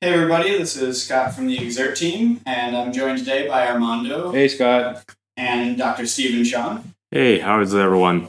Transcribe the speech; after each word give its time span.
Hey 0.00 0.12
everybody, 0.14 0.56
this 0.56 0.76
is 0.76 1.02
Scott 1.04 1.34
from 1.34 1.48
the 1.48 1.58
Xert 1.58 1.96
team, 1.96 2.40
and 2.46 2.76
I'm 2.76 2.92
joined 2.92 3.18
today 3.18 3.48
by 3.48 3.66
Armando 3.66 4.30
Hey, 4.30 4.46
Scott. 4.46 5.04
and 5.36 5.76
Dr. 5.76 6.06
Stephen 6.06 6.42
Cheung. 6.42 6.84
Hey, 7.10 7.40
how 7.40 7.60
is 7.60 7.74
everyone? 7.74 8.28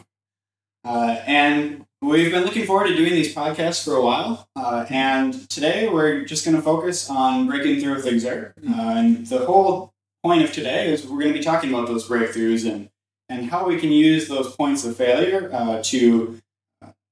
Uh, 0.84 1.18
and 1.28 1.86
we've 2.02 2.32
been 2.32 2.44
looking 2.44 2.66
forward 2.66 2.88
to 2.88 2.96
doing 2.96 3.14
these 3.14 3.36
podcasts 3.36 3.84
for 3.86 3.94
a 3.96 4.02
while, 4.04 4.50
uh, 4.56 4.86
and 4.90 5.48
today 5.48 5.88
we're 5.88 6.26
just 6.26 6.44
going 6.44 6.58
to 6.58 6.62
focus 6.64 7.08
on 7.08 7.46
breaking 7.46 7.80
through 7.82 7.96
with 7.96 8.06
Xert. 8.06 8.54
Uh, 8.68 8.74
and 8.98 9.28
the 9.28 9.46
whole 9.46 9.94
point 10.24 10.42
of 10.44 10.52
today 10.52 10.92
is 10.92 11.06
we're 11.06 11.20
going 11.22 11.34
to 11.34 11.38
be 11.38 11.46
talking 11.46 11.72
about 11.72 11.86
those 11.88 12.08
breakthroughs 12.10 12.68
and, 12.70 12.90
and 13.30 13.52
how 13.52 13.68
we 13.68 13.80
can 13.80 13.92
use 13.92 14.28
those 14.28 14.56
points 14.56 14.86
of 14.86 14.96
failure 14.98 15.52
uh, 15.54 15.82
to 15.84 16.40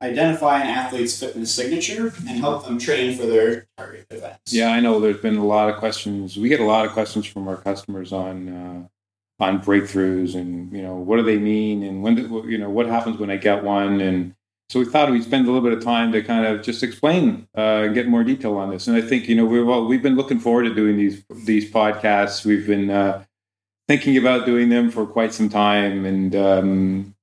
identify 0.02 0.62
an 0.62 0.68
athlete's 0.68 1.20
fitness 1.20 1.54
signature 1.54 2.14
and 2.28 2.40
help 2.40 2.66
them 2.66 2.78
train 2.78 3.18
for 3.18 3.26
their 3.26 3.68
target 3.78 4.06
events. 4.12 4.54
Yeah, 4.54 4.70
I 4.70 4.80
know 4.80 5.00
there's 5.00 5.22
been 5.22 5.38
a 5.38 5.46
lot 5.46 5.70
of 5.70 5.78
questions. 5.78 6.38
We 6.38 6.50
get 6.50 6.60
a 6.60 6.66
lot 6.66 6.86
of 6.86 6.92
questions 6.92 7.26
from 7.26 7.48
our 7.48 7.58
customers 7.58 8.14
on 8.14 8.50
uh, 8.50 8.88
on 9.40 9.62
breakthroughs 9.62 10.36
and 10.36 10.72
you 10.72 10.82
know 10.82 10.96
what 10.96 11.18
do 11.18 11.24
they 11.24 11.38
mean 11.38 11.84
and 11.84 12.02
when 12.02 12.16
do, 12.16 12.44
you 12.48 12.58
know 12.58 12.72
what 12.72 12.88
happens 12.88 13.20
when 13.20 13.30
I 13.30 13.38
get 13.38 13.64
one 13.64 14.02
and 14.02 14.34
so 14.70 14.80
we 14.80 14.86
thought 14.86 15.12
we'd 15.12 15.24
spend 15.24 15.48
a 15.48 15.52
little 15.52 15.68
bit 15.68 15.78
of 15.78 15.84
time 15.84 16.12
to 16.12 16.22
kind 16.22 16.46
of 16.46 16.62
just 16.62 16.84
explain 16.84 17.48
uh, 17.56 17.88
get 17.88 18.08
more 18.08 18.24
detail 18.24 18.58
on 18.58 18.70
this. 18.70 18.88
And 18.88 18.98
I 18.98 19.02
think 19.02 19.30
you 19.30 19.36
know 19.36 19.46
we've 19.46 19.88
we've 19.88 20.04
been 20.04 20.16
looking 20.16 20.40
forward 20.40 20.64
to 20.64 20.74
doing 20.74 20.98
these 20.98 21.24
these 21.46 21.72
podcasts. 21.72 22.44
We've 22.44 22.68
been 22.68 22.90
uh, 22.90 23.24
thinking 23.88 24.18
about 24.18 24.46
doing 24.46 24.70
them 24.70 24.92
for 24.92 25.06
quite 25.06 25.34
some 25.34 25.50
time 25.50 26.06
and. 26.06 26.36
Um, 26.36 27.14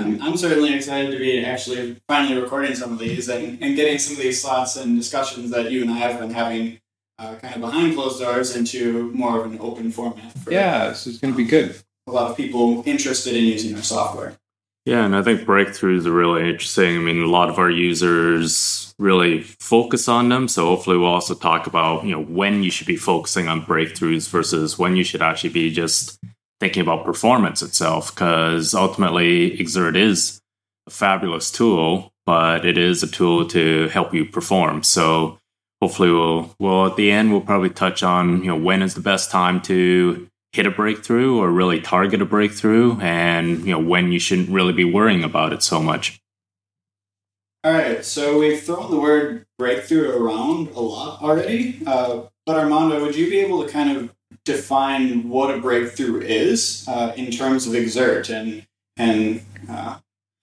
I'm, 0.00 0.22
I'm 0.22 0.36
certainly 0.36 0.74
excited 0.74 1.10
to 1.10 1.18
be 1.18 1.44
actually 1.44 1.96
finally 2.08 2.40
recording 2.40 2.74
some 2.74 2.92
of 2.92 2.98
these 2.98 3.28
and, 3.28 3.62
and 3.62 3.76
getting 3.76 3.98
some 3.98 4.16
of 4.16 4.22
these 4.22 4.42
thoughts 4.42 4.76
and 4.76 4.96
discussions 4.96 5.50
that 5.50 5.70
you 5.70 5.82
and 5.82 5.90
I 5.90 5.98
have 5.98 6.20
been 6.20 6.30
having 6.30 6.80
uh, 7.18 7.36
kind 7.36 7.54
of 7.54 7.60
behind 7.60 7.94
closed 7.94 8.20
doors 8.20 8.56
into 8.56 9.10
more 9.12 9.44
of 9.44 9.50
an 9.50 9.58
open 9.60 9.90
format 9.90 10.32
for 10.38 10.52
yeah, 10.52 10.88
this 10.88 11.06
is 11.06 11.18
going 11.18 11.32
to 11.32 11.36
be 11.36 11.44
good. 11.44 11.76
a 12.06 12.10
lot 12.10 12.30
of 12.30 12.36
people 12.36 12.82
interested 12.86 13.34
in 13.34 13.44
using 13.44 13.76
our 13.76 13.82
software. 13.82 14.36
Yeah, 14.84 15.04
and 15.04 15.14
I 15.14 15.22
think 15.22 15.42
breakthroughs 15.42 16.06
are 16.06 16.12
really 16.12 16.48
interesting. 16.48 16.96
I 16.96 17.00
mean, 17.00 17.22
a 17.22 17.26
lot 17.26 17.48
of 17.48 17.58
our 17.58 17.70
users 17.70 18.92
really 18.98 19.42
focus 19.42 20.08
on 20.08 20.28
them. 20.28 20.48
So 20.48 20.66
hopefully 20.66 20.98
we'll 20.98 21.06
also 21.06 21.34
talk 21.34 21.68
about, 21.68 22.04
you 22.04 22.10
know, 22.10 22.22
when 22.22 22.64
you 22.64 22.70
should 22.72 22.88
be 22.88 22.96
focusing 22.96 23.46
on 23.46 23.62
breakthroughs 23.62 24.28
versus 24.28 24.78
when 24.78 24.96
you 24.96 25.04
should 25.04 25.22
actually 25.22 25.50
be 25.50 25.72
just 25.72 26.18
thinking 26.62 26.82
about 26.82 27.04
performance 27.04 27.60
itself 27.60 28.14
because 28.14 28.72
ultimately 28.72 29.58
Xert 29.58 29.96
is 29.96 30.40
a 30.86 30.90
fabulous 30.90 31.50
tool 31.50 32.12
but 32.24 32.64
it 32.64 32.78
is 32.78 33.02
a 33.02 33.08
tool 33.08 33.44
to 33.48 33.88
help 33.88 34.14
you 34.14 34.24
perform. 34.24 34.84
So 34.84 35.40
hopefully 35.80 36.12
we'll 36.12 36.54
well 36.60 36.86
at 36.86 36.94
the 36.94 37.10
end 37.10 37.32
we'll 37.32 37.40
probably 37.40 37.70
touch 37.70 38.04
on 38.04 38.44
you 38.44 38.46
know 38.46 38.56
when 38.56 38.80
is 38.80 38.94
the 38.94 39.00
best 39.00 39.32
time 39.32 39.60
to 39.62 40.28
hit 40.52 40.64
a 40.64 40.70
breakthrough 40.70 41.36
or 41.36 41.50
really 41.50 41.80
target 41.80 42.22
a 42.22 42.24
breakthrough 42.24 42.96
and 43.00 43.66
you 43.66 43.72
know 43.72 43.80
when 43.80 44.12
you 44.12 44.20
shouldn't 44.20 44.48
really 44.48 44.72
be 44.72 44.84
worrying 44.84 45.24
about 45.24 45.52
it 45.52 45.64
so 45.64 45.82
much. 45.82 46.20
All 47.64 47.72
right, 47.72 48.04
so 48.04 48.38
we've 48.38 48.62
thrown 48.62 48.92
the 48.92 49.00
word 49.00 49.46
breakthrough 49.58 50.16
around 50.16 50.68
a 50.76 50.80
lot 50.80 51.22
already, 51.22 51.80
uh, 51.84 52.22
but 52.46 52.56
Armando, 52.56 53.00
would 53.02 53.16
you 53.16 53.28
be 53.28 53.40
able 53.40 53.64
to 53.64 53.68
kind 53.68 53.96
of 53.96 54.14
define 54.44 55.28
what 55.28 55.54
a 55.54 55.58
breakthrough 55.58 56.20
is 56.20 56.84
uh, 56.88 57.12
in 57.16 57.30
terms 57.30 57.66
of 57.66 57.72
Xert 57.74 58.30
and 58.30 58.66
and 58.96 59.44
uh, 59.68 59.98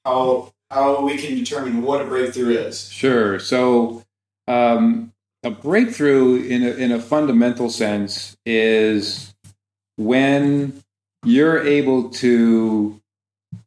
how 0.06 0.54
how 0.70 1.06
we 1.06 1.18
can 1.18 1.36
determine 1.36 1.82
what 1.82 2.02
a 2.02 2.06
breakthrough 2.06 2.56
is? 2.56 2.90
Sure. 2.90 3.40
So, 3.40 4.04
um, 4.48 5.14
a 5.44 5.52
breakthrough 5.52 6.44
in 6.44 6.64
a, 6.64 6.72
in 6.72 6.92
a 6.92 7.02
fundamental 7.02 7.70
sense 7.70 8.38
is 8.46 9.34
when 9.98 10.84
you're 11.24 11.66
able 11.66 12.10
to 12.10 13.02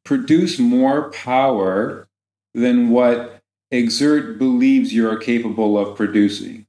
produce 0.05 0.59
more 0.59 1.11
power 1.11 2.06
than 2.55 2.91
what 2.91 3.41
Xert 3.72 4.38
believes 4.38 4.93
you're 4.93 5.16
capable 5.16 5.78
of 5.78 5.97
producing. 5.97 6.62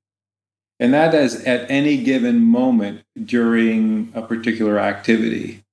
And 0.79 0.93
that 0.93 1.13
is 1.13 1.43
at 1.45 1.69
any 1.69 2.03
given 2.03 2.41
moment 2.41 3.03
during 3.23 4.11
a 4.13 4.21
particular 4.21 4.79
activity. 4.79 5.63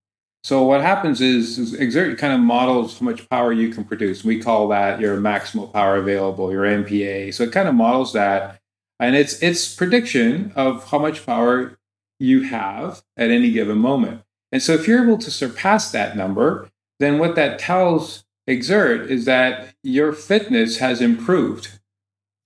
So 0.43 0.63
what 0.63 0.81
happens 0.81 1.21
is, 1.21 1.59
is 1.59 1.75
Xert 1.75 2.17
kind 2.17 2.33
of 2.33 2.41
models 2.41 2.99
how 2.99 3.05
much 3.05 3.29
power 3.29 3.53
you 3.53 3.71
can 3.71 3.85
produce. 3.85 4.25
We 4.25 4.41
call 4.41 4.69
that 4.69 5.01
your 5.01 5.19
maximal 5.19 5.71
power 5.73 5.97
available, 5.97 6.51
your 6.51 6.65
MPA. 6.65 7.35
So 7.35 7.45
it 7.45 7.53
kind 7.53 7.69
of 7.69 7.75
models 7.75 8.13
that, 8.15 8.61
and 8.99 9.17
it's 9.17 9.43
it's 9.43 9.75
prediction 9.75 10.53
of 10.57 10.89
how 10.91 10.99
much 10.99 11.27
power 11.27 11.79
you 12.19 12.43
have 12.43 13.03
at 13.17 13.31
any 13.31 13.51
given 13.51 13.79
moment. 13.79 14.23
And 14.53 14.63
so 14.63 14.73
if 14.73 14.89
you're 14.89 15.05
able 15.05 15.19
to 15.19 15.31
surpass 15.31 15.91
that 15.93 16.17
number, 16.17 16.71
then 16.99 17.19
what 17.19 17.35
that 17.35 17.59
tells 17.59 18.25
Xert 18.49 19.09
is 19.09 19.27
that 19.27 19.75
your 19.83 20.13
fitness 20.13 20.79
has 20.79 21.01
improved. 21.01 21.80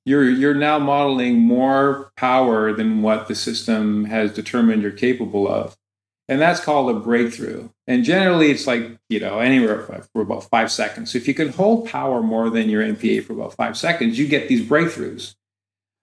You're 0.05 0.29
you're 0.29 0.55
now 0.55 0.79
modeling 0.79 1.39
more 1.39 2.13
power 2.17 2.73
than 2.73 3.03
what 3.03 3.29
the 3.29 3.35
system 3.35 4.05
has 4.07 4.33
determined 4.33 4.83
you're 4.83 4.93
capable 4.93 5.49
of 5.49 5.77
and 6.29 6.41
that's 6.41 6.61
called 6.61 6.95
a 6.95 6.99
breakthrough. 6.99 7.69
And 7.87 8.05
generally, 8.05 8.51
it's 8.51 8.67
like 8.67 8.99
you 9.09 9.21
know 9.21 9.41
anywhere 9.41 9.83
for 10.13 10.23
about 10.23 10.45
five 10.45 10.71
seconds. 10.71 11.13
So 11.13 11.19
if 11.19 11.29
you 11.29 11.35
can 11.35 11.51
hold 11.51 11.89
power 11.89 12.23
more 12.23 12.51
than 12.51 12.71
your 12.71 12.83
MPA 12.83 13.25
for 13.25 13.35
about 13.35 13.55
five 13.55 13.77
seconds, 13.77 14.19
you 14.19 14.27
get 14.27 14.49
these 14.49 14.67
breakthroughs. 14.67 15.35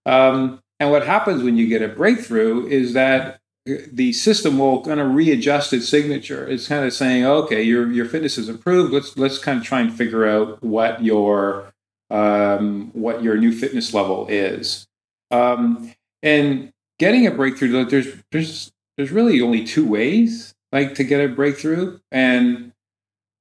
Um, 0.05 0.59
and 0.79 0.91
what 0.91 1.05
happens 1.05 1.43
when 1.43 1.57
you 1.57 1.67
get 1.67 1.81
a 1.81 1.87
breakthrough 1.87 2.67
is 2.67 2.93
that 2.93 3.39
the 3.65 4.11
system 4.13 4.57
will 4.57 4.83
kind 4.83 4.99
of 4.99 5.13
readjust 5.13 5.73
its 5.73 5.87
signature. 5.87 6.47
It's 6.47 6.67
kind 6.67 6.85
of 6.85 6.93
saying, 6.93 7.25
okay, 7.25 7.63
your 7.63 7.91
your 7.91 8.05
fitness 8.05 8.35
has 8.35 8.49
improved. 8.49 8.93
Let's 8.93 9.17
let's 9.17 9.39
kind 9.39 9.59
of 9.59 9.65
try 9.65 9.81
and 9.81 9.93
figure 9.93 10.27
out 10.27 10.61
what 10.63 11.03
your 11.03 11.70
um, 12.11 12.91
what 12.93 13.23
your 13.23 13.37
new 13.37 13.51
fitness 13.51 13.93
level 13.93 14.27
is. 14.27 14.85
Um, 15.31 15.93
and 16.21 16.71
getting 16.99 17.25
a 17.25 17.31
breakthrough, 17.31 17.85
there's 17.85 18.07
there's 18.31 18.71
there's 18.97 19.11
really 19.11 19.41
only 19.41 19.63
two 19.63 19.87
ways 19.87 20.53
like 20.71 20.93
to 20.95 21.03
get 21.03 21.23
a 21.23 21.33
breakthrough. 21.33 21.99
And 22.11 22.73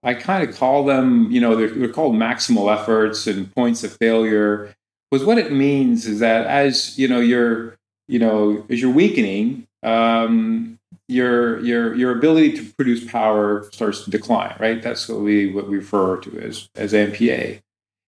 i 0.03 0.15
kind 0.15 0.49
of 0.49 0.57
call 0.57 0.87
them 0.87 1.31
you 1.31 1.39
know 1.39 1.55
they're, 1.55 1.69
they're 1.69 1.93
called 1.93 2.15
maximal 2.15 2.73
efforts 2.73 3.27
and 3.27 3.53
points 3.55 3.85
of 3.85 3.97
failure. 3.97 4.75
Because 5.11 5.27
what 5.27 5.39
it 5.39 5.53
means 5.53 6.07
is 6.07 6.21
that 6.21 6.47
as 6.47 6.97
you 6.99 7.09
know 7.09 7.21
you're 7.21 7.77
you 8.07 8.21
know 8.21 8.65
as 8.71 8.81
you're 8.81 8.93
weakening 8.93 9.67
um, 9.83 10.79
your 11.09 11.59
your 11.61 11.95
your 11.95 12.17
ability 12.17 12.53
to 12.53 12.65
produce 12.75 13.05
power 13.11 13.69
starts 13.73 14.05
to 14.05 14.11
decline 14.11 14.55
right? 14.61 14.81
That's 14.81 15.09
what 15.09 15.21
we 15.21 15.53
what 15.53 15.69
we 15.69 15.79
refer 15.79 16.19
to 16.19 16.39
as 16.39 16.69
as 16.77 16.93
mpa 16.93 17.61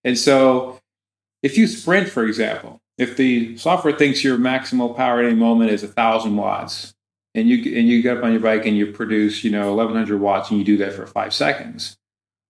and 0.05 0.19
so 0.19 0.79
if 1.43 1.57
you 1.57 1.67
sprint 1.67 2.09
for 2.09 2.25
example 2.25 2.81
if 2.99 3.17
the 3.17 3.57
software 3.57 3.97
thinks 3.97 4.23
your 4.23 4.39
maximal 4.39 4.97
power 4.97 5.21
at 5.21 5.27
any 5.27 5.35
moment 5.35 5.71
is 5.71 5.83
a 5.83 5.89
thousand 5.89 6.37
watts 6.37 6.95
and 7.35 7.49
you 7.49 7.57
and 7.77 7.89
you 7.89 8.03
get 8.03 8.19
up 8.19 8.25
on 8.25 8.33
your 8.33 8.41
bike 8.41 8.67
and 8.67 8.77
you 8.77 8.87
produce 8.93 9.43
you 9.43 9.51
know 9.51 9.75
1100 9.75 10.21
watts 10.21 10.51
and 10.51 10.59
you 10.59 10.65
do 10.65 10.77
that 10.77 10.93
for 10.93 11.07
five 11.07 11.33
seconds 11.33 11.97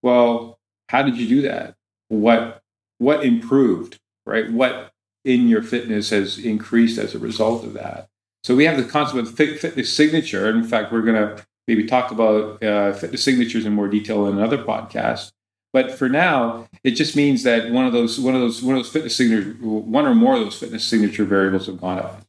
well 0.01 0.59
how 0.93 1.01
did 1.01 1.17
you 1.17 1.27
do 1.27 1.41
that? 1.41 1.75
What 2.09 2.61
what 2.99 3.25
improved 3.25 3.99
right? 4.25 4.49
What 4.51 4.91
in 5.25 5.47
your 5.47 5.63
fitness 5.63 6.11
has 6.11 6.37
increased 6.37 6.99
as 6.99 7.15
a 7.15 7.19
result 7.19 7.63
of 7.63 7.73
that? 7.73 8.09
So 8.43 8.55
we 8.55 8.65
have 8.65 8.77
the 8.77 8.83
concept 8.83 9.17
of 9.17 9.35
fitness 9.35 9.91
signature. 9.91 10.49
In 10.49 10.63
fact 10.63 10.91
we're 10.91 11.01
going 11.01 11.15
to 11.15 11.43
maybe 11.67 11.85
talk 11.85 12.11
about 12.11 12.61
uh, 12.63 12.93
fitness 12.93 13.23
signatures 13.23 13.65
in 13.65 13.73
more 13.73 13.87
detail 13.87 14.27
in 14.27 14.37
another 14.37 14.57
podcast 14.59 15.31
but 15.73 15.91
for 15.91 16.07
now 16.07 16.67
it 16.83 16.91
just 16.91 17.15
means 17.15 17.43
that 17.43 17.71
one 17.71 17.85
of 17.85 17.91
those 17.91 18.19
one 18.19 18.35
of 18.35 18.41
those 18.41 18.61
one 18.63 18.75
of 18.75 18.79
those 18.83 18.91
fitness 18.91 19.15
signature 19.15 19.51
one 19.61 20.05
or 20.05 20.15
more 20.15 20.35
of 20.35 20.41
those 20.41 20.57
fitness 20.57 20.85
signature 20.85 21.25
variables 21.25 21.65
have 21.67 21.81
gone 21.81 21.99
up 21.99 22.21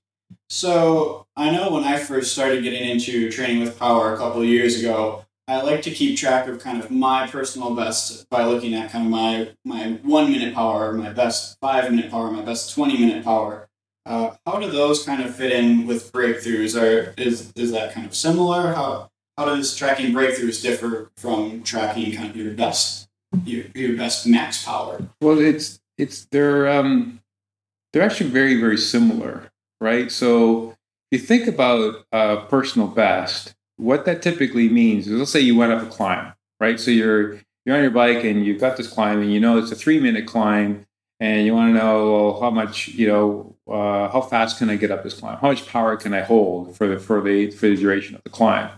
So 0.48 1.26
I 1.36 1.50
know 1.50 1.70
when 1.72 1.84
I 1.84 1.98
first 1.98 2.32
started 2.32 2.62
getting 2.62 2.88
into 2.88 3.30
training 3.30 3.60
with 3.60 3.78
power 3.78 4.14
a 4.14 4.18
couple 4.18 4.42
of 4.42 4.46
years 4.48 4.78
ago, 4.78 5.24
I 5.48 5.60
like 5.60 5.82
to 5.82 5.90
keep 5.90 6.16
track 6.16 6.46
of 6.48 6.60
kind 6.60 6.82
of 6.82 6.90
my 6.90 7.26
personal 7.26 7.74
best 7.74 8.28
by 8.30 8.44
looking 8.44 8.74
at 8.74 8.90
kind 8.90 9.04
of 9.06 9.10
my 9.10 9.50
my 9.64 9.98
one 10.02 10.30
minute 10.30 10.54
power, 10.54 10.92
my 10.92 11.12
best 11.12 11.58
five 11.60 11.90
minute 11.90 12.10
power, 12.10 12.30
my 12.30 12.42
best 12.42 12.72
twenty 12.74 12.96
minute 12.98 13.24
power. 13.24 13.68
Uh, 14.06 14.36
how 14.46 14.58
do 14.60 14.70
those 14.70 15.02
kind 15.04 15.22
of 15.22 15.34
fit 15.34 15.50
in 15.52 15.86
with 15.86 16.12
breakthroughs? 16.12 16.80
Or 16.80 17.14
is 17.18 17.52
is 17.56 17.72
that 17.72 17.92
kind 17.92 18.06
of 18.06 18.14
similar? 18.14 18.74
How 18.74 19.10
how 19.36 19.46
does 19.46 19.76
tracking 19.76 20.12
breakthroughs 20.12 20.62
differ 20.62 21.10
from 21.16 21.62
tracking 21.62 22.14
kind 22.14 22.30
of 22.30 22.36
your 22.36 22.54
best 22.54 23.08
your, 23.44 23.64
your 23.74 23.96
best 23.96 24.26
max 24.26 24.64
power? 24.64 25.00
Well, 25.20 25.38
it's 25.38 25.80
it's 25.98 26.26
they're 26.26 26.68
um, 26.68 27.20
they're 27.92 28.02
actually 28.02 28.30
very 28.30 28.60
very 28.60 28.78
similar, 28.78 29.50
right? 29.80 30.10
So 30.10 30.76
if 31.10 31.20
you 31.20 31.26
think 31.26 31.46
about 31.46 32.06
uh, 32.12 32.36
personal 32.46 32.88
best, 32.88 33.54
what 33.76 34.04
that 34.04 34.22
typically 34.22 34.68
means 34.68 35.06
is, 35.06 35.18
let's 35.18 35.30
say 35.30 35.40
you 35.40 35.56
went 35.56 35.72
up 35.72 35.82
a 35.82 35.86
climb, 35.86 36.34
right? 36.60 36.78
So 36.78 36.90
you're 36.90 37.40
you're 37.64 37.76
on 37.76 37.82
your 37.82 37.90
bike 37.90 38.24
and 38.24 38.44
you've 38.44 38.60
got 38.60 38.76
this 38.76 38.88
climb, 38.88 39.20
and 39.20 39.32
you 39.32 39.40
know 39.40 39.58
it's 39.58 39.72
a 39.72 39.76
three 39.76 40.00
minute 40.00 40.26
climb, 40.26 40.86
and 41.20 41.46
you 41.46 41.54
want 41.54 41.74
to 41.74 41.78
know 41.78 42.12
well, 42.12 42.40
how 42.40 42.50
much 42.50 42.88
you 42.88 43.06
know 43.06 43.56
uh, 43.68 44.08
how 44.08 44.20
fast 44.20 44.58
can 44.58 44.70
I 44.70 44.76
get 44.76 44.90
up 44.90 45.02
this 45.02 45.14
climb? 45.14 45.38
How 45.38 45.48
much 45.48 45.66
power 45.66 45.96
can 45.96 46.12
I 46.12 46.22
hold 46.22 46.76
for 46.76 46.86
the 46.86 46.98
for 46.98 47.20
the 47.20 47.50
for 47.50 47.68
the 47.68 47.76
duration 47.76 48.14
of 48.14 48.22
the 48.22 48.30
climb? 48.30 48.70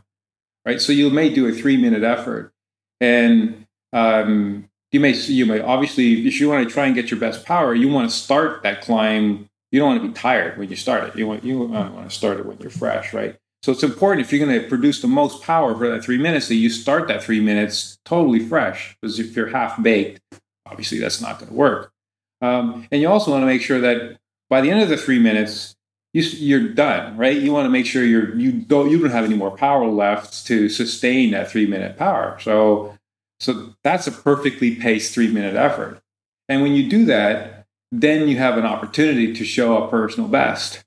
Right. 0.64 0.80
So 0.80 0.92
you 0.92 1.10
may 1.10 1.32
do 1.32 1.46
a 1.46 1.52
three 1.52 1.76
minute 1.76 2.02
effort, 2.02 2.52
and 3.00 3.65
um, 3.96 4.68
you 4.92 5.00
may 5.00 5.12
you 5.12 5.46
may 5.46 5.60
obviously 5.60 6.26
if 6.26 6.38
you 6.38 6.48
want 6.48 6.66
to 6.66 6.72
try 6.72 6.86
and 6.86 6.94
get 6.94 7.10
your 7.10 7.18
best 7.18 7.44
power, 7.44 7.74
you 7.74 7.88
want 7.88 8.10
to 8.10 8.14
start 8.16 8.62
that 8.62 8.82
climb. 8.82 9.48
You 9.72 9.80
don't 9.80 9.88
want 9.88 10.02
to 10.02 10.08
be 10.08 10.14
tired 10.14 10.58
when 10.58 10.68
you 10.68 10.76
start 10.76 11.08
it. 11.08 11.16
You 11.16 11.26
want 11.26 11.44
you 11.44 11.58
want 11.58 12.08
to 12.08 12.14
start 12.14 12.38
it 12.38 12.46
when 12.46 12.58
you're 12.60 12.70
fresh, 12.70 13.12
right? 13.12 13.36
So 13.62 13.72
it's 13.72 13.82
important 13.82 14.24
if 14.24 14.32
you're 14.32 14.46
going 14.46 14.60
to 14.60 14.68
produce 14.68 15.02
the 15.02 15.08
most 15.08 15.42
power 15.42 15.74
for 15.76 15.88
that 15.90 16.04
three 16.04 16.18
minutes 16.18 16.46
that 16.48 16.54
you 16.54 16.70
start 16.70 17.08
that 17.08 17.22
three 17.22 17.40
minutes 17.40 17.98
totally 18.04 18.38
fresh. 18.38 18.96
Because 19.00 19.18
if 19.18 19.34
you're 19.34 19.48
half 19.48 19.82
baked, 19.82 20.20
obviously 20.66 20.98
that's 20.98 21.20
not 21.20 21.38
going 21.38 21.48
to 21.48 21.54
work. 21.54 21.90
Um, 22.40 22.86
and 22.92 23.00
you 23.00 23.08
also 23.08 23.32
want 23.32 23.42
to 23.42 23.46
make 23.46 23.62
sure 23.62 23.80
that 23.80 24.18
by 24.48 24.60
the 24.60 24.70
end 24.70 24.82
of 24.82 24.88
the 24.88 24.96
three 24.96 25.18
minutes, 25.18 25.74
you, 26.12 26.56
are 26.56 26.68
done, 26.68 27.16
right? 27.16 27.36
You 27.36 27.52
want 27.52 27.66
to 27.66 27.70
make 27.70 27.86
sure 27.86 28.04
you're 28.04 28.34
you 28.36 28.52
don't 28.52 28.90
you 28.90 28.98
don't 28.98 29.10
have 29.10 29.24
any 29.24 29.34
more 29.34 29.56
power 29.56 29.86
left 29.86 30.46
to 30.46 30.68
sustain 30.68 31.32
that 31.32 31.50
three 31.50 31.66
minute 31.66 31.98
power. 31.98 32.38
So 32.40 32.95
so 33.40 33.74
that's 33.84 34.06
a 34.06 34.12
perfectly 34.12 34.74
paced 34.74 35.12
three 35.14 35.28
minute 35.28 35.56
effort. 35.56 36.00
And 36.48 36.62
when 36.62 36.72
you 36.72 36.88
do 36.88 37.04
that, 37.06 37.66
then 37.92 38.28
you 38.28 38.38
have 38.38 38.58
an 38.58 38.64
opportunity 38.64 39.32
to 39.34 39.44
show 39.44 39.82
a 39.82 39.88
personal 39.88 40.28
best, 40.28 40.84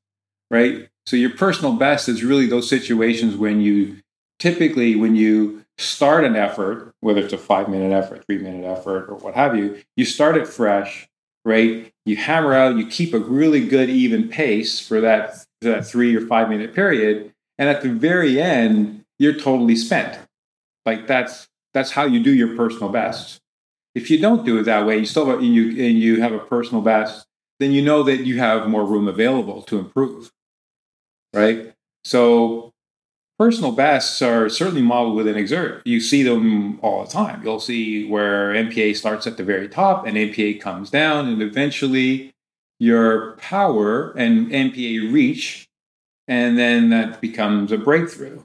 right? 0.49 0.89
So 1.05 1.15
your 1.15 1.31
personal 1.31 1.73
best 1.73 2.07
is 2.09 2.23
really 2.23 2.45
those 2.45 2.69
situations 2.69 3.35
when 3.35 3.61
you 3.61 3.97
typically 4.39 4.95
when 4.95 5.15
you 5.15 5.65
start 5.77 6.23
an 6.23 6.35
effort, 6.35 6.93
whether 6.99 7.21
it's 7.21 7.33
a 7.33 7.37
five 7.37 7.69
minute 7.69 7.91
effort, 7.91 8.25
three 8.25 8.37
minute 8.37 8.65
effort, 8.65 9.09
or 9.09 9.15
what 9.15 9.35
have 9.35 9.55
you, 9.55 9.81
you 9.95 10.05
start 10.05 10.37
it 10.37 10.47
fresh 10.47 11.09
right? 11.45 11.91
You 12.05 12.15
hammer 12.15 12.53
out, 12.53 12.77
you 12.77 12.85
keep 12.87 13.13
a 13.13 13.19
really 13.19 13.65
good 13.65 13.89
even 13.89 14.29
pace 14.29 14.79
for 14.79 15.01
that, 15.01 15.45
that 15.61 15.85
three 15.85 16.15
or 16.15 16.25
five 16.25 16.49
minute 16.49 16.73
period. 16.73 17.33
And 17.57 17.69
at 17.69 17.81
the 17.81 17.89
very 17.89 18.41
end, 18.41 19.03
you're 19.17 19.33
totally 19.33 19.75
spent. 19.75 20.17
Like 20.85 21.07
that's 21.07 21.47
that's 21.73 21.91
how 21.91 22.05
you 22.05 22.21
do 22.23 22.33
your 22.33 22.55
personal 22.55 22.89
best. 22.89 23.39
If 23.95 24.09
you 24.09 24.19
don't 24.19 24.45
do 24.45 24.59
it 24.59 24.63
that 24.63 24.85
way, 24.85 24.99
you 24.99 25.05
still 25.05 25.29
and 25.31 25.53
you 25.53 25.69
and 25.69 25.99
you 25.99 26.21
have 26.21 26.33
a 26.33 26.39
personal 26.39 26.81
best, 26.81 27.25
then 27.59 27.71
you 27.71 27.81
know 27.81 28.03
that 28.03 28.25
you 28.25 28.39
have 28.39 28.67
more 28.67 28.85
room 28.85 29.07
available 29.07 29.61
to 29.63 29.79
improve. 29.79 30.31
Right? 31.33 31.73
So 32.03 32.71
personal 33.37 33.71
bests 33.71 34.21
are 34.21 34.49
certainly 34.49 34.81
modeled 34.81 35.15
within 35.15 35.35
Xert. 35.35 35.81
You 35.85 36.01
see 36.01 36.23
them 36.23 36.79
all 36.81 37.05
the 37.05 37.11
time. 37.11 37.41
You'll 37.43 37.59
see 37.59 38.07
where 38.07 38.53
MPA 38.53 38.95
starts 38.95 39.25
at 39.27 39.37
the 39.37 39.43
very 39.43 39.67
top 39.67 40.05
and 40.05 40.17
MPA 40.17 40.61
comes 40.61 40.89
down, 40.89 41.27
and 41.27 41.41
eventually 41.41 42.33
your 42.79 43.33
power 43.33 44.11
and 44.11 44.49
MPA 44.49 45.11
reach, 45.11 45.67
and 46.27 46.57
then 46.57 46.89
that 46.89 47.19
becomes 47.21 47.71
a 47.71 47.77
breakthrough, 47.77 48.43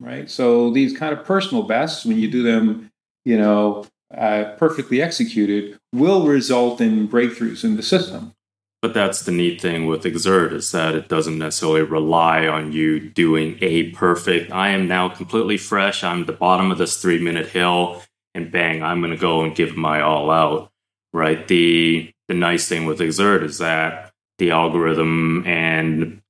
right? 0.00 0.30
So 0.30 0.70
these 0.70 0.96
kind 0.96 1.12
of 1.12 1.24
personal 1.24 1.64
bests, 1.64 2.04
when 2.04 2.18
you 2.18 2.30
do 2.30 2.42
them, 2.42 2.90
you 3.24 3.38
know, 3.38 3.86
uh, 4.16 4.54
perfectly 4.56 5.02
executed, 5.02 5.78
will 5.92 6.26
result 6.26 6.80
in 6.80 7.08
breakthroughs 7.08 7.64
in 7.64 7.76
the 7.76 7.82
system. 7.82 8.32
But 8.80 8.94
that's 8.94 9.22
the 9.22 9.32
neat 9.32 9.60
thing 9.60 9.86
with 9.86 10.04
Xert 10.04 10.52
is 10.52 10.70
that 10.70 10.94
it 10.94 11.08
doesn't 11.08 11.38
necessarily 11.38 11.82
rely 11.82 12.46
on 12.46 12.72
you 12.72 13.00
doing 13.00 13.58
a 13.60 13.90
perfect, 13.90 14.52
I 14.52 14.68
am 14.68 14.86
now 14.86 15.08
completely 15.08 15.58
fresh, 15.58 16.04
I'm 16.04 16.26
the 16.26 16.32
bottom 16.32 16.70
of 16.70 16.78
this 16.78 17.02
three 17.02 17.18
minute 17.18 17.48
hill, 17.48 18.02
and 18.34 18.52
bang, 18.52 18.84
I'm 18.84 19.00
going 19.00 19.10
to 19.10 19.16
go 19.16 19.42
and 19.42 19.54
give 19.54 19.76
my 19.76 20.00
all 20.00 20.30
out, 20.30 20.70
right? 21.12 21.46
The, 21.48 22.12
the 22.28 22.34
nice 22.34 22.68
thing 22.68 22.86
with 22.86 23.00
Xert 23.00 23.42
is 23.42 23.58
that 23.58 24.12
the 24.38 24.52
algorithm 24.52 25.44
and 25.44 26.22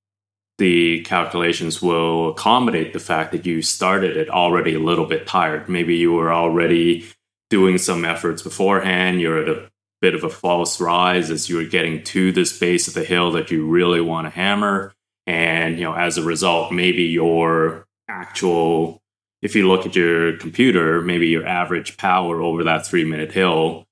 the 0.59 1.03
calculations 1.03 1.81
will 1.81 2.31
accommodate 2.31 2.93
the 2.93 2.99
fact 2.99 3.33
that 3.33 3.47
you 3.47 3.63
started 3.63 4.17
it 4.17 4.29
already 4.29 4.75
a 4.75 4.81
little 4.81 5.07
bit 5.07 5.27
tired. 5.27 5.69
Maybe 5.69 5.97
you 5.97 6.13
were 6.13 6.33
already 6.33 7.09
doing 7.49 7.79
some 7.79 8.05
efforts 8.05 8.43
beforehand, 8.43 9.21
you're 9.21 9.43
at 9.43 9.49
a 9.49 9.71
bit 10.01 10.15
of 10.15 10.25
a 10.25 10.29
false 10.29 10.81
rise 10.81 11.31
as 11.31 11.49
you 11.49 11.61
are 11.61 11.65
getting 11.65 12.03
to 12.05 12.31
this 12.33 12.57
base 12.59 12.89
of 12.89 12.95
the 12.95 13.05
hill 13.05 13.33
that 13.33 13.51
you 13.51 13.67
really 13.67 14.01
want 14.01 14.27
to 14.27 14.31
hammer. 14.31 14.93
And, 15.27 15.77
you 15.79 15.85
know, 15.85 15.95
as 15.95 16.19
a 16.19 16.23
result, 16.23 16.73
maybe 16.73 17.05
your 17.05 17.87
actual, 18.09 19.01
if 19.43 19.55
you 19.55 19.69
look 19.69 19.87
at 19.87 19.97
your 19.97 20.37
computer, 20.37 21.03
maybe 21.03 21.29
your 21.29 21.47
average 21.47 21.97
power 21.97 22.41
over 22.41 22.65
that 22.65 22.87
three 22.87 23.05
minute 23.05 23.33
hill 23.33 23.87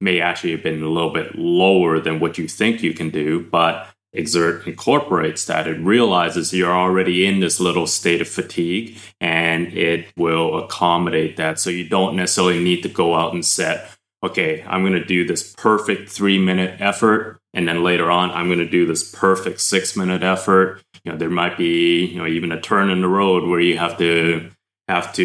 may 0.00 0.20
actually 0.20 0.52
have 0.52 0.62
been 0.62 0.82
a 0.82 0.88
little 0.88 1.12
bit 1.12 1.36
lower 1.36 2.00
than 2.00 2.20
what 2.20 2.38
you 2.38 2.48
think 2.48 2.82
you 2.82 2.94
can 2.94 3.10
do. 3.10 3.40
But 3.40 3.88
Xert 4.14 4.66
incorporates 4.66 5.44
that. 5.46 5.66
It 5.66 5.78
realizes 5.80 6.52
you're 6.52 6.72
already 6.72 7.26
in 7.26 7.40
this 7.40 7.60
little 7.60 7.86
state 7.86 8.20
of 8.20 8.28
fatigue 8.28 8.96
and 9.20 9.66
it 9.72 10.06
will 10.16 10.64
accommodate 10.64 11.36
that. 11.36 11.58
So 11.58 11.70
you 11.70 11.88
don't 11.88 12.16
necessarily 12.16 12.62
need 12.62 12.82
to 12.82 12.88
go 12.88 13.14
out 13.14 13.34
and 13.34 13.44
set 13.44 13.90
okay, 14.24 14.64
I'm 14.66 14.82
going 14.82 14.94
to 14.94 15.04
do 15.04 15.26
this 15.26 15.52
perfect 15.52 16.08
three 16.08 16.38
minute 16.38 16.80
effort. 16.80 17.38
And 17.52 17.68
then 17.68 17.84
later 17.84 18.10
on, 18.10 18.30
I'm 18.30 18.46
going 18.46 18.58
to 18.58 18.68
do 18.68 18.86
this 18.86 19.08
perfect 19.08 19.60
six 19.60 19.96
minute 19.96 20.22
effort. 20.22 20.82
You 21.04 21.12
know, 21.12 21.18
there 21.18 21.30
might 21.30 21.58
be, 21.58 22.06
you 22.06 22.18
know, 22.18 22.26
even 22.26 22.50
a 22.50 22.60
turn 22.60 22.90
in 22.90 23.02
the 23.02 23.08
road 23.08 23.48
where 23.48 23.60
you 23.60 23.78
have 23.78 23.98
to 23.98 24.50
have 24.88 25.12
to, 25.14 25.24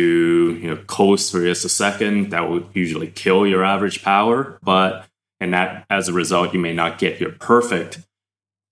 you 0.61 0.67
know, 0.67 0.77
coast 0.83 1.31
for 1.31 1.41
just 1.41 1.65
a 1.65 1.69
second. 1.69 2.31
That 2.31 2.49
would 2.49 2.67
usually 2.73 3.07
kill 3.07 3.47
your 3.47 3.63
average 3.63 4.03
power. 4.03 4.59
But, 4.61 5.05
and 5.39 5.53
that 5.53 5.85
as 5.89 6.09
a 6.09 6.13
result, 6.13 6.53
you 6.53 6.59
may 6.59 6.73
not 6.73 6.99
get 6.99 7.19
your 7.19 7.31
perfect 7.31 7.99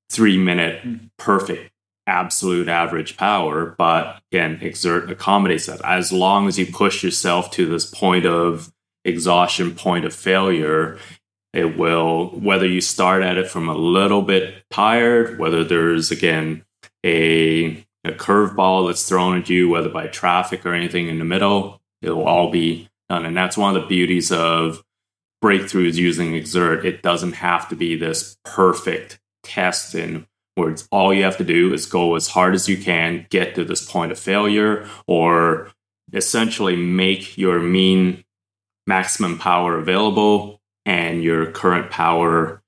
three 0.10 0.38
minute, 0.38 0.82
hmm. 0.82 0.96
perfect 1.18 1.72
absolute 2.08 2.70
average 2.70 3.18
power. 3.18 3.76
But 3.78 4.22
again, 4.32 4.58
Xert 4.60 5.12
accommodates 5.12 5.66
that 5.68 5.82
as 5.84 6.12
long 6.12 6.48
as 6.48 6.58
you 6.58 6.66
push 6.66 7.04
yourself 7.04 7.52
to 7.52 7.66
this 7.66 7.86
point 7.86 8.26
of 8.26 8.72
exhaustion 9.04 9.76
point 9.76 10.06
of 10.06 10.14
failure, 10.14 10.98
it 11.54 11.78
will, 11.78 12.30
whether 12.30 12.66
you 12.66 12.82
start 12.82 13.24
at 13.24 13.38
it 13.38 13.50
from 13.50 13.70
a 13.70 13.76
little 13.76 14.22
bit 14.22 14.64
tired, 14.70 15.38
whether 15.40 15.64
there's, 15.64 16.12
again, 16.12 16.64
a, 17.06 17.86
a 18.04 18.12
curveball 18.12 18.88
that's 18.88 19.08
thrown 19.08 19.40
at 19.40 19.50
you, 19.50 19.70
whether 19.70 19.90
by 19.90 20.08
traffic 20.08 20.66
or 20.66 20.74
anything 20.74 21.08
in 21.08 21.20
the 21.20 21.26
middle, 21.26 21.82
it'll 22.02 22.28
all 22.28 22.52
be 22.52 22.90
done. 23.10 23.26
And 23.26 23.36
that's 23.36 23.58
one 23.58 23.76
of 23.76 23.82
the 23.82 23.88
beauties 23.88 24.32
of 24.32 24.84
breakthroughs 25.44 25.96
using 25.96 26.34
Xert. 26.34 26.84
It 26.84 27.02
doesn't 27.02 27.34
have 27.34 27.70
to 27.70 27.76
be 27.76 27.96
this 27.96 28.38
perfect 28.44 29.20
test 29.48 29.96
and 29.96 30.26
where 30.56 30.72
it's 30.72 30.88
all 30.92 31.14
you 31.14 31.24
have 31.24 31.38
to 31.38 31.44
do 31.44 31.74
is 31.74 31.86
go 31.86 32.16
as 32.16 32.28
hard 32.28 32.56
as 32.56 32.68
you 32.68 32.78
can, 32.78 33.28
get 33.30 33.54
to 33.56 33.64
this 33.64 33.90
point 33.90 34.12
of 34.12 34.18
failure, 34.18 34.88
or 35.06 35.72
essentially 36.14 36.76
make 36.76 37.38
your 37.38 37.60
mean 37.60 38.24
maximum 38.88 39.38
power 39.38 39.78
available 39.78 40.60
and 40.86 41.24
your 41.24 41.52
current 41.52 41.92
power 41.92 42.64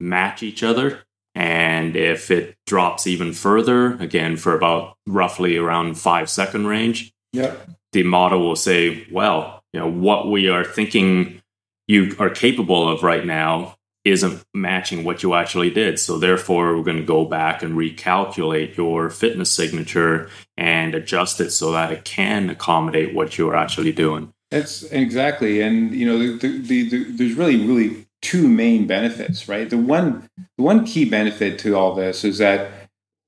match 0.00 0.42
each 0.42 0.62
other. 0.62 1.00
And 1.34 1.96
if 1.96 2.30
it 2.30 2.56
drops 2.66 3.06
even 3.06 3.32
further, 3.32 3.94
again, 3.94 4.36
for 4.36 4.54
about 4.54 4.98
roughly 5.06 5.56
around 5.56 5.94
five 5.94 6.28
second 6.28 6.66
range, 6.66 7.12
yep. 7.32 7.70
the 7.92 8.02
model 8.02 8.40
will 8.40 8.56
say, 8.56 9.06
well, 9.10 9.62
you 9.72 9.80
know, 9.80 9.90
what 9.90 10.30
we 10.30 10.48
are 10.48 10.64
thinking 10.64 11.40
you 11.88 12.14
are 12.18 12.28
capable 12.28 12.86
of 12.86 13.02
right 13.02 13.24
now 13.24 13.76
isn't 14.04 14.42
matching 14.52 15.04
what 15.04 15.22
you 15.22 15.34
actually 15.34 15.70
did. 15.70 15.98
So 15.98 16.18
therefore, 16.18 16.76
we're 16.76 16.82
going 16.82 16.98
to 16.98 17.04
go 17.04 17.24
back 17.24 17.62
and 17.62 17.76
recalculate 17.76 18.76
your 18.76 19.10
fitness 19.10 19.52
signature 19.52 20.28
and 20.56 20.94
adjust 20.94 21.40
it 21.40 21.50
so 21.50 21.72
that 21.72 21.92
it 21.92 22.04
can 22.04 22.50
accommodate 22.50 23.14
what 23.14 23.38
you're 23.38 23.56
actually 23.56 23.92
doing. 23.92 24.32
That's 24.50 24.82
exactly, 24.84 25.62
and 25.62 25.94
you 25.94 26.04
know, 26.04 26.18
the, 26.18 26.58
the, 26.58 26.88
the, 26.88 27.04
there's 27.04 27.34
really, 27.34 27.64
really 27.64 28.06
two 28.20 28.48
main 28.48 28.86
benefits, 28.86 29.48
right? 29.48 29.70
The 29.70 29.78
one, 29.78 30.28
the 30.58 30.62
one 30.62 30.84
key 30.84 31.04
benefit 31.04 31.58
to 31.60 31.74
all 31.74 31.94
this 31.94 32.24
is 32.24 32.38
that, 32.38 32.70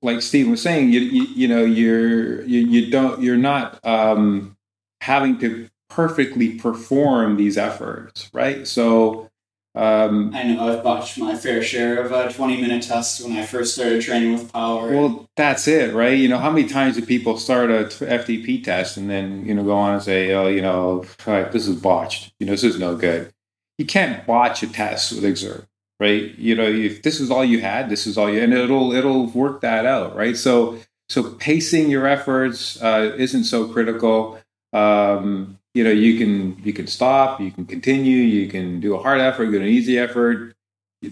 like 0.01 0.21
Steve 0.21 0.49
was 0.49 0.61
saying, 0.61 0.89
you 0.89 0.99
you, 0.99 1.23
you 1.23 1.47
know, 1.47 1.65
you're 1.65 2.43
you, 2.43 2.59
you 2.59 2.91
don't 2.91 3.21
you're 3.21 3.37
not 3.37 3.83
um, 3.83 4.55
having 5.01 5.39
to 5.39 5.67
perfectly 5.89 6.59
perform 6.59 7.37
these 7.37 7.57
efforts, 7.57 8.29
right? 8.31 8.67
So 8.67 9.29
um, 9.75 10.33
I 10.33 10.43
know 10.43 10.69
I've 10.69 10.83
botched 10.83 11.17
my 11.17 11.35
fair 11.35 11.61
share 11.61 12.01
of 12.01 12.11
a 12.13 12.31
20 12.31 12.61
minute 12.61 12.83
tests 12.83 13.21
when 13.21 13.37
I 13.37 13.45
first 13.45 13.73
started 13.73 14.01
training 14.01 14.31
with 14.31 14.51
power. 14.53 14.89
Well, 14.89 15.29
that's 15.35 15.67
it, 15.67 15.93
right? 15.93 16.17
You 16.17 16.29
know, 16.29 16.37
how 16.37 16.49
many 16.49 16.67
times 16.69 16.95
do 16.95 17.05
people 17.05 17.37
start 17.37 17.69
a 17.69 17.83
FTP 17.83 18.63
test 18.63 18.95
and 18.95 19.09
then, 19.09 19.45
you 19.45 19.53
know, 19.53 19.65
go 19.65 19.75
on 19.75 19.95
and 19.95 20.03
say, 20.03 20.31
oh, 20.31 20.47
you 20.47 20.61
know, 20.61 21.03
this 21.25 21.67
is 21.67 21.75
botched. 21.75 22.33
You 22.39 22.45
know, 22.45 22.53
this 22.53 22.63
is 22.63 22.79
no 22.79 22.95
good. 22.95 23.33
You 23.77 23.85
can't 23.85 24.25
botch 24.25 24.63
a 24.63 24.67
test 24.67 25.11
with 25.11 25.25
Xert, 25.25 25.65
right? 25.99 26.33
You 26.37 26.55
know, 26.55 26.63
if 26.63 27.03
this 27.03 27.19
is 27.19 27.29
all 27.29 27.43
you 27.43 27.59
had, 27.59 27.89
this 27.89 28.07
is 28.07 28.17
all 28.17 28.29
you, 28.29 28.41
and 28.41 28.53
it'll, 28.53 28.93
it'll 28.93 29.27
work 29.27 29.59
that 29.59 29.85
out, 29.85 30.15
right? 30.15 30.37
So, 30.37 30.79
so 31.09 31.31
pacing 31.31 31.89
your 31.89 32.07
efforts 32.07 32.81
uh, 32.81 33.13
isn't 33.17 33.43
so 33.43 33.67
critical. 33.67 34.39
Um, 34.71 35.54
you 35.75 35.83
know 35.83 35.91
you 35.91 36.17
can 36.17 36.59
you 36.63 36.73
can 36.73 36.87
stop 36.87 37.39
you 37.39 37.51
can 37.51 37.65
continue 37.65 38.17
you 38.17 38.49
can 38.49 38.79
do 38.79 38.95
a 38.95 39.01
hard 39.01 39.21
effort 39.21 39.51
do 39.51 39.57
an 39.57 39.67
easy 39.67 39.99
effort 39.99 40.55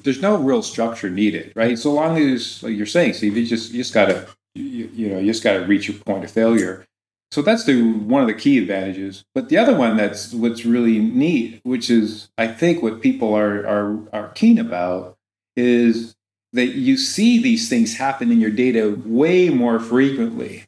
there's 0.01 0.21
no 0.21 0.37
real 0.37 0.63
structure 0.63 1.09
needed, 1.09 1.53
right? 1.55 1.77
So 1.77 1.91
long 1.91 2.17
as 2.17 2.63
like 2.63 2.75
you're 2.75 2.85
saying, 2.85 3.13
Steve, 3.13 3.37
you 3.37 3.45
just 3.45 3.71
you 3.71 3.79
just 3.79 3.93
gotta 3.93 4.27
you, 4.55 4.89
you 4.93 5.09
know 5.09 5.19
you 5.19 5.27
just 5.27 5.43
gotta 5.43 5.65
reach 5.65 5.87
your 5.87 5.97
point 5.99 6.23
of 6.23 6.31
failure. 6.31 6.85
So 7.31 7.41
that's 7.41 7.65
the 7.65 7.81
one 7.81 8.21
of 8.21 8.27
the 8.27 8.33
key 8.33 8.57
advantages. 8.57 9.23
But 9.33 9.49
the 9.49 9.57
other 9.57 9.75
one 9.75 9.97
that's 9.97 10.33
what's 10.33 10.65
really 10.65 10.99
neat, 10.99 11.61
which 11.63 11.89
is 11.89 12.29
I 12.37 12.47
think 12.47 12.81
what 12.81 13.01
people 13.01 13.33
are 13.33 13.65
are 13.67 13.99
are 14.13 14.29
keen 14.29 14.57
about, 14.57 15.17
is 15.55 16.15
that 16.53 16.67
you 16.67 16.97
see 16.97 17.41
these 17.41 17.67
things 17.69 17.97
happen 17.97 18.31
in 18.31 18.39
your 18.39 18.51
data 18.51 18.99
way 19.05 19.49
more 19.49 19.79
frequently, 19.79 20.65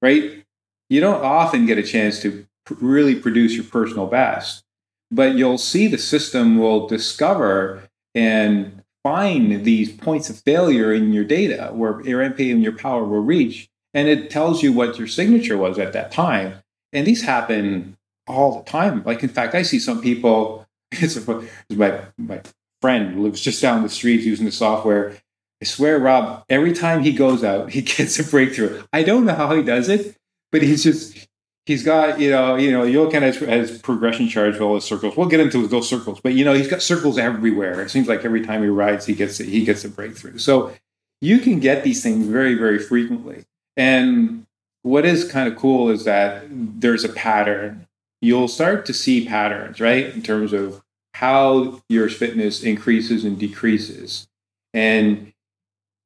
right? 0.00 0.44
You 0.90 1.00
don't 1.00 1.24
often 1.24 1.64
get 1.64 1.78
a 1.78 1.82
chance 1.82 2.20
to 2.20 2.46
really 2.80 3.14
produce 3.14 3.54
your 3.54 3.64
personal 3.64 4.06
best, 4.06 4.64
but 5.10 5.34
you'll 5.34 5.58
see 5.58 5.86
the 5.86 5.98
system 5.98 6.58
will 6.58 6.86
discover 6.86 7.82
and 8.14 8.82
find 9.02 9.64
these 9.64 9.92
points 9.92 10.30
of 10.30 10.38
failure 10.40 10.92
in 10.92 11.12
your 11.12 11.24
data 11.24 11.70
where 11.72 12.00
your 12.02 12.20
MP 12.20 12.52
and 12.52 12.62
your 12.62 12.76
power 12.76 13.04
will 13.04 13.20
reach, 13.20 13.68
and 13.94 14.08
it 14.08 14.30
tells 14.30 14.62
you 14.62 14.72
what 14.72 14.98
your 14.98 15.08
signature 15.08 15.56
was 15.56 15.78
at 15.78 15.92
that 15.92 16.12
time. 16.12 16.54
And 16.92 17.06
these 17.06 17.22
happen 17.22 17.96
all 18.26 18.58
the 18.58 18.70
time. 18.70 19.02
Like 19.04 19.22
in 19.22 19.28
fact, 19.28 19.54
I 19.54 19.62
see 19.62 19.78
some 19.78 20.00
people. 20.00 20.66
It's, 20.94 21.16
a, 21.16 21.38
it's 21.70 21.78
my 21.78 22.02
my 22.18 22.42
friend 22.82 23.14
who 23.14 23.22
lives 23.22 23.40
just 23.40 23.62
down 23.62 23.82
the 23.82 23.88
street 23.88 24.20
using 24.20 24.44
the 24.44 24.52
software. 24.52 25.16
I 25.62 25.64
swear, 25.64 25.98
Rob, 25.98 26.44
every 26.50 26.74
time 26.74 27.02
he 27.02 27.12
goes 27.12 27.42
out, 27.42 27.70
he 27.76 27.80
gets 27.80 28.18
a 28.18 28.24
breakthrough. 28.24 28.82
I 28.92 29.02
don't 29.02 29.24
know 29.24 29.34
how 29.34 29.54
he 29.54 29.62
does 29.62 29.88
it, 29.88 30.16
but 30.50 30.62
he's 30.62 30.82
just 30.82 31.26
he's 31.66 31.84
got 31.84 32.20
you 32.20 32.30
know 32.30 32.56
you 32.56 32.70
know 32.70 32.82
you 32.82 33.02
look 33.02 33.14
at 33.14 33.22
as, 33.22 33.40
as 33.42 33.78
progression 33.78 34.28
charts 34.28 34.60
all 34.60 34.74
his 34.74 34.84
circles. 34.84 35.16
We'll 35.16 35.28
get 35.28 35.40
into 35.40 35.66
those 35.66 35.88
circles, 35.88 36.20
but 36.20 36.34
you 36.34 36.44
know 36.44 36.54
he's 36.54 36.68
got 36.68 36.82
circles 36.82 37.18
everywhere. 37.18 37.80
It 37.82 37.90
seems 37.90 38.08
like 38.08 38.24
every 38.24 38.44
time 38.44 38.62
he 38.62 38.68
rides, 38.68 39.06
he 39.06 39.14
gets 39.14 39.38
he 39.38 39.64
gets 39.64 39.84
a 39.84 39.88
breakthrough. 39.88 40.38
So 40.38 40.72
you 41.20 41.38
can 41.38 41.60
get 41.60 41.84
these 41.84 42.02
things 42.02 42.26
very 42.26 42.54
very 42.54 42.78
frequently. 42.78 43.44
And 43.76 44.46
what 44.82 45.04
is 45.04 45.30
kind 45.30 45.50
of 45.50 45.58
cool 45.58 45.90
is 45.90 46.04
that 46.04 46.44
there's 46.50 47.04
a 47.04 47.08
pattern. 47.08 47.86
You'll 48.20 48.48
start 48.48 48.86
to 48.86 48.94
see 48.94 49.26
patterns, 49.26 49.80
right, 49.80 50.06
in 50.06 50.22
terms 50.22 50.52
of 50.52 50.82
how 51.14 51.82
your 51.88 52.08
fitness 52.08 52.62
increases 52.62 53.24
and 53.24 53.38
decreases. 53.38 54.28
And 54.74 55.31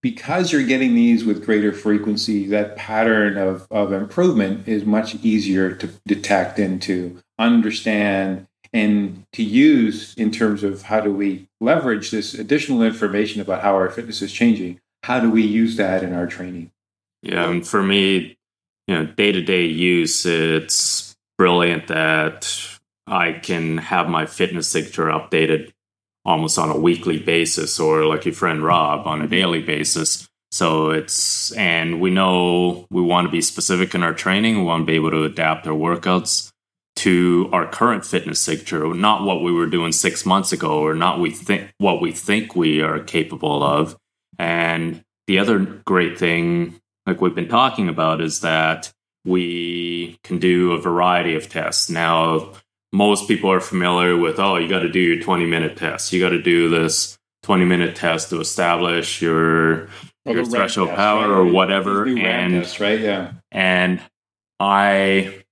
because 0.07 0.53
you're 0.53 0.63
getting 0.63 0.95
these 0.95 1.25
with 1.25 1.45
greater 1.45 1.73
frequency, 1.73 2.47
that 2.47 2.77
pattern 2.77 3.37
of, 3.37 3.67
of 3.73 3.93
improvement 3.93 4.69
is 4.69 4.85
much 4.85 5.17
easier 5.17 5.75
to 5.75 5.89
detect 6.07 6.61
and 6.61 6.81
to 6.81 7.21
understand 7.41 8.47
and 8.73 9.25
to 9.33 9.43
use 9.43 10.15
in 10.15 10.31
terms 10.31 10.63
of 10.63 10.83
how 10.83 11.01
do 11.01 11.13
we 11.13 11.49
leverage 11.61 12.13
this 12.13 12.35
additional 12.35 12.85
information 12.85 13.41
about 13.41 13.63
how 13.63 13.75
our 13.75 13.91
fitness 13.91 14.23
is 14.23 14.33
changing. 14.33 14.81
How 15.03 15.19
do 15.19 15.29
we 15.29 15.43
use 15.43 15.75
that 15.75 16.05
in 16.05 16.15
our 16.15 16.29
training? 16.29 16.71
Yeah, 17.23 17.51
and 17.51 17.67
for 17.67 17.83
me, 17.83 18.39
you 18.87 18.95
know, 18.95 19.07
day 19.07 19.33
to 19.33 19.43
day 19.43 19.65
use, 19.65 20.25
it's 20.25 21.17
brilliant 21.37 21.89
that 21.89 22.57
I 23.09 23.33
can 23.33 23.79
have 23.79 24.09
my 24.09 24.27
fitness 24.27 24.69
signature 24.69 25.07
updated 25.07 25.73
almost 26.27 26.59
on 26.59 26.71
a 26.71 26.77
weekly 26.79 27.19
basis 27.19 27.79
or 27.79 28.05
like 28.05 28.25
your 28.25 28.35
friend 28.35 28.63
Rob 28.63 29.07
on 29.07 29.23
a 29.23 29.29
daily 29.29 29.63
basis. 29.63 30.27
So 30.51 30.91
it's, 30.91 31.53
and 31.53 32.01
we 32.01 32.11
know 32.11 32.87
we 32.91 33.01
want 33.01 33.27
to 33.27 33.31
be 33.31 33.41
specific 33.41 33.95
in 33.95 34.03
our 34.03 34.13
training. 34.13 34.59
We 34.59 34.65
want 34.65 34.83
to 34.83 34.87
be 34.87 34.97
able 34.97 35.13
to 35.13 35.25
adapt 35.25 35.67
our 35.67 35.75
workouts 35.75 36.51
to 36.97 37.49
our 37.53 37.67
current 37.67 38.05
fitness 38.05 38.41
signature, 38.41 38.93
not 38.93 39.23
what 39.23 39.43
we 39.43 39.53
were 39.53 39.67
doing 39.67 39.93
six 39.93 40.27
months 40.27 40.53
ago 40.53 40.81
or 40.81 40.95
not 40.95 41.21
we 41.21 41.31
think 41.31 41.71
what 41.79 42.01
we 42.01 42.11
think 42.11 42.57
we 42.57 42.83
are 42.83 42.99
capable 42.99 43.63
of. 43.63 43.97
And 44.39 45.03
the 45.27 45.39
other 45.39 45.59
great 45.59 46.19
thing, 46.19 46.81
like 47.07 47.21
we've 47.21 47.35
been 47.35 47.49
talking 47.49 47.89
about, 47.89 48.21
is 48.21 48.41
that 48.41 48.93
we 49.25 50.19
can 50.25 50.39
do 50.39 50.73
a 50.73 50.81
variety 50.81 51.35
of 51.35 51.49
tests. 51.49 51.91
Now, 51.91 52.53
most 52.97 53.29
people 53.29 53.53
are 53.53 53.61
familiar 53.61 54.17
with 54.17 54.39
oh 54.39 54.57
you 54.57 54.69
got 54.69 54.81
to 54.81 54.89
do 54.89 54.99
your 54.99 55.23
20 55.23 55.45
minute 55.45 55.77
test 55.77 56.13
you 56.13 56.19
got 56.21 56.31
to 56.31 56.41
do 56.41 56.71
this 56.71 57.19
20 57.43 57.65
minute 57.67 57.95
test 57.95 58.31
to 58.31 58.41
establish 58.41 59.21
your 59.21 59.89
Or 60.25 60.33
your 60.33 60.47
threshold 60.47 60.89
ramp 60.89 60.99
power 60.99 61.21
test, 61.23 61.31
or 61.31 61.45
whatever 61.45 62.05
These 62.05 62.15
new 62.15 62.25
ramp 62.25 62.53
and 62.53 62.63
tests, 62.63 62.81
right? 62.81 62.99
Yeah. 62.99 63.33
and 63.53 64.01
i 64.59 65.45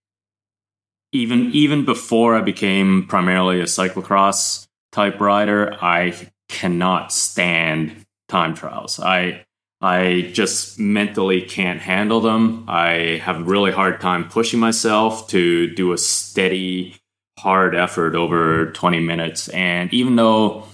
even 1.12 1.52
even 1.52 1.84
before 1.84 2.34
i 2.34 2.40
became 2.40 3.06
primarily 3.06 3.60
a 3.60 3.64
cyclocross 3.64 4.66
type 4.90 5.20
rider 5.20 5.76
i 5.82 6.14
cannot 6.48 7.12
stand 7.12 8.06
time 8.28 8.54
trials 8.54 8.98
i 9.00 9.44
i 9.82 10.30
just 10.32 10.78
mentally 10.78 11.42
can't 11.42 11.80
handle 11.80 12.20
them 12.22 12.64
i 12.68 13.20
have 13.22 13.40
a 13.40 13.44
really 13.44 13.70
hard 13.70 14.00
time 14.00 14.26
pushing 14.30 14.58
myself 14.58 15.28
to 15.28 15.68
do 15.74 15.92
a 15.92 15.98
steady 15.98 16.96
hard 17.38 17.74
effort 17.74 18.14
over 18.14 18.70
20 18.72 19.00
minutes. 19.00 19.48
And 19.48 19.92
even 19.92 20.16
though 20.16 20.66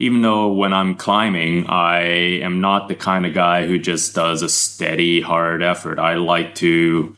even 0.00 0.22
though 0.22 0.50
when 0.50 0.72
i'm 0.72 0.94
climbing 0.94 1.66
i 1.68 2.00
am 2.00 2.60
not 2.60 2.88
the 2.88 2.94
kind 2.94 3.26
of 3.26 3.34
guy 3.34 3.66
who 3.66 3.78
just 3.78 4.14
does 4.14 4.42
a 4.42 4.48
steady 4.48 5.20
hard 5.20 5.62
effort. 5.62 5.98
I 5.98 6.14
like 6.14 6.54
to 6.56 7.16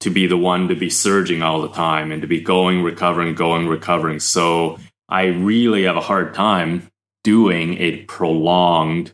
to 0.00 0.10
be 0.10 0.26
the 0.26 0.36
one 0.36 0.68
to 0.68 0.74
be 0.74 0.88
surging 0.88 1.42
all 1.42 1.60
the 1.60 1.68
time 1.68 2.10
and 2.10 2.22
to 2.22 2.28
be 2.28 2.40
going 2.40 2.82
recovering 2.82 3.34
going 3.34 3.68
recovering. 3.68 4.20
So 4.20 4.78
i 5.08 5.26
really 5.26 5.82
have 5.84 5.96
a 5.96 6.00
hard 6.00 6.34
time 6.34 6.88
doing 7.24 7.76
a 7.78 8.04
prolonged 8.04 9.12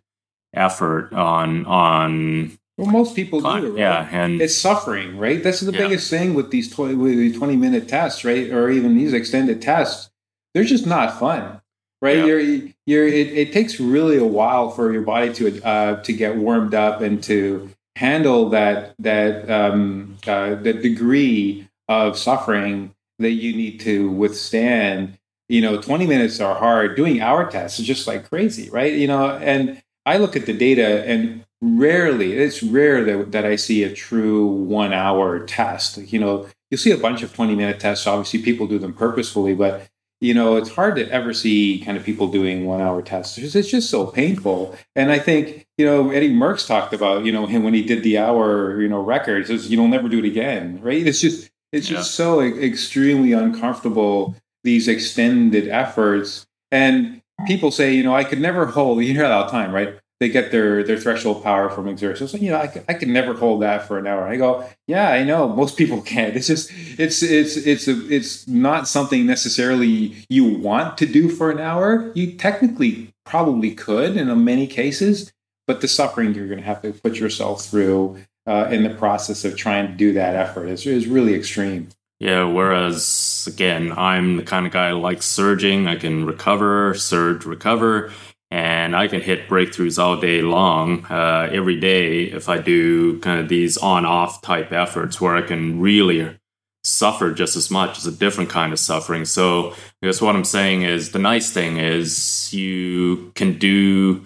effort 0.54 1.12
on 1.12 1.66
on 1.66 2.59
Well, 2.76 2.90
most 2.90 3.16
people 3.16 3.40
do. 3.40 3.47
Right? 3.49 3.78
yeah 3.78 4.09
and 4.12 4.40
It's 4.40 4.56
suffering, 4.56 5.16
right? 5.16 5.42
That's 5.42 5.61
the 5.61 5.73
Yeah. 5.73 5.78
biggest 5.78 6.11
thing 6.11 6.35
with 6.35 6.50
these 6.50 6.71
20, 6.71 6.95
with 6.95 7.12
these 7.16 7.37
20 7.37 7.56
minute 7.56 7.88
tests, 7.88 8.25
right? 8.25 8.50
Or 8.50 8.71
even 8.71 8.97
these 8.97 9.12
extended 9.12 9.62
tests. 9.62 10.11
They're 10.54 10.64
just 10.64 10.87
not 10.87 11.18
fun, 11.18 11.61
right? 12.02 12.18
Yeah. 12.18 12.25
You're, 12.26 12.40
you're, 12.87 13.06
it, 13.06 13.28
it 13.28 13.52
takes 13.52 13.80
really 13.80 14.18
a 14.18 14.25
while 14.25 14.71
for 14.71 14.92
your 14.92 15.02
body 15.02 15.33
to, 15.35 15.62
uh, 15.64 16.02
to 16.02 16.12
get 16.12 16.37
warmed 16.37 16.75
up 16.75 17.00
and 17.00 17.23
to 17.25 17.71
handle 17.97 18.50
that, 18.50 18.95
that, 18.99 19.50
um, 19.50 20.16
uh, 20.26 20.54
the 20.56 20.75
degree 20.75 21.68
of 21.88 22.18
suffering 22.18 22.95
that 23.18 23.30
you 23.33 23.56
need 23.56 23.80
to 23.80 24.11
withstand. 24.11 25.16
You 25.49 25.62
know, 25.62 25.80
20 25.80 26.06
minutes 26.06 26.40
are 26.40 26.54
hard. 26.56 26.97
Doing 26.97 27.23
hour 27.23 27.50
tests 27.50 27.78
is 27.80 27.87
just 27.87 28.06
like 28.06 28.28
crazy, 28.28 28.68
right? 28.68 28.92
You 28.92 29.06
know, 29.06 29.30
and 29.30 29.80
I 30.04 30.18
look 30.18 30.37
at 30.37 30.45
the 30.45 30.52
data 30.52 31.04
and 31.06 31.45
rarely 31.63 32.35
it's 32.35 32.63
rare 32.63 33.03
that, 33.05 33.33
that 33.33 33.45
i 33.47 33.57
see 33.57 33.83
a 33.83 33.93
true 33.93 34.47
one 34.47 34.93
hour 34.93 35.45
test 35.47 35.97
you 36.13 36.19
know 36.19 36.47
you'll 36.71 36.79
see 36.79 36.91
a 36.91 36.99
bunch 36.99 37.23
of 37.23 37.33
20 37.35 37.55
minute 37.55 37.79
tests. 37.79 38.07
Obviously 38.07 38.43
people 38.43 38.67
do 38.67 38.79
them 38.79 38.93
purposefully 38.93 39.55
but 39.55 39.87
you 40.21 40.35
know 40.35 40.57
it's 40.57 40.71
hard 40.75 40.97
to 40.97 41.09
ever 41.11 41.33
see 41.33 41.81
kind 41.85 41.97
of 41.97 42.05
people 42.05 42.27
doing 42.29 42.65
one 42.67 42.81
hour 42.81 43.01
tests. 43.03 43.39
It's 43.39 43.55
it's 43.55 43.71
just 43.71 43.89
so 43.89 44.07
painful. 44.07 44.77
And 44.97 45.11
i 45.13 45.19
think 45.19 45.67
you 45.79 45.87
know 45.87 46.11
eddie 46.11 46.31
merckx 46.33 46.67
talked 46.67 46.93
about 46.93 47.25
you 47.25 47.33
know 47.33 47.47
him 47.47 47.63
when 47.63 47.73
he 47.75 47.83
did 47.83 48.03
the 48.03 48.19
hour 48.19 48.81
you 48.81 48.89
know 48.89 49.01
record 49.01 49.43
he 49.43 49.47
says 49.47 49.71
you'll 49.71 49.89
never 49.89 50.09
do 50.09 50.19
it 50.19 50.25
again 50.25 50.81
right? 50.83 51.07
It's 51.07 51.21
just 51.21 51.51
it's 51.73 51.89
Yeah. 51.91 51.99
just 51.99 52.15
so 52.17 52.41
extremely 52.41 53.33
uncomfortable 53.33 54.35
these 54.65 54.89
extended 54.89 55.69
efforts. 55.69 56.47
And 56.73 57.23
people 57.47 57.71
say 57.71 57.95
you 57.95 58.03
know 58.03 58.15
i 58.15 58.25
could 58.25 58.41
never 58.41 58.67
hold 58.67 59.01
you 59.05 59.13
hear 59.13 59.23
that 59.23 59.31
all 59.33 59.45
the 59.45 59.51
time 59.51 59.73
right 59.73 59.99
they 60.19 60.29
get 60.29 60.51
their 60.51 60.83
their 60.83 60.97
threshold 60.97 61.43
power 61.43 61.69
from 61.69 61.89
exertion. 61.89 62.27
So 62.29 62.39
you 62.39 62.51
know, 62.51 62.59
I 62.59 62.67
could, 62.69 62.85
I 62.89 62.95
could 62.95 63.09
never 63.09 63.35
hold 63.35 63.63
that 63.63 63.87
for 63.87 63.99
an 63.99 64.07
hour. 64.07 64.27
I 64.27 64.37
go, 64.37 64.67
yeah, 64.87 65.11
I 65.11 65.25
know 65.25 65.49
most 65.49 65.77
people 65.77 66.01
can't. 66.13 66.37
It's 66.37 66.47
just 66.47 66.71
it's 66.99 67.23
it's 67.23 67.57
it's 67.57 67.89
a, 67.89 68.15
it's 68.15 68.49
not 68.49 68.89
something 68.89 69.27
necessarily 69.27 70.17
you 70.29 70.45
want 70.45 70.97
to 70.99 71.07
do 71.07 71.29
for 71.29 71.51
an 71.51 71.61
hour. 71.61 72.13
You 72.15 72.33
technically 72.33 73.13
probably 73.25 73.75
could 73.75 74.17
in 74.17 74.45
many 74.45 74.67
cases, 74.67 75.33
but 75.67 75.81
the 75.81 75.89
suffering 75.89 76.35
you're 76.35 76.47
going 76.47 76.61
to 76.61 76.65
have 76.65 76.83
to 76.83 76.93
put 76.93 77.17
yourself 77.17 77.65
through 77.65 78.19
uh, 78.47 78.69
in 78.71 78.85
the 78.85 78.91
process 78.91 79.45
of 79.45 79.57
trying 79.57 79.87
to 79.89 79.93
do 79.93 80.13
that 80.15 80.35
effort 80.35 80.69
is 80.69 80.87
is 80.87 81.07
really 81.07 81.35
extreme. 81.35 81.89
Yeah, 82.19 82.45
whereas 82.45 83.47
again, 83.47 83.93
I'm 83.93 84.39
the 84.39 84.43
kind 84.43 84.65
of 84.65 84.73
guy 84.73 84.91
who 84.91 84.99
likes 84.99 85.27
surging. 85.27 85.87
I 85.87 85.97
can 85.97 86.25
recover, 86.25 86.95
surge, 86.95 87.45
recover, 87.45 88.11
and 88.50 88.95
I 88.97 89.09
can 89.09 89.21
hit 89.21 89.49
breakthroughs 89.49 90.03
all 90.03 90.21
day 90.21 90.43
long, 90.43 91.05
uh, 91.11 91.49
every 91.53 91.79
day 91.81 92.25
if 92.25 92.49
I 92.49 92.59
do 92.59 93.19
kind 93.21 93.41
of 93.41 93.49
these 93.49 93.76
on-off 93.76 94.43
type 94.43 94.73
efforts 94.73 95.21
where 95.21 95.37
I 95.37 95.43
can 95.43 95.81
really 95.81 96.37
suffer 96.85 97.33
just 97.33 97.57
as 97.57 97.71
much. 97.71 97.97
It's 97.99 98.07
a 98.07 98.12
different 98.12 98.49
kind 98.49 98.73
of 98.73 98.79
suffering. 98.79 99.25
So 99.25 99.73
I 100.03 100.07
guess 100.07 100.23
what 100.23 100.37
I'm 100.37 100.45
saying 100.45 100.83
is 100.83 101.11
the 101.11 101.19
nice 101.19 101.50
thing 101.53 101.79
is 101.79 102.53
you 102.55 103.33
can 103.35 103.59
do 103.59 104.25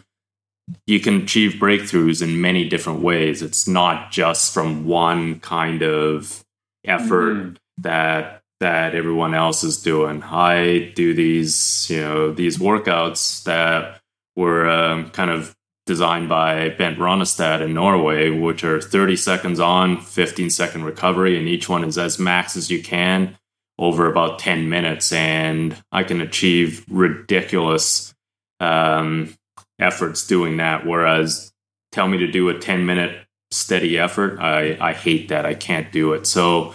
you 0.87 1.01
can 1.01 1.23
achieve 1.23 1.55
breakthroughs 1.55 2.23
in 2.23 2.41
many 2.41 2.69
different 2.69 3.01
ways. 3.01 3.43
It's 3.43 3.67
not 3.67 4.13
just 4.13 4.55
from 4.55 4.85
one 4.87 5.41
kind 5.41 5.83
of 5.83 6.45
effort 6.85 7.35
Mhm. 7.35 7.57
that 7.79 8.43
that 8.61 8.95
everyone 8.95 9.33
else 9.35 9.65
is 9.65 9.79
doing. 9.83 10.23
I 10.23 10.93
do 10.95 11.15
these, 11.15 11.89
you 11.89 12.01
know, 12.03 12.31
these 12.31 12.59
workouts 12.59 13.43
that 13.45 14.00
were 14.37 14.69
um, 14.69 15.11
kind 15.11 15.31
of 15.31 15.55
designed 15.87 16.29
by 16.29 16.69
Bent 16.69 16.99
Rønnestad 16.99 17.61
in 17.61 17.75
Norway, 17.75 18.31
which 18.31 18.63
are 18.63 18.81
30 18.81 19.17
seconds 19.17 19.59
on, 19.59 20.01
15 20.01 20.51
second 20.51 20.85
recovery, 20.85 21.37
and 21.37 21.49
each 21.49 21.69
one 21.69 21.85
is 21.85 21.99
as 21.99 22.19
max 22.19 22.57
as 22.57 22.71
you 22.71 22.83
can 22.83 23.37
over 23.79 24.07
about 24.07 24.39
10 24.39 24.69
minutes. 24.69 25.13
And 25.13 25.77
I 25.91 26.05
can 26.05 26.21
achieve 26.21 26.85
ridiculous 26.89 28.15
um, 28.61 29.35
efforts 29.81 30.27
doing 30.27 30.59
that. 30.59 30.87
Whereas 30.87 31.53
tell 31.91 32.07
me 32.07 32.19
to 32.19 32.31
do 32.31 32.49
a 32.51 32.59
10 32.59 32.87
minute 32.87 33.27
steady 33.51 33.99
effort, 33.99 34.39
I, 34.39 34.77
I 34.81 34.93
hate 34.93 35.29
that. 35.31 35.45
I 35.45 35.55
can't 35.55 35.91
do 35.91 36.13
it. 36.13 36.27
So 36.27 36.75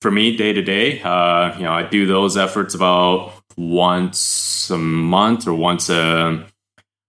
for 0.00 0.10
me, 0.10 0.36
day 0.36 0.52
to 0.52 0.62
day, 0.62 1.00
uh, 1.02 1.56
you 1.56 1.64
know, 1.64 1.72
I 1.72 1.82
do 1.84 2.06
those 2.06 2.36
efforts 2.36 2.74
about 2.74 3.34
once 3.56 4.70
a 4.70 4.78
month 4.78 5.46
or 5.46 5.54
once 5.54 5.90
a 5.90 6.46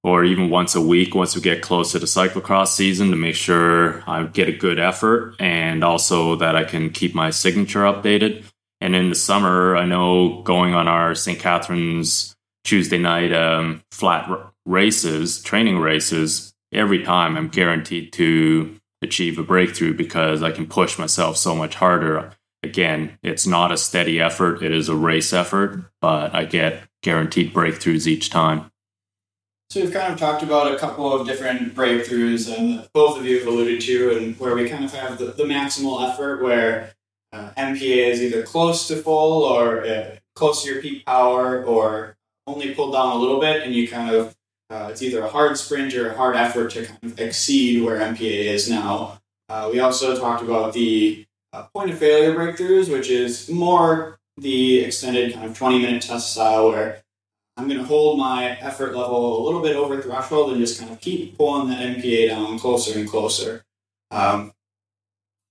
or 0.04 0.24
even 0.24 0.50
once 0.50 0.76
a 0.76 0.82
week 0.82 1.14
once 1.14 1.36
we 1.36 1.42
get 1.42 1.62
close 1.62 1.92
to 1.92 2.00
the 2.00 2.06
cyclocross 2.06 2.68
season 2.68 3.12
to 3.12 3.18
make 3.18 3.36
sure 3.36 4.04
I 4.08 4.24
get 4.24 4.48
a 4.48 4.54
good 4.54 4.80
effort 4.80 5.36
and 5.40 5.84
also 5.84 6.36
that 6.38 6.56
I 6.56 6.64
can 6.64 6.90
keep 6.90 7.14
my 7.14 7.30
signature 7.32 7.82
updated. 7.82 8.44
And 8.82 8.96
in 8.96 9.10
the 9.10 9.16
summer, 9.16 9.76
I 9.76 9.86
know 9.86 10.42
going 10.44 10.74
on 10.74 10.88
our 10.88 11.16
St. 11.16 11.38
Catharines 11.38 12.36
Tuesday 12.64 12.98
night 12.98 13.34
um, 13.34 13.84
flat 13.92 14.30
r- 14.30 14.54
races, 14.66 15.42
training 15.42 15.80
races, 15.80 16.54
every 16.72 17.04
time 17.04 17.36
I'm 17.36 17.50
guaranteed 17.50 18.14
to 18.14 18.80
achieve 19.02 19.38
a 19.38 19.44
breakthrough 19.44 19.94
because 19.94 20.44
I 20.44 20.52
can 20.52 20.68
push 20.68 21.00
myself 21.00 21.38
so 21.38 21.56
much 21.56 21.76
harder. 21.76 22.32
Again, 22.64 23.18
it's 23.24 23.48
not 23.48 23.72
a 23.72 23.78
steady 23.78 24.20
effort, 24.20 24.62
it 24.62 24.72
is 24.72 24.90
a 24.90 24.96
race 24.96 25.34
effort, 25.34 25.84
but 26.02 26.36
I 26.36 26.46
get 26.46 26.84
guaranteed 27.02 27.54
breakthroughs 27.54 28.08
each 28.08 28.30
time. 28.30 28.72
So 29.72 29.82
we've 29.82 29.94
kind 29.94 30.12
of 30.12 30.18
talked 30.18 30.42
about 30.42 30.74
a 30.74 30.80
couple 30.80 31.14
of 31.14 31.28
different 31.28 31.76
breakthroughs 31.76 32.52
uh, 32.52 32.82
that 32.82 32.92
both 32.92 33.20
of 33.20 33.26
you 33.26 33.38
have 33.38 33.48
alluded 33.48 33.80
to, 33.82 34.18
and 34.18 34.36
where 34.40 34.56
we 34.56 34.68
kind 34.68 34.84
of 34.84 34.92
have 34.94 35.20
the, 35.20 35.26
the 35.26 35.44
maximal 35.44 36.10
effort, 36.10 36.42
where 36.42 36.94
uh, 37.32 37.52
MPA 37.56 38.08
is 38.08 38.20
either 38.20 38.42
close 38.42 38.88
to 38.88 38.96
full 38.96 39.44
or 39.44 39.86
uh, 39.86 40.16
close 40.34 40.64
to 40.64 40.74
your 40.74 40.82
peak 40.82 41.06
power, 41.06 41.64
or 41.64 42.18
only 42.48 42.74
pulled 42.74 42.94
down 42.94 43.16
a 43.16 43.20
little 43.20 43.40
bit, 43.40 43.62
and 43.62 43.76
you 43.76 43.88
kind 43.88 44.10
of 44.16 44.36
uh, 44.72 44.88
it's 44.90 45.04
either 45.04 45.22
a 45.22 45.30
hard 45.30 45.56
sprint 45.56 45.94
or 45.94 46.10
a 46.10 46.18
hard 46.18 46.36
effort 46.36 46.72
to 46.72 46.88
kind 46.88 47.04
of 47.04 47.20
exceed 47.20 47.84
where 47.84 48.00
MPA 48.00 48.46
is 48.46 48.68
now. 48.68 49.22
Uh, 49.50 49.70
we 49.72 49.80
also 49.80 50.18
talked 50.18 50.42
about 50.42 50.74
the 50.74 51.28
uh, 51.54 51.64
point 51.76 51.92
of 51.92 52.00
failure 52.00 52.34
breakthroughs, 52.34 52.92
which 52.92 53.12
is 53.12 53.48
more 53.50 54.18
the 54.36 54.80
extended 54.80 55.32
kind 55.32 55.46
of 55.46 55.56
20 55.56 55.80
minute 55.80 56.02
test 56.02 56.32
style 56.32 56.70
where 56.70 57.04
I'm 57.60 57.68
going 57.68 57.80
to 57.80 57.86
hold 57.86 58.18
my 58.18 58.58
effort 58.62 58.96
level 58.96 59.42
a 59.42 59.44
little 59.46 59.62
bit 59.62 59.76
over 59.76 60.02
threshold 60.02 60.52
and 60.52 60.60
just 60.62 60.80
kind 60.80 60.92
of 60.92 61.02
keep 61.02 61.38
pulling 61.38 61.70
that 61.70 61.98
MPA 61.98 62.30
down 62.30 62.58
closer 62.58 62.98
and 62.98 63.08
closer. 63.08 63.64
Um, 64.12 64.54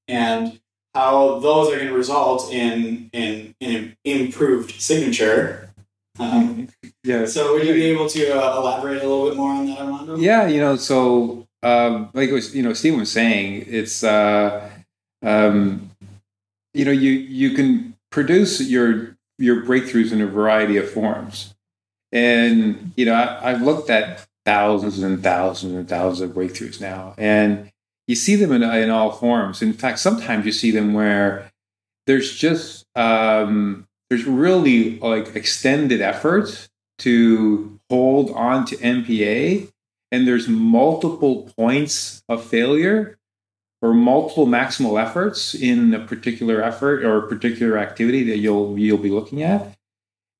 and 0.08 0.58
how 0.94 1.38
those 1.40 1.68
are 1.70 1.76
going 1.76 1.88
to 1.88 1.94
result 1.94 2.50
in, 2.52 3.10
in, 3.12 3.54
in 3.60 3.94
improved 4.04 4.80
signature. 4.80 5.70
Um, 6.18 6.68
Yeah. 7.04 7.26
so 7.26 7.52
would 7.52 7.66
you 7.66 7.74
be 7.74 7.84
able 7.84 8.08
to 8.08 8.30
uh, 8.30 8.56
elaborate 8.56 9.02
a 9.02 9.06
little 9.06 9.28
bit 9.28 9.36
more 9.36 9.52
on 9.52 9.66
that, 9.66 9.78
Armando? 9.78 10.16
Yeah, 10.16 10.46
you 10.48 10.60
know, 10.60 10.76
so 10.76 11.46
um, 11.62 12.08
like 12.14 12.30
it 12.30 12.32
was, 12.32 12.56
you 12.56 12.62
know, 12.62 12.72
Stephen 12.72 13.00
was 13.00 13.12
saying, 13.12 13.66
it's 13.68 14.02
uh, 14.02 14.68
um, 15.22 15.90
you 16.72 16.84
know, 16.84 16.90
you 16.90 17.10
you 17.10 17.50
can 17.50 17.94
produce 18.10 18.60
your 18.62 19.16
your 19.38 19.62
breakthroughs 19.64 20.10
in 20.10 20.20
a 20.20 20.26
variety 20.26 20.76
of 20.76 20.90
forms, 20.90 21.54
and 22.12 22.92
you 22.96 23.04
know, 23.04 23.14
I, 23.14 23.50
I've 23.50 23.62
looked 23.62 23.90
at 23.90 24.26
thousands 24.44 25.02
and 25.02 25.22
thousands 25.22 25.74
and 25.74 25.88
thousands 25.88 26.20
of 26.30 26.36
breakthroughs 26.36 26.80
now, 26.80 27.14
and 27.18 27.70
you 28.06 28.14
see 28.14 28.36
them 28.36 28.52
in, 28.52 28.62
in 28.62 28.90
all 28.90 29.12
forms. 29.12 29.62
In 29.62 29.72
fact, 29.72 29.98
sometimes 29.98 30.46
you 30.46 30.52
see 30.52 30.70
them 30.70 30.94
where 30.94 31.50
there's 32.06 32.34
just 32.36 32.86
um, 32.96 33.86
there's 34.08 34.24
really 34.24 34.98
like 35.00 35.36
extended 35.36 36.00
efforts 36.00 36.68
to 36.98 37.78
hold 37.90 38.30
on 38.30 38.64
to 38.66 38.76
MPA, 38.76 39.70
and 40.10 40.26
there's 40.26 40.48
multiple 40.48 41.52
points 41.56 42.22
of 42.28 42.44
failure 42.44 43.18
or 43.80 43.94
multiple 43.94 44.46
maximal 44.46 45.00
efforts 45.00 45.54
in 45.54 45.94
a 45.94 46.00
particular 46.00 46.62
effort 46.62 47.04
or 47.04 47.18
a 47.18 47.28
particular 47.28 47.78
activity 47.78 48.24
that 48.24 48.38
you'll 48.38 48.78
you'll 48.78 48.98
be 48.98 49.10
looking 49.10 49.42
at. 49.42 49.77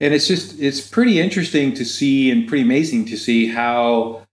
And 0.01 0.15
it's 0.15 0.29
just 0.29 0.61
it's 0.61 0.81
pretty 0.81 1.21
interesting 1.21 1.75
to 1.75 1.85
see 1.85 2.31
and 2.31 2.47
pretty 2.47 2.63
amazing 2.63 3.07
to 3.07 3.17
see 3.17 3.49
how 3.49 4.27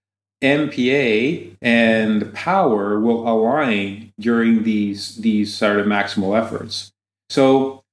MPA 0.43 1.55
and 1.61 2.33
power 2.33 2.99
will 2.99 3.27
align 3.27 4.13
during 4.19 4.63
these 4.63 5.17
these 5.17 5.53
sort 5.53 5.79
of 5.79 5.87
maximal 5.87 6.39
efforts. 6.39 6.91
So 7.29 7.83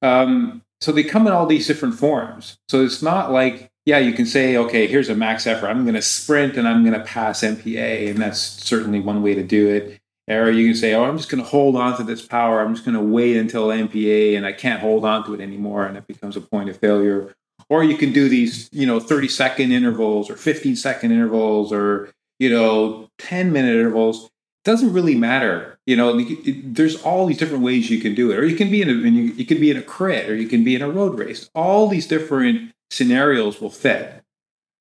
um, 0.00 0.62
so 0.80 0.92
they 0.92 1.02
come 1.02 1.26
in 1.26 1.32
all 1.32 1.46
these 1.46 1.66
different 1.66 1.96
forms. 1.96 2.56
So 2.68 2.82
it's 2.82 3.02
not 3.02 3.30
like 3.30 3.70
yeah, 3.84 3.98
you 3.98 4.12
can 4.12 4.26
say 4.26 4.56
okay, 4.56 4.86
here's 4.86 5.08
a 5.08 5.14
max 5.14 5.46
effort. 5.46 5.68
I'm 5.68 5.84
going 5.84 5.94
to 5.94 6.02
sprint 6.02 6.56
and 6.56 6.66
I'm 6.66 6.84
going 6.84 6.98
to 6.98 7.04
pass 7.04 7.42
MPA, 7.42 8.10
and 8.10 8.18
that's 8.18 8.40
certainly 8.40 9.00
one 9.00 9.22
way 9.22 9.34
to 9.34 9.42
do 9.42 9.68
it. 9.68 9.97
Or 10.28 10.50
you 10.50 10.66
can 10.66 10.76
say, 10.76 10.92
oh, 10.92 11.04
I'm 11.04 11.16
just 11.16 11.30
going 11.30 11.42
to 11.42 11.48
hold 11.48 11.74
on 11.74 11.96
to 11.96 12.02
this 12.02 12.24
power. 12.24 12.60
I'm 12.60 12.74
just 12.74 12.84
going 12.84 12.96
to 12.96 13.02
wait 13.02 13.36
until 13.36 13.68
MPA 13.68 14.36
and 14.36 14.44
I 14.44 14.52
can't 14.52 14.80
hold 14.80 15.04
on 15.04 15.24
to 15.24 15.34
it 15.34 15.40
anymore, 15.40 15.86
and 15.86 15.96
it 15.96 16.06
becomes 16.06 16.36
a 16.36 16.40
point 16.40 16.68
of 16.68 16.76
failure. 16.76 17.34
Or 17.70 17.82
you 17.82 17.96
can 17.96 18.12
do 18.12 18.28
these, 18.28 18.68
you 18.72 18.86
know, 18.86 19.00
30 19.00 19.28
second 19.28 19.72
intervals 19.72 20.30
or 20.30 20.36
15 20.36 20.76
second 20.76 21.12
intervals 21.12 21.72
or, 21.72 22.10
you 22.38 22.50
know, 22.50 23.08
10 23.18 23.52
minute 23.52 23.74
intervals. 23.74 24.26
It 24.26 24.30
doesn't 24.64 24.92
really 24.92 25.14
matter. 25.14 25.78
You 25.86 25.96
know, 25.96 26.20
there's 26.62 27.02
all 27.02 27.26
these 27.26 27.38
different 27.38 27.64
ways 27.64 27.90
you 27.90 28.00
can 28.00 28.14
do 28.14 28.30
it. 28.30 28.38
Or 28.38 28.44
you 28.44 28.56
can 28.56 28.70
be 28.70 28.82
in 28.82 28.88
a, 28.88 28.92
you, 28.92 29.44
can 29.46 29.60
be 29.60 29.70
in 29.70 29.76
a 29.76 29.82
crit 29.82 30.28
or 30.28 30.34
you 30.34 30.48
can 30.48 30.62
be 30.62 30.74
in 30.74 30.82
a 30.82 30.90
road 30.90 31.18
race. 31.18 31.48
All 31.54 31.88
these 31.88 32.06
different 32.06 32.72
scenarios 32.90 33.60
will 33.60 33.70
fit. 33.70 34.22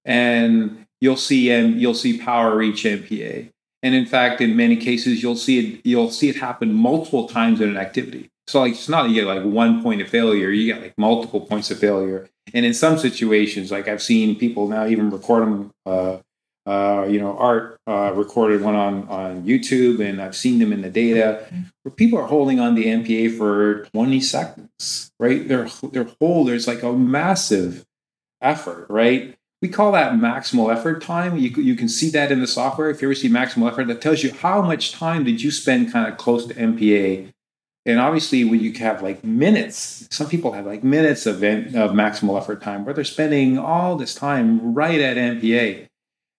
And 0.04 0.86
you'll 1.02 1.18
see, 1.18 1.52
and 1.52 1.80
you'll 1.80 1.94
see 1.94 2.18
power 2.18 2.56
reach 2.56 2.84
MPA. 2.84 3.52
And 3.88 3.96
in 3.96 4.06
fact, 4.06 4.42
in 4.42 4.58
many 4.58 4.76
cases, 4.76 5.24
you'll 5.24 5.38
see 5.38 5.60
it. 5.60 5.82
You'll 5.86 6.12
see 6.12 6.28
it 6.28 6.36
happen 6.36 6.74
multiple 6.74 7.26
times 7.26 7.62
in 7.62 7.70
an 7.70 7.78
activity. 7.78 8.30
So 8.46 8.60
like 8.60 8.74
it's 8.74 8.90
not 8.90 9.08
you 9.08 9.16
get 9.16 9.28
like 9.28 9.46
one 9.46 9.82
point 9.82 10.02
of 10.02 10.10
failure. 10.10 10.50
You 10.50 10.74
get 10.74 10.82
like 10.82 10.94
multiple 10.98 11.40
points 11.40 11.72
of 11.72 11.80
failure. 11.80 12.28
And 12.54 12.66
in 12.66 12.74
some 12.74 12.98
situations, 12.98 13.72
like 13.72 13.88
I've 13.88 14.02
seen 14.02 14.36
people 14.36 14.68
now 14.68 14.88
even 14.88 15.10
record 15.10 15.44
them. 15.44 15.72
Uh, 15.86 16.18
uh, 16.66 17.08
you 17.10 17.18
know, 17.18 17.38
Art 17.38 17.80
uh, 17.88 18.12
recorded 18.14 18.62
one 18.62 18.76
on 18.76 19.08
on 19.08 19.44
YouTube, 19.44 20.02
and 20.02 20.22
I've 20.22 20.36
seen 20.36 20.60
them 20.60 20.74
in 20.74 20.82
the 20.82 20.90
data 20.90 21.48
where 21.84 21.94
people 21.94 22.20
are 22.20 22.28
holding 22.28 22.60
on 22.60 22.76
the 22.76 22.88
MPA 22.88 23.38
for 23.38 23.86
20 23.94 24.20
seconds. 24.20 25.14
Right, 25.18 25.48
their 25.48 25.70
their 25.94 26.10
hold 26.20 26.50
there's 26.50 26.68
like 26.68 26.84
a 26.84 26.92
massive 26.92 27.86
effort. 28.42 28.88
Right, 28.90 29.37
we 29.62 29.68
call 29.68 29.92
that 29.94 30.14
maximal 30.14 30.72
effort 30.72 31.02
time. 31.02 31.38
You, 31.38 31.50
you 31.50 31.76
can 31.76 31.90
see 31.90 32.10
that 32.12 32.32
in 32.32 32.42
the 32.42 32.48
software. 32.48 32.90
If 32.90 33.02
you 33.02 33.08
ever 33.08 33.16
see 33.16 33.30
maximal 33.30 33.72
effort, 33.72 33.88
that 33.88 34.02
tells 34.02 34.24
you 34.24 34.32
how 34.32 34.62
much 34.62 34.92
time 34.92 35.24
did 35.24 35.42
you 35.42 35.50
spend 35.50 35.92
kind 35.92 36.08
of 36.08 36.18
close 36.18 36.46
to 36.46 36.54
MPA. 36.54 37.34
And 37.86 38.00
obviously, 38.00 38.44
when 38.44 38.60
you 38.60 38.74
have 38.74 39.02
like 39.02 39.24
minutes, 39.24 40.08
some 40.12 40.28
people 40.28 40.52
have 40.52 40.66
like 40.66 40.84
minutes 40.84 41.26
of, 41.26 41.42
of 41.42 41.92
maximal 41.92 42.40
effort 42.40 42.62
time 42.62 42.86
where 42.86 42.94
they're 42.94 43.04
spending 43.04 43.58
all 43.58 43.96
this 43.96 44.14
time 44.14 44.74
right 44.74 45.00
at 45.00 45.18
MPA. 45.18 45.88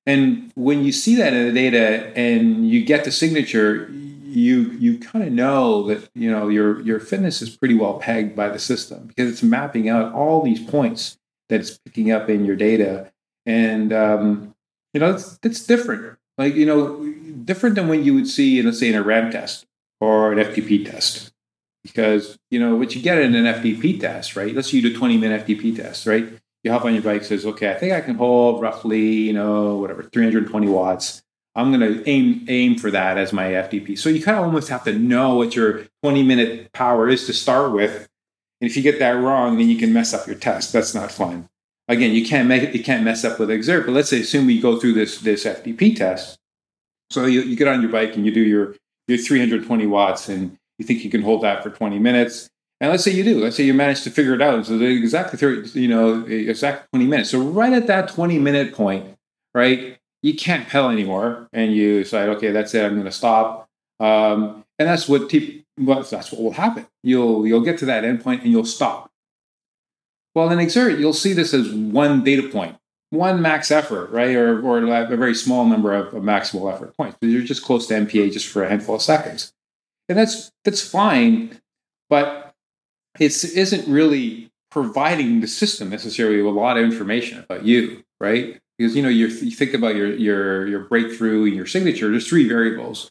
And 0.06 0.52
when 0.54 0.84
you 0.84 0.92
see 0.92 1.16
that 1.16 1.34
in 1.34 1.46
the 1.46 1.52
data 1.52 2.12
and 2.16 2.68
you 2.68 2.84
get 2.84 3.04
the 3.04 3.12
signature, 3.12 3.90
you 3.90 4.70
you 4.72 4.98
kind 4.98 5.24
of 5.24 5.32
know 5.32 5.82
that 5.88 6.08
you 6.14 6.30
know 6.30 6.48
your 6.48 6.80
your 6.82 7.00
fitness 7.00 7.42
is 7.42 7.54
pretty 7.54 7.74
well 7.74 7.98
pegged 7.98 8.36
by 8.36 8.48
the 8.48 8.58
system 8.58 9.06
because 9.06 9.30
it's 9.30 9.42
mapping 9.42 9.88
out 9.88 10.12
all 10.12 10.42
these 10.42 10.62
points 10.62 11.17
that 11.48 11.60
it's 11.60 11.78
picking 11.78 12.10
up 12.10 12.28
in 12.28 12.44
your 12.44 12.56
data. 12.56 13.12
And, 13.46 13.92
um, 13.92 14.54
you 14.92 15.00
know, 15.00 15.14
it's, 15.14 15.38
it's 15.42 15.64
different. 15.64 16.18
Like, 16.36 16.54
you 16.54 16.66
know, 16.66 17.04
different 17.44 17.74
than 17.74 17.88
when 17.88 18.04
you 18.04 18.14
would 18.14 18.28
see, 18.28 18.62
let's 18.62 18.78
say, 18.78 18.88
in 18.88 18.94
a 18.94 19.02
ramp 19.02 19.32
test 19.32 19.66
or 20.00 20.32
an 20.32 20.38
FTP 20.38 20.90
test. 20.90 21.32
Because, 21.82 22.38
you 22.50 22.60
know, 22.60 22.76
what 22.76 22.94
you 22.94 23.02
get 23.02 23.18
in 23.18 23.34
an 23.34 23.44
FTP 23.44 24.00
test, 24.00 24.36
right? 24.36 24.54
Let's 24.54 24.70
say 24.70 24.78
you 24.78 24.82
do 24.82 24.96
20 24.96 25.16
minute 25.16 25.46
FTP 25.46 25.76
test, 25.76 26.06
right? 26.06 26.28
You 26.62 26.72
hop 26.72 26.84
on 26.84 26.92
your 26.92 27.02
bike, 27.02 27.24
says, 27.24 27.46
okay, 27.46 27.70
I 27.70 27.74
think 27.74 27.92
I 27.92 28.00
can 28.00 28.16
hold 28.16 28.60
roughly, 28.60 29.00
you 29.00 29.32
know, 29.32 29.76
whatever, 29.76 30.02
320 30.02 30.68
watts. 30.68 31.22
I'm 31.54 31.72
going 31.72 31.80
to 31.80 32.08
aim 32.08 32.44
aim 32.48 32.78
for 32.78 32.90
that 32.90 33.18
as 33.18 33.32
my 33.32 33.46
FTP. 33.46 33.98
So 33.98 34.08
you 34.08 34.22
kind 34.22 34.38
of 34.38 34.44
almost 34.44 34.68
have 34.68 34.84
to 34.84 34.92
know 34.92 35.34
what 35.34 35.56
your 35.56 35.86
20 36.02 36.22
minute 36.22 36.72
power 36.72 37.08
is 37.08 37.26
to 37.26 37.32
start 37.32 37.72
with 37.72 38.08
and 38.60 38.70
if 38.70 38.76
you 38.76 38.82
get 38.82 38.98
that 38.98 39.12
wrong, 39.12 39.58
then 39.58 39.68
you 39.68 39.76
can 39.76 39.92
mess 39.92 40.12
up 40.12 40.26
your 40.26 40.36
test. 40.36 40.72
That's 40.72 40.94
not 40.94 41.12
fun. 41.12 41.48
Again, 41.86 42.12
you 42.12 42.26
can't 42.26 42.48
make 42.48 42.74
you 42.74 42.82
can't 42.82 43.04
mess 43.04 43.24
up 43.24 43.38
with 43.38 43.48
Xert. 43.48 43.86
But 43.86 43.92
let's 43.92 44.10
say 44.10 44.20
assume 44.20 44.46
we 44.46 44.60
go 44.60 44.78
through 44.78 44.94
this 44.94 45.20
this 45.20 45.44
FTP 45.44 45.96
test. 45.96 46.38
So 47.10 47.24
you, 47.24 47.40
you 47.42 47.56
get 47.56 47.68
on 47.68 47.80
your 47.80 47.90
bike 47.90 48.14
and 48.16 48.26
you 48.26 48.32
do 48.32 48.40
your 48.40 48.74
your 49.06 49.18
320 49.18 49.86
watts, 49.86 50.28
and 50.28 50.58
you 50.78 50.84
think 50.84 51.04
you 51.04 51.10
can 51.10 51.22
hold 51.22 51.42
that 51.42 51.62
for 51.62 51.70
20 51.70 51.98
minutes. 51.98 52.50
And 52.80 52.90
let's 52.90 53.02
say 53.02 53.10
you 53.10 53.24
do. 53.24 53.40
Let's 53.42 53.56
say 53.56 53.64
you 53.64 53.74
manage 53.74 54.02
to 54.02 54.10
figure 54.10 54.34
it 54.34 54.42
out. 54.42 54.66
So 54.66 54.80
exactly 54.80 55.38
30, 55.38 55.80
you 55.80 55.88
know, 55.88 56.24
exactly 56.26 56.86
20 56.92 57.06
minutes. 57.10 57.30
So 57.30 57.40
right 57.40 57.72
at 57.72 57.86
that 57.88 58.08
20 58.08 58.38
minute 58.38 58.74
point, 58.74 59.16
right, 59.54 59.98
you 60.22 60.34
can't 60.34 60.68
pedal 60.68 60.90
anymore, 60.90 61.48
and 61.52 61.74
you 61.74 62.02
decide, 62.02 62.28
okay, 62.30 62.52
that's 62.52 62.74
it, 62.74 62.84
I'm 62.84 62.94
going 62.94 63.04
to 63.04 63.12
stop. 63.12 63.68
Um, 63.98 64.64
and 64.78 64.88
that's 64.88 65.08
what 65.08 65.28
well, 65.78 66.02
that's 66.02 66.32
what 66.32 66.42
will 66.42 66.52
happen. 66.52 66.86
You'll 67.02 67.46
you'll 67.46 67.62
get 67.62 67.78
to 67.78 67.86
that 67.86 68.04
endpoint 68.04 68.42
and 68.42 68.50
you'll 68.50 68.64
stop. 68.64 69.10
Well, 70.34 70.50
in 70.50 70.58
Xert, 70.58 70.98
you'll 70.98 71.12
see 71.12 71.32
this 71.32 71.52
as 71.52 71.72
one 71.72 72.22
data 72.22 72.48
point, 72.48 72.76
one 73.10 73.42
max 73.42 73.70
effort, 73.70 74.10
right, 74.10 74.34
or 74.34 74.60
or 74.62 74.78
a 74.78 75.16
very 75.16 75.34
small 75.34 75.64
number 75.64 75.94
of, 75.94 76.14
of 76.14 76.22
maximal 76.22 76.72
effort 76.72 76.96
points. 76.96 77.16
But 77.20 77.30
you're 77.30 77.42
just 77.42 77.64
close 77.64 77.86
to 77.88 77.94
MPA 77.94 78.32
just 78.32 78.46
for 78.46 78.62
a 78.62 78.68
handful 78.68 78.96
of 78.96 79.02
seconds, 79.02 79.52
and 80.08 80.18
that's 80.18 80.50
that's 80.64 80.86
fine, 80.86 81.60
but 82.08 82.54
it 83.18 83.44
isn't 83.44 83.88
really 83.88 84.50
providing 84.70 85.40
the 85.40 85.48
system 85.48 85.90
necessarily 85.90 86.42
with 86.42 86.54
a 86.54 86.58
lot 86.58 86.76
of 86.76 86.84
information 86.84 87.38
about 87.38 87.64
you, 87.64 88.04
right? 88.20 88.60
Because 88.76 88.94
you 88.94 89.02
know 89.02 89.08
you 89.08 89.30
think 89.30 89.74
about 89.74 89.96
your 89.96 90.14
your 90.14 90.66
your 90.66 90.80
breakthrough 90.80 91.46
and 91.46 91.54
your 91.54 91.66
signature. 91.66 92.10
There's 92.10 92.28
three 92.28 92.48
variables, 92.48 93.10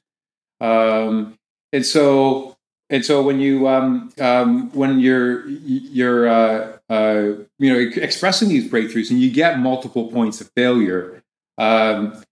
um, 0.62 1.38
and 1.73 1.86
so 1.86 2.57
and 2.89 3.06
so 3.06 3.21
when 3.21 3.39
you 3.39 3.67
um, 3.67 4.12
um, 4.19 4.71
when 4.71 5.00
you're 5.00 5.47
you're 5.50 6.28
uh, 6.28 6.78
uh, 6.89 7.34
you 7.60 7.73
know 7.73 7.80
expressing 8.02 8.47
these 8.47 8.69
breakthroughs 8.71 9.12
and 9.12 9.19
you 9.19 9.30
get 9.30 9.60
multiple 9.60 10.10
points 10.10 10.39
of 10.39 10.50
failure, 10.56 11.21
um, 11.58 12.23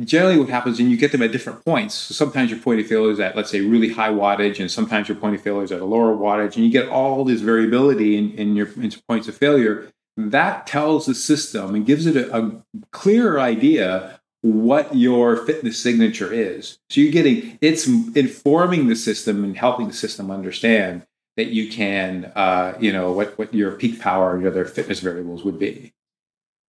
generally 0.00 0.36
what 0.38 0.48
happens 0.48 0.80
and 0.80 0.90
you 0.90 0.96
get 0.96 1.12
them 1.12 1.22
at 1.22 1.30
different 1.30 1.64
points. 1.64 1.94
So 1.94 2.14
sometimes 2.14 2.50
your 2.50 2.58
point 2.58 2.80
of 2.80 2.86
failure 2.86 3.12
is 3.12 3.20
at 3.20 3.36
let's 3.36 3.50
say 3.50 3.60
really 3.60 3.92
high 3.92 4.10
wattage, 4.10 4.58
and 4.58 4.68
sometimes 4.68 5.08
your 5.08 5.16
point 5.16 5.36
of 5.36 5.42
failure 5.42 5.62
is 5.62 5.70
at 5.70 5.80
a 5.80 5.84
lower 5.84 6.16
wattage, 6.16 6.56
and 6.56 6.64
you 6.64 6.72
get 6.72 6.88
all 6.88 7.24
this 7.24 7.40
variability 7.40 8.16
in, 8.16 8.32
in 8.32 8.56
your 8.56 8.68
in 8.80 8.92
points 9.08 9.28
of 9.28 9.36
failure. 9.36 9.92
That 10.16 10.66
tells 10.66 11.06
the 11.06 11.14
system 11.14 11.74
and 11.74 11.86
gives 11.86 12.04
it 12.04 12.16
a, 12.16 12.36
a 12.36 12.62
clearer 12.90 13.38
idea 13.38 14.19
what 14.42 14.94
your 14.94 15.36
fitness 15.44 15.78
signature 15.78 16.32
is. 16.32 16.78
So 16.88 17.00
you're 17.00 17.12
getting 17.12 17.58
it's 17.60 17.86
informing 17.86 18.88
the 18.88 18.96
system 18.96 19.44
and 19.44 19.56
helping 19.56 19.88
the 19.88 19.94
system 19.94 20.30
understand 20.30 21.02
that 21.36 21.48
you 21.48 21.70
can, 21.70 22.32
uh, 22.34 22.76
you 22.80 22.92
know, 22.92 23.12
what 23.12 23.38
what 23.38 23.54
your 23.54 23.72
peak 23.72 24.00
power 24.00 24.34
and 24.34 24.42
your 24.42 24.50
other 24.50 24.64
fitness 24.64 25.00
variables 25.00 25.44
would 25.44 25.58
be. 25.58 25.92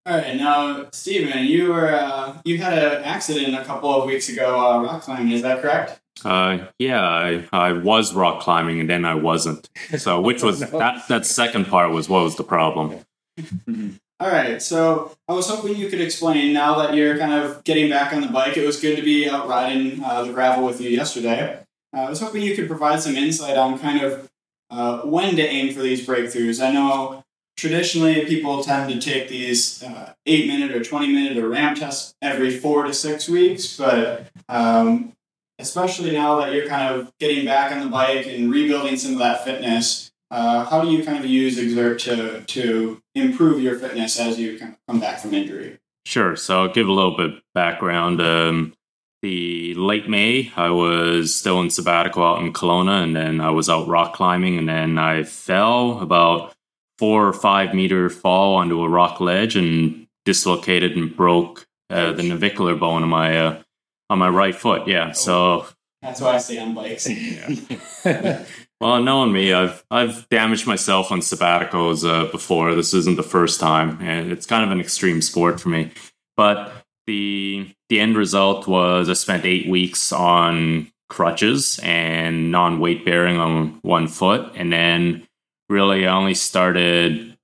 All 0.06 0.18
right, 0.18 0.38
now 0.38 0.88
Stephen, 0.94 1.44
you 1.44 1.74
were 1.74 1.94
uh, 1.94 2.38
you 2.46 2.60
had 2.60 2.78
an 2.78 3.04
accident 3.04 3.56
a 3.56 3.66
couple 3.66 3.94
of 3.94 4.06
weeks 4.06 4.30
ago 4.30 4.58
uh, 4.60 4.82
rock 4.82 5.02
climbing. 5.02 5.34
Is 5.34 5.42
that 5.42 5.62
correct? 5.62 6.00
Uh, 6.24 6.60
yeah, 6.80 7.02
I, 7.02 7.48
I 7.52 7.74
was 7.74 8.14
rock 8.14 8.42
climbing 8.42 8.80
and 8.80 8.90
then 8.90 9.06
I 9.06 9.16
wasn't. 9.16 9.70
So, 9.98 10.22
which 10.22 10.42
was 10.44 10.62
no. 10.62 10.80
that 10.80 11.08
that 11.10 11.26
second 11.26 11.68
part 11.68 11.92
was 11.92 12.08
what 12.08 12.24
was 12.24 12.38
the 12.38 12.44
problem? 12.44 13.00
All 14.20 14.32
right, 14.32 14.60
so 14.60 15.16
I 15.28 15.34
was 15.34 15.48
hoping 15.48 15.76
you 15.76 15.90
could 15.90 16.02
explain 16.02 16.52
now 16.52 16.80
that 16.80 16.96
you're 16.96 17.20
kind 17.20 17.34
of 17.34 17.64
getting 17.64 17.88
back 17.88 18.14
on 18.14 18.22
the 18.22 18.28
bike. 18.28 18.58
It 18.58 18.66
was 18.66 18.80
good 18.82 18.96
to 18.96 19.04
be 19.04 19.30
out 19.30 19.48
riding 19.48 20.04
uh, 20.04 20.24
the 20.24 20.34
gravel 20.34 20.66
with 20.66 20.82
you 20.82 20.90
yesterday. 20.90 21.60
Uh, 21.96 22.00
I 22.00 22.10
was 22.10 22.20
hoping 22.20 22.42
you 22.42 22.56
could 22.56 22.68
provide 22.68 23.00
some 23.00 23.16
insight 23.16 23.58
on 23.58 23.78
kind 23.78 24.02
of 24.02 24.28
uh, 24.72 25.02
when 25.02 25.36
to 25.36 25.48
aim 25.48 25.72
for 25.72 25.82
these 25.82 26.06
breakthroughs. 26.06 26.66
I 26.66 26.72
know 26.72 27.24
traditionally 27.58 28.26
people 28.26 28.64
tend 28.64 28.92
to 28.92 29.00
take 29.00 29.30
these 29.30 29.84
uh, 29.84 30.14
eight 30.26 30.48
minute 30.48 30.76
or 30.76 30.84
20 30.84 31.14
minute 31.14 31.38
or 31.38 31.50
ramp 31.50 31.78
tests 31.78 32.16
every 32.20 32.58
four 32.58 32.86
to 32.86 32.96
six 32.96 33.30
weeks, 33.30 33.78
but 33.78 34.32
um, 34.50 35.14
especially 35.60 36.12
now 36.12 36.40
that 36.40 36.54
you're 36.54 36.68
kind 36.68 36.96
of 36.96 37.12
getting 37.20 37.46
back 37.46 37.72
on 37.72 37.82
the 37.82 37.90
bike 37.90 38.26
and 38.26 38.52
rebuilding 38.52 38.98
some 38.98 39.14
of 39.14 39.20
that 39.20 39.44
fitness, 39.44 40.07
uh, 40.30 40.66
how 40.66 40.82
do 40.82 40.90
you 40.90 41.04
kind 41.04 41.18
of 41.18 41.26
use 41.26 41.58
Xert 41.58 42.00
to 42.00 42.42
to 42.42 43.02
improve 43.16 43.62
your 43.62 43.78
fitness 43.80 44.20
as 44.20 44.40
you 44.40 44.60
kind 44.60 44.74
of 44.74 44.80
come 44.88 45.00
back 45.00 45.20
from 45.20 45.34
injury? 45.34 45.80
Sure. 46.06 46.36
So 46.36 46.64
I'll 46.64 46.74
give 46.74 46.88
a 46.88 46.94
little 46.94 47.16
bit 47.16 47.42
background. 47.54 48.22
Um, 48.22 48.74
the 49.22 49.74
late 49.74 50.08
May, 50.08 50.52
I 50.56 50.70
was 50.70 51.36
still 51.36 51.60
in 51.60 51.70
sabbatical 51.70 52.24
out 52.24 52.40
in 52.40 52.54
Kelowna, 52.54 53.04
and 53.04 53.16
then 53.16 53.42
I 53.42 53.50
was 53.50 53.70
out 53.70 53.88
rock 53.88 54.14
climbing, 54.14 54.58
and 54.58 54.70
then 54.70 54.98
I 54.98 55.24
fell 55.24 56.00
about 56.00 56.56
four 56.98 57.28
or 57.28 57.34
five 57.34 57.74
meter 57.74 58.10
fall 58.10 58.56
onto 58.56 58.84
a 58.84 58.90
rock 58.90 59.20
ledge 59.20 59.56
and 59.56 60.08
dislocated 60.26 60.96
and 60.96 61.16
broke 61.16 61.68
uh, 61.90 62.12
the 62.12 62.24
navicular 62.24 62.76
bone 62.76 63.04
on 63.04 63.10
my 63.10 63.38
uh, 63.38 63.62
on 64.10 64.20
my 64.20 64.30
right 64.30 64.56
foot. 64.56 64.88
Yeah, 64.88 65.12
so 65.12 65.66
that's 66.02 66.22
why 66.22 66.36
I 66.36 66.38
stay 66.38 66.60
on 66.60 66.74
bikes. 66.74 67.10
yeah. 68.06 68.46
Well, 68.80 69.02
knowing 69.02 69.32
me, 69.34 69.54
I've 69.54 69.84
I've 69.90 70.30
damaged 70.30 70.68
myself 70.68 71.12
on 71.12 71.20
sabbaticals 71.22 72.08
uh, 72.08 72.32
before. 72.32 72.76
This 72.76 72.94
isn't 72.94 73.18
the 73.18 73.24
first 73.24 73.60
time, 73.60 73.98
and 74.02 74.32
it's 74.32 74.46
kind 74.46 74.64
of 74.64 74.72
an 74.72 74.80
extreme 74.80 75.22
sport 75.22 75.60
for 75.60 75.70
me. 75.70 75.92
But 76.36 76.72
the 77.08 77.74
the 77.90 78.00
end 78.00 78.16
result 78.16 78.68
was 78.68 79.10
I 79.10 79.14
spent 79.14 79.46
eight 79.46 79.68
weeks 79.68 80.12
on 80.12 80.92
crutches 81.10 81.80
and 81.82 82.52
non 82.52 82.80
weight 82.80 83.04
bearing 83.04 83.40
on 83.40 83.80
one 83.82 84.08
foot, 84.08 84.52
and 84.56 84.72
then 84.72 85.28
really 85.70 86.06
I 86.06 86.16
only 86.16 86.36
started 86.36 87.36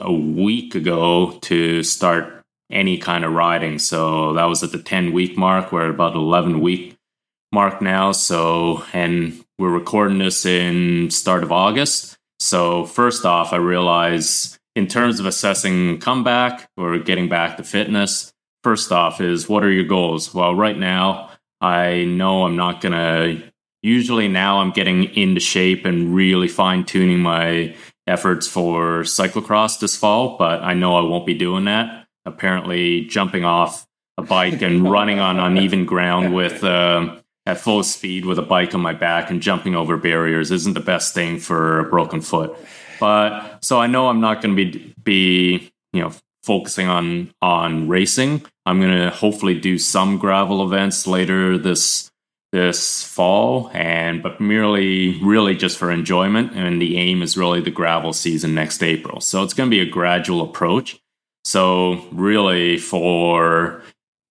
a 0.00 0.12
week 0.12 0.74
ago 0.74 1.38
to 1.42 1.82
start 1.82 2.42
any 2.70 2.98
kind 2.98 3.24
of 3.24 3.32
riding. 3.32 3.78
So 3.78 4.34
that 4.34 4.44
was 4.44 4.62
at 4.62 4.72
the 4.72 4.82
ten 4.82 5.12
week 5.12 5.38
mark. 5.38 5.72
We're 5.72 5.88
about 5.88 6.14
eleven 6.14 6.60
week 6.60 6.98
mark 7.54 7.80
now. 7.80 8.10
So 8.10 8.84
and 8.92 9.42
we're 9.58 9.70
recording 9.70 10.18
this 10.18 10.44
in 10.44 11.10
start 11.10 11.44
of 11.44 11.52
August. 11.52 12.18
So 12.40 12.84
first 12.84 13.24
off, 13.24 13.52
I 13.52 13.56
realize 13.56 14.58
in 14.74 14.88
terms 14.88 15.20
of 15.20 15.26
assessing 15.26 16.00
comeback 16.00 16.68
or 16.76 16.98
getting 16.98 17.28
back 17.28 17.56
to 17.56 17.62
fitness, 17.62 18.32
first 18.64 18.90
off 18.90 19.20
is 19.20 19.48
what 19.48 19.62
are 19.62 19.70
your 19.70 19.84
goals? 19.84 20.34
Well, 20.34 20.52
right 20.52 20.76
now, 20.76 21.30
I 21.60 22.04
know 22.04 22.44
I'm 22.44 22.56
not 22.56 22.80
going 22.80 22.92
to 22.92 23.52
usually 23.82 24.26
now 24.26 24.58
I'm 24.58 24.72
getting 24.72 25.04
into 25.14 25.40
shape 25.40 25.84
and 25.84 26.12
really 26.12 26.48
fine 26.48 26.84
tuning 26.84 27.20
my 27.20 27.76
efforts 28.08 28.48
for 28.48 29.02
cyclocross 29.02 29.78
this 29.78 29.96
fall, 29.96 30.36
but 30.38 30.60
I 30.62 30.74
know 30.74 30.96
I 30.96 31.02
won't 31.02 31.24
be 31.24 31.34
doing 31.34 31.66
that. 31.66 32.06
Apparently, 32.26 33.02
jumping 33.02 33.44
off 33.44 33.86
a 34.18 34.22
bike 34.22 34.60
and 34.60 34.90
running 34.90 35.20
on 35.20 35.38
uneven 35.38 35.84
ground 35.84 36.34
with 36.34 36.64
uh, 36.64 37.16
at 37.46 37.60
full 37.60 37.82
speed 37.82 38.24
with 38.24 38.38
a 38.38 38.42
bike 38.42 38.74
on 38.74 38.80
my 38.80 38.94
back 38.94 39.30
and 39.30 39.42
jumping 39.42 39.74
over 39.74 39.96
barriers 39.96 40.50
isn't 40.50 40.74
the 40.74 40.80
best 40.80 41.14
thing 41.14 41.38
for 41.38 41.80
a 41.80 41.84
broken 41.84 42.20
foot. 42.20 42.56
But 42.98 43.62
so 43.62 43.80
I 43.80 43.86
know 43.86 44.08
I'm 44.08 44.20
not 44.20 44.40
going 44.40 44.56
to 44.56 44.64
be 44.64 44.94
be 45.02 45.72
you 45.92 46.02
know 46.02 46.12
focusing 46.42 46.88
on 46.88 47.32
on 47.42 47.88
racing. 47.88 48.44
I'm 48.66 48.80
going 48.80 48.98
to 48.98 49.10
hopefully 49.10 49.58
do 49.58 49.78
some 49.78 50.18
gravel 50.18 50.64
events 50.64 51.06
later 51.06 51.58
this 51.58 52.10
this 52.52 53.02
fall 53.02 53.68
and 53.74 54.22
but 54.22 54.40
merely 54.40 55.20
really 55.20 55.56
just 55.56 55.76
for 55.76 55.90
enjoyment 55.90 56.52
and 56.54 56.80
the 56.80 56.96
aim 56.96 57.20
is 57.20 57.36
really 57.36 57.60
the 57.60 57.70
gravel 57.70 58.12
season 58.12 58.54
next 58.54 58.82
April. 58.82 59.20
So 59.20 59.42
it's 59.42 59.54
going 59.54 59.68
to 59.68 59.74
be 59.74 59.80
a 59.80 59.90
gradual 59.90 60.40
approach. 60.40 61.00
So 61.42 62.06
really 62.12 62.78
for 62.78 63.82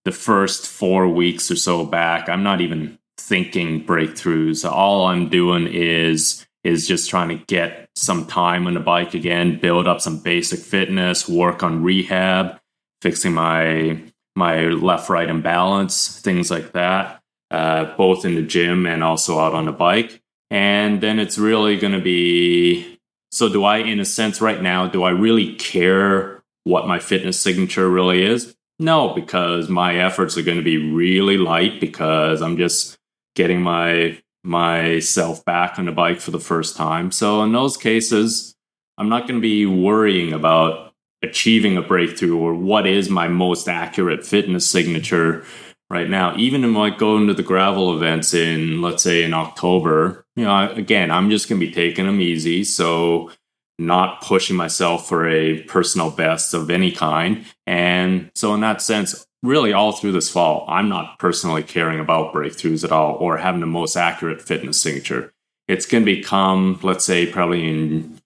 the 0.06 0.14
first 0.14 0.68
4 0.68 1.10
weeks 1.10 1.52
or 1.52 1.58
so 1.58 1.86
back, 1.86 2.30
I'm 2.30 2.44
not 2.44 2.62
even 2.62 2.98
thinking 3.18 3.86
breakthroughs. 3.86 4.70
All 4.70 5.06
I'm 5.06 5.30
doing 5.30 5.68
is 5.68 6.46
is 6.64 6.88
just 6.88 7.10
trying 7.10 7.30
to 7.30 7.46
get 7.46 7.90
some 7.96 8.26
time 8.26 8.68
on 8.68 8.74
the 8.74 8.80
bike 8.80 9.14
again, 9.14 9.60
build 9.60 9.88
up 9.88 10.00
some 10.00 10.20
basic 10.20 10.60
fitness, 10.60 11.28
work 11.28 11.62
on 11.62 11.84
rehab, 11.84 12.60
fixing 13.02 13.34
my 13.34 14.02
my 14.36 14.66
left 14.68 15.10
right 15.10 15.30
imbalance, 15.30 16.20
things 16.22 16.50
like 16.50 16.72
that, 16.74 17.22
uh, 17.52 17.96
both 17.96 18.26
in 18.26 18.36
the 18.36 18.42
gym 18.42 18.86
and 18.86 19.04
also 19.04 19.40
out 19.40 19.54
on 19.54 19.66
the 19.66 19.72
bike. 19.72 20.22
And 20.50 21.02
then 21.02 21.20
it's 21.20 21.38
really 21.38 21.78
going 21.78 21.94
to 21.94 22.02
be 22.02 23.00
so. 23.32 23.50
Do 23.50 23.64
I, 23.64 23.78
in 23.78 24.00
a 24.00 24.06
sense, 24.06 24.42
right 24.42 24.62
now, 24.62 24.88
do 24.88 25.04
I 25.04 25.10
really 25.10 25.56
care 25.56 26.44
what 26.64 26.88
my 26.88 27.00
fitness 27.00 27.40
signature 27.40 27.90
really 27.90 28.24
is? 28.24 28.56
No, 28.80 29.14
because 29.14 29.70
my 29.70 29.98
efforts 29.98 30.38
are 30.38 30.44
going 30.44 30.58
to 30.58 30.64
be 30.64 30.92
really 30.92 31.38
light 31.38 31.80
because 31.80 32.42
I'm 32.42 32.58
just 32.58 32.98
getting 33.36 33.62
my 33.62 34.22
myself 34.44 35.44
back 35.46 35.80
on 35.80 35.86
the 35.86 35.92
bike 35.92 36.20
for 36.20 36.32
the 36.32 36.40
first 36.40 36.76
time. 36.76 37.12
So 37.12 37.42
in 37.44 37.54
those 37.54 37.78
cases, 37.78 38.56
I'm 38.98 39.10
not 39.10 39.22
going 39.22 39.40
to 39.40 39.42
be 39.42 39.66
worrying 39.66 40.34
about 40.34 40.94
achieving 41.24 41.78
a 41.78 41.82
breakthrough 41.82 42.38
or 42.38 42.54
what 42.54 42.86
is 42.86 43.10
my 43.10 43.30
most 43.30 43.70
accurate 43.70 44.26
fitness 44.26 44.70
signature 44.70 45.46
right 45.90 46.10
now. 46.10 46.36
Even 46.36 46.64
if 46.66 46.76
like 46.76 46.98
going 46.98 47.28
to 47.28 47.34
the 47.34 47.44
gravel 47.44 47.96
events 47.96 48.34
in, 48.34 48.82
let's 48.82 49.04
say, 49.04 49.24
in 49.24 49.34
October, 49.34 50.26
you 50.36 50.44
know, 50.44 50.70
again, 50.72 51.10
I'm 51.10 51.30
just 51.30 51.48
going 51.48 51.62
to 51.62 51.66
be 51.66 51.72
taking 51.72 52.06
them 52.06 52.20
easy. 52.20 52.64
So 52.66 53.32
not 53.80 54.22
pushing 54.22 54.56
myself 54.56 55.08
for 55.08 55.28
a 55.28 55.62
personal 55.64 56.12
best 56.12 56.54
of 56.54 56.70
any 56.70 56.92
kind. 56.92 57.46
And 57.66 58.30
so 58.36 58.54
in 58.54 58.62
that 58.62 58.82
sense, 58.82 59.26
really 59.44 59.74
all 59.74 59.92
through 59.92 60.14
this 60.14 60.30
fall, 60.30 60.66
I'm 60.68 60.90
not 60.90 61.20
personally 61.20 61.62
caring 61.62 62.00
about 62.00 62.34
breakthroughs 62.34 62.84
at 62.84 62.92
all 62.92 63.16
or 63.16 63.38
having 63.38 63.62
the 63.62 63.68
most 63.68 63.96
accurate 63.96 64.42
fitness 64.42 64.82
signature. 64.82 65.32
It's 65.68 65.86
going 65.86 66.06
to 66.06 66.16
become, 66.16 66.80
let's 66.82 67.06
say, 67.06 67.26
probably 67.28 67.68
in 67.70 68.20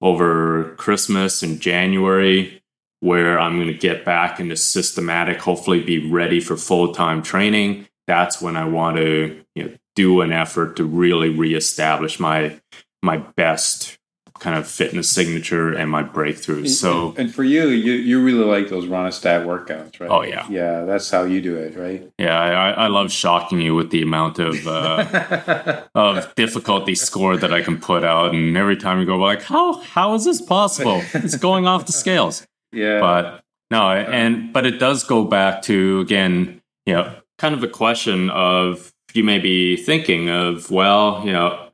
over 0.00 0.74
Christmas 0.76 1.42
and 1.42 1.60
January, 1.60 2.62
where 3.00 3.40
I'm 3.40 3.56
going 3.56 3.68
to 3.68 3.74
get 3.74 4.04
back 4.04 4.38
into 4.38 4.56
systematic, 4.56 5.38
hopefully 5.38 5.82
be 5.82 6.08
ready 6.10 6.40
for 6.40 6.56
full 6.56 6.94
time 6.94 7.22
training, 7.22 7.88
that's 8.08 8.40
when 8.40 8.56
I 8.56 8.64
want 8.64 8.96
to 8.96 9.44
you 9.54 9.64
know, 9.64 9.74
do 9.94 10.22
an 10.22 10.32
effort 10.32 10.76
to 10.76 10.84
really 10.84 11.28
reestablish 11.28 12.18
my 12.18 12.58
my 13.02 13.18
best 13.18 13.97
kind 14.40 14.56
of 14.56 14.68
fitness 14.68 15.10
signature 15.10 15.72
and 15.72 15.90
my 15.90 16.02
breakthroughs. 16.02 16.68
So, 16.70 17.14
and 17.16 17.34
for 17.34 17.44
you, 17.44 17.68
you 17.68 17.92
you 17.92 18.22
really 18.22 18.44
like 18.44 18.68
those 18.68 18.86
Rönnestad 18.86 19.44
workouts, 19.44 20.00
right? 20.00 20.10
Oh 20.10 20.22
yeah, 20.22 20.46
yeah. 20.48 20.84
That's 20.84 21.10
how 21.10 21.24
you 21.24 21.40
do 21.40 21.56
it, 21.56 21.76
right? 21.76 22.10
Yeah, 22.18 22.38
I, 22.38 22.70
I 22.70 22.86
love 22.88 23.10
shocking 23.10 23.60
you 23.60 23.74
with 23.74 23.90
the 23.90 24.02
amount 24.02 24.38
of 24.38 24.66
uh, 24.66 25.82
of 25.94 26.34
difficulty 26.34 26.94
score 26.94 27.36
that 27.36 27.52
I 27.52 27.62
can 27.62 27.78
put 27.78 28.04
out, 28.04 28.34
and 28.34 28.56
every 28.56 28.76
time 28.76 29.00
you 29.00 29.06
go 29.06 29.16
like, 29.16 29.42
how 29.42 29.80
how 29.80 30.14
is 30.14 30.24
this 30.24 30.40
possible? 30.40 31.02
It's 31.14 31.36
going 31.36 31.66
off 31.66 31.86
the 31.86 31.92
scales. 31.92 32.46
Yeah, 32.70 33.00
but 33.00 33.42
no, 33.70 33.90
and 33.92 34.52
but 34.52 34.66
it 34.66 34.78
does 34.78 35.02
go 35.02 35.24
back 35.24 35.62
to 35.62 36.00
again, 36.00 36.60
you 36.84 36.92
know, 36.92 37.14
kind 37.38 37.54
of 37.54 37.62
a 37.62 37.68
question 37.68 38.28
of 38.28 38.92
you 39.14 39.24
may 39.24 39.38
be 39.38 39.76
thinking 39.76 40.28
of, 40.28 40.70
well, 40.70 41.22
you 41.24 41.32
know, 41.32 41.70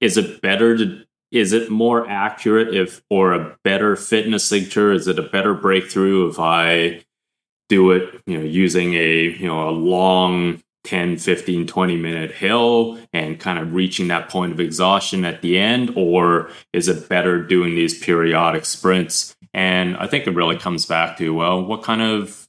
is 0.00 0.16
it 0.16 0.40
better 0.40 0.76
to 0.76 1.05
is 1.38 1.52
it 1.52 1.70
more 1.70 2.08
accurate 2.08 2.74
if 2.74 3.02
or 3.10 3.32
a 3.32 3.56
better 3.64 3.96
fitness 3.96 4.44
signature 4.44 4.92
is 4.92 5.06
it 5.06 5.18
a 5.18 5.22
better 5.22 5.54
breakthrough 5.54 6.28
if 6.28 6.38
i 6.38 7.02
do 7.68 7.90
it 7.90 8.20
you 8.26 8.36
know 8.36 8.44
using 8.44 8.94
a 8.94 9.22
you 9.22 9.46
know 9.46 9.68
a 9.68 9.70
long 9.70 10.62
10 10.86 11.18
15 11.18 11.66
20 11.66 11.96
minute 11.96 12.30
hill 12.30 12.98
and 13.12 13.40
kind 13.40 13.58
of 13.58 13.74
reaching 13.74 14.08
that 14.08 14.28
point 14.28 14.52
of 14.52 14.60
exhaustion 14.60 15.24
at 15.24 15.42
the 15.42 15.58
end? 15.58 15.92
Or 15.96 16.48
is 16.72 16.88
it 16.88 17.08
better 17.08 17.42
doing 17.42 17.74
these 17.74 17.98
periodic 17.98 18.64
sprints? 18.64 19.36
And 19.52 19.96
i 19.96 20.06
think 20.06 20.26
it 20.26 20.34
really 20.34 20.56
comes 20.56 20.86
back 20.86 21.18
to 21.18 21.34
well 21.34 21.64
what 21.64 21.82
kind 21.82 22.02
of 22.02 22.45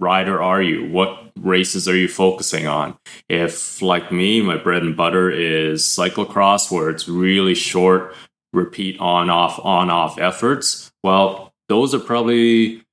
rider 0.00 0.42
are 0.42 0.62
you? 0.62 0.90
What 0.90 1.32
races 1.38 1.88
are 1.88 1.96
you 1.96 2.08
focusing 2.08 2.66
on? 2.66 2.96
If, 3.28 3.82
like 3.82 4.12
me, 4.12 4.42
my 4.42 4.56
bread 4.56 4.82
and 4.82 4.96
butter 4.96 5.30
is 5.30 5.82
cyclocross, 5.82 6.70
where 6.70 6.90
it's 6.90 7.08
really 7.08 7.54
short, 7.54 8.14
repeat 8.52 8.98
on 9.00 9.30
off, 9.30 9.60
on 9.64 9.90
off 9.90 10.18
efforts, 10.18 10.92
well, 11.02 11.52
those 11.68 11.94
are 11.94 12.00
probably 12.00 12.84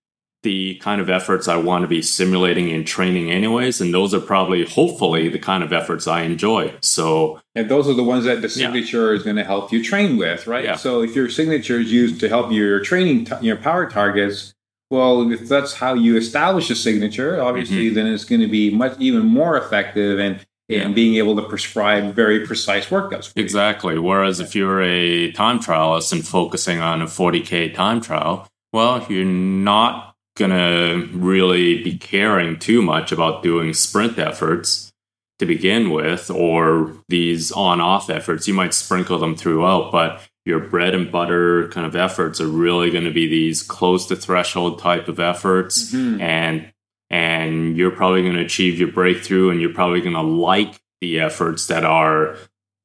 the 0.44 0.76
kind 0.76 1.00
of 1.00 1.10
efforts 1.10 1.48
I 1.48 1.58
want 1.58 1.84
to 1.84 1.88
be 1.88 2.02
simulating 2.02 2.70
in 2.70 2.84
training, 2.84 3.30
anyways. 3.30 3.80
And 3.80 3.94
those 3.94 4.14
are 4.14 4.20
probably, 4.20 4.66
hopefully, 4.66 5.30
the 5.30 5.38
kind 5.38 5.64
of 5.64 5.72
efforts 5.72 6.08
I 6.08 6.24
enjoy. 6.24 6.74
So, 6.82 7.40
and 7.54 7.70
those 7.70 7.88
are 7.88 7.94
the 7.94 8.04
ones 8.04 8.26
that 8.26 8.42
the 8.42 8.50
signature 8.50 9.12
yeah. 9.12 9.18
is 9.18 9.24
going 9.24 9.36
to 9.36 9.44
help 9.44 9.72
you 9.72 9.84
train 9.84 10.18
with, 10.18 10.48
right? 10.48 10.66
Yeah. 10.66 10.76
So, 10.78 11.04
if 11.04 11.16
your 11.16 11.30
signature 11.30 11.80
is 11.80 11.92
used 11.92 12.20
to 12.22 12.30
help 12.30 12.52
your 12.52 12.80
training, 12.80 13.26
t- 13.26 13.36
your 13.42 13.58
power 13.58 13.88
targets, 13.90 14.56
well, 14.92 15.32
if 15.32 15.48
that's 15.48 15.74
how 15.74 15.94
you 15.94 16.18
establish 16.18 16.70
a 16.70 16.76
signature, 16.76 17.42
obviously, 17.42 17.88
mm-hmm. 17.88 17.96
then 17.96 18.08
it's 18.08 18.26
going 18.26 18.42
to 18.42 18.48
be 18.48 18.70
much 18.70 19.00
even 19.00 19.26
more 19.26 19.58
effective 19.58 20.20
and 20.20 20.46
and 20.70 20.96
being 20.96 21.16
able 21.16 21.36
to 21.36 21.42
prescribe 21.42 22.14
very 22.14 22.46
precise 22.46 22.86
workouts. 22.86 23.34
Exactly. 23.36 24.00
Whereas 24.00 24.40
if 24.40 24.56
you're 24.56 24.82
a 24.82 25.32
time 25.34 25.60
trialist 25.60 26.14
and 26.14 26.26
focusing 26.26 26.80
on 26.80 27.02
a 27.02 27.06
40k 27.06 27.74
time 27.74 28.00
trial, 28.00 28.48
well, 28.72 29.06
you're 29.10 29.26
not 29.26 30.16
going 30.38 30.52
to 30.52 31.10
really 31.12 31.84
be 31.84 31.98
caring 31.98 32.58
too 32.58 32.82
much 32.82 33.12
about 33.12 33.44
doing 33.44 33.74
sprint 33.74 34.18
efforts 34.18 34.94
to 35.40 35.46
begin 35.46 35.90
with 35.90 36.32
or 36.32 36.94
these 37.10 37.52
on 37.52 37.82
off 37.82 38.10
efforts. 38.10 38.48
You 38.48 38.54
might 38.54 38.74
sprinkle 38.74 39.20
them 39.20 39.36
throughout, 39.36 39.92
but 39.92 40.22
your 40.46 40.60
bread 40.60 40.96
and 40.96 41.12
butter 41.12 41.68
kind 41.70 41.86
of 41.86 41.96
efforts 41.96 42.42
are 42.42 42.48
really 42.48 42.90
going 42.90 43.04
to 43.04 43.12
be 43.12 43.28
these 43.28 43.62
close 43.62 44.08
to 44.08 44.16
threshold 44.16 44.80
type 44.80 45.08
of 45.08 45.20
efforts. 45.20 45.94
Mm-hmm. 45.94 46.22
and 46.22 46.74
and 47.10 47.76
you're 47.76 47.92
probably 47.92 48.22
going 48.22 48.36
to 48.36 48.42
achieve 48.42 48.80
your 48.80 48.90
breakthrough 48.90 49.50
and 49.50 49.60
you're 49.60 49.74
probably 49.74 50.00
going 50.00 50.16
to 50.16 50.22
like 50.22 50.82
the 51.02 51.20
efforts 51.20 51.68
that 51.68 51.84
are 51.84 52.38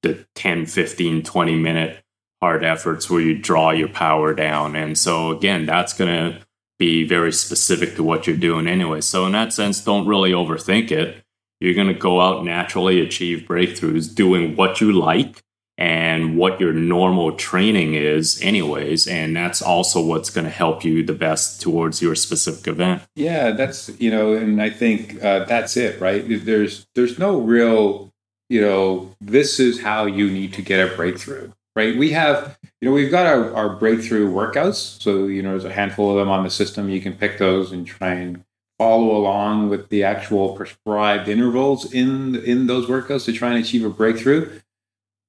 the 0.02 0.26
10 0.34 0.66
15 0.66 1.22
20 1.22 1.56
minute 1.56 2.02
hard 2.40 2.64
efforts 2.64 3.08
where 3.08 3.20
you 3.20 3.38
draw 3.38 3.70
your 3.70 3.88
power 3.88 4.34
down. 4.34 4.74
And 4.76 4.98
so 4.98 5.30
again 5.30 5.64
that's 5.64 5.92
going 5.92 6.10
to 6.10 6.40
be 6.78 7.06
very 7.06 7.32
specific 7.32 7.94
to 7.96 8.02
what 8.02 8.26
you're 8.26 8.36
doing 8.36 8.66
anyway. 8.66 9.00
So 9.00 9.24
in 9.26 9.32
that 9.32 9.52
sense 9.52 9.82
don't 9.82 10.06
really 10.06 10.32
overthink 10.32 10.90
it. 10.90 11.24
You're 11.60 11.74
going 11.74 11.86
to 11.86 11.94
go 11.94 12.20
out 12.20 12.44
naturally 12.44 13.00
achieve 13.00 13.46
breakthroughs 13.48 14.14
doing 14.14 14.56
what 14.56 14.80
you 14.80 14.92
like 14.92 15.42
and 15.78 16.36
what 16.36 16.60
your 16.60 16.72
normal 16.72 17.32
training 17.32 17.94
is 17.94 18.40
anyways 18.42 19.06
and 19.06 19.36
that's 19.36 19.60
also 19.60 20.00
what's 20.00 20.30
going 20.30 20.44
to 20.44 20.50
help 20.50 20.84
you 20.84 21.04
the 21.04 21.12
best 21.12 21.60
towards 21.60 22.00
your 22.00 22.14
specific 22.14 22.66
event. 22.66 23.02
Yeah 23.14 23.50
that's 23.50 23.90
you 24.00 24.10
know 24.10 24.34
and 24.34 24.60
i 24.62 24.70
think 24.70 25.22
uh, 25.22 25.44
that's 25.44 25.76
it 25.76 26.00
right? 26.00 26.24
There's 26.26 26.86
there's 26.94 27.18
no 27.18 27.38
real 27.38 28.12
you 28.48 28.60
know 28.60 29.14
this 29.20 29.60
is 29.60 29.80
how 29.80 30.06
you 30.06 30.30
need 30.30 30.52
to 30.54 30.62
get 30.62 30.80
a 30.80 30.94
breakthrough 30.94 31.52
right? 31.76 31.96
We 31.96 32.10
have 32.12 32.58
you 32.80 32.88
know 32.88 32.94
we've 32.94 33.10
got 33.10 33.26
our, 33.26 33.54
our 33.54 33.68
breakthrough 33.76 34.32
workouts 34.32 35.00
so 35.00 35.26
you 35.26 35.42
know 35.42 35.50
there's 35.50 35.64
a 35.64 35.72
handful 35.72 36.10
of 36.10 36.16
them 36.16 36.28
on 36.28 36.42
the 36.42 36.50
system. 36.50 36.88
You 36.88 37.00
can 37.00 37.12
pick 37.12 37.38
those 37.38 37.70
and 37.70 37.86
try 37.86 38.14
and 38.14 38.42
follow 38.78 39.16
along 39.16 39.70
with 39.70 39.88
the 39.88 40.02
actual 40.02 40.56
prescribed 40.56 41.28
intervals 41.28 41.92
in 41.92 42.34
in 42.36 42.66
those 42.66 42.86
workouts 42.86 43.26
to 43.26 43.32
try 43.32 43.50
and 43.50 43.64
achieve 43.64 43.84
a 43.84 43.90
breakthrough 43.90 44.58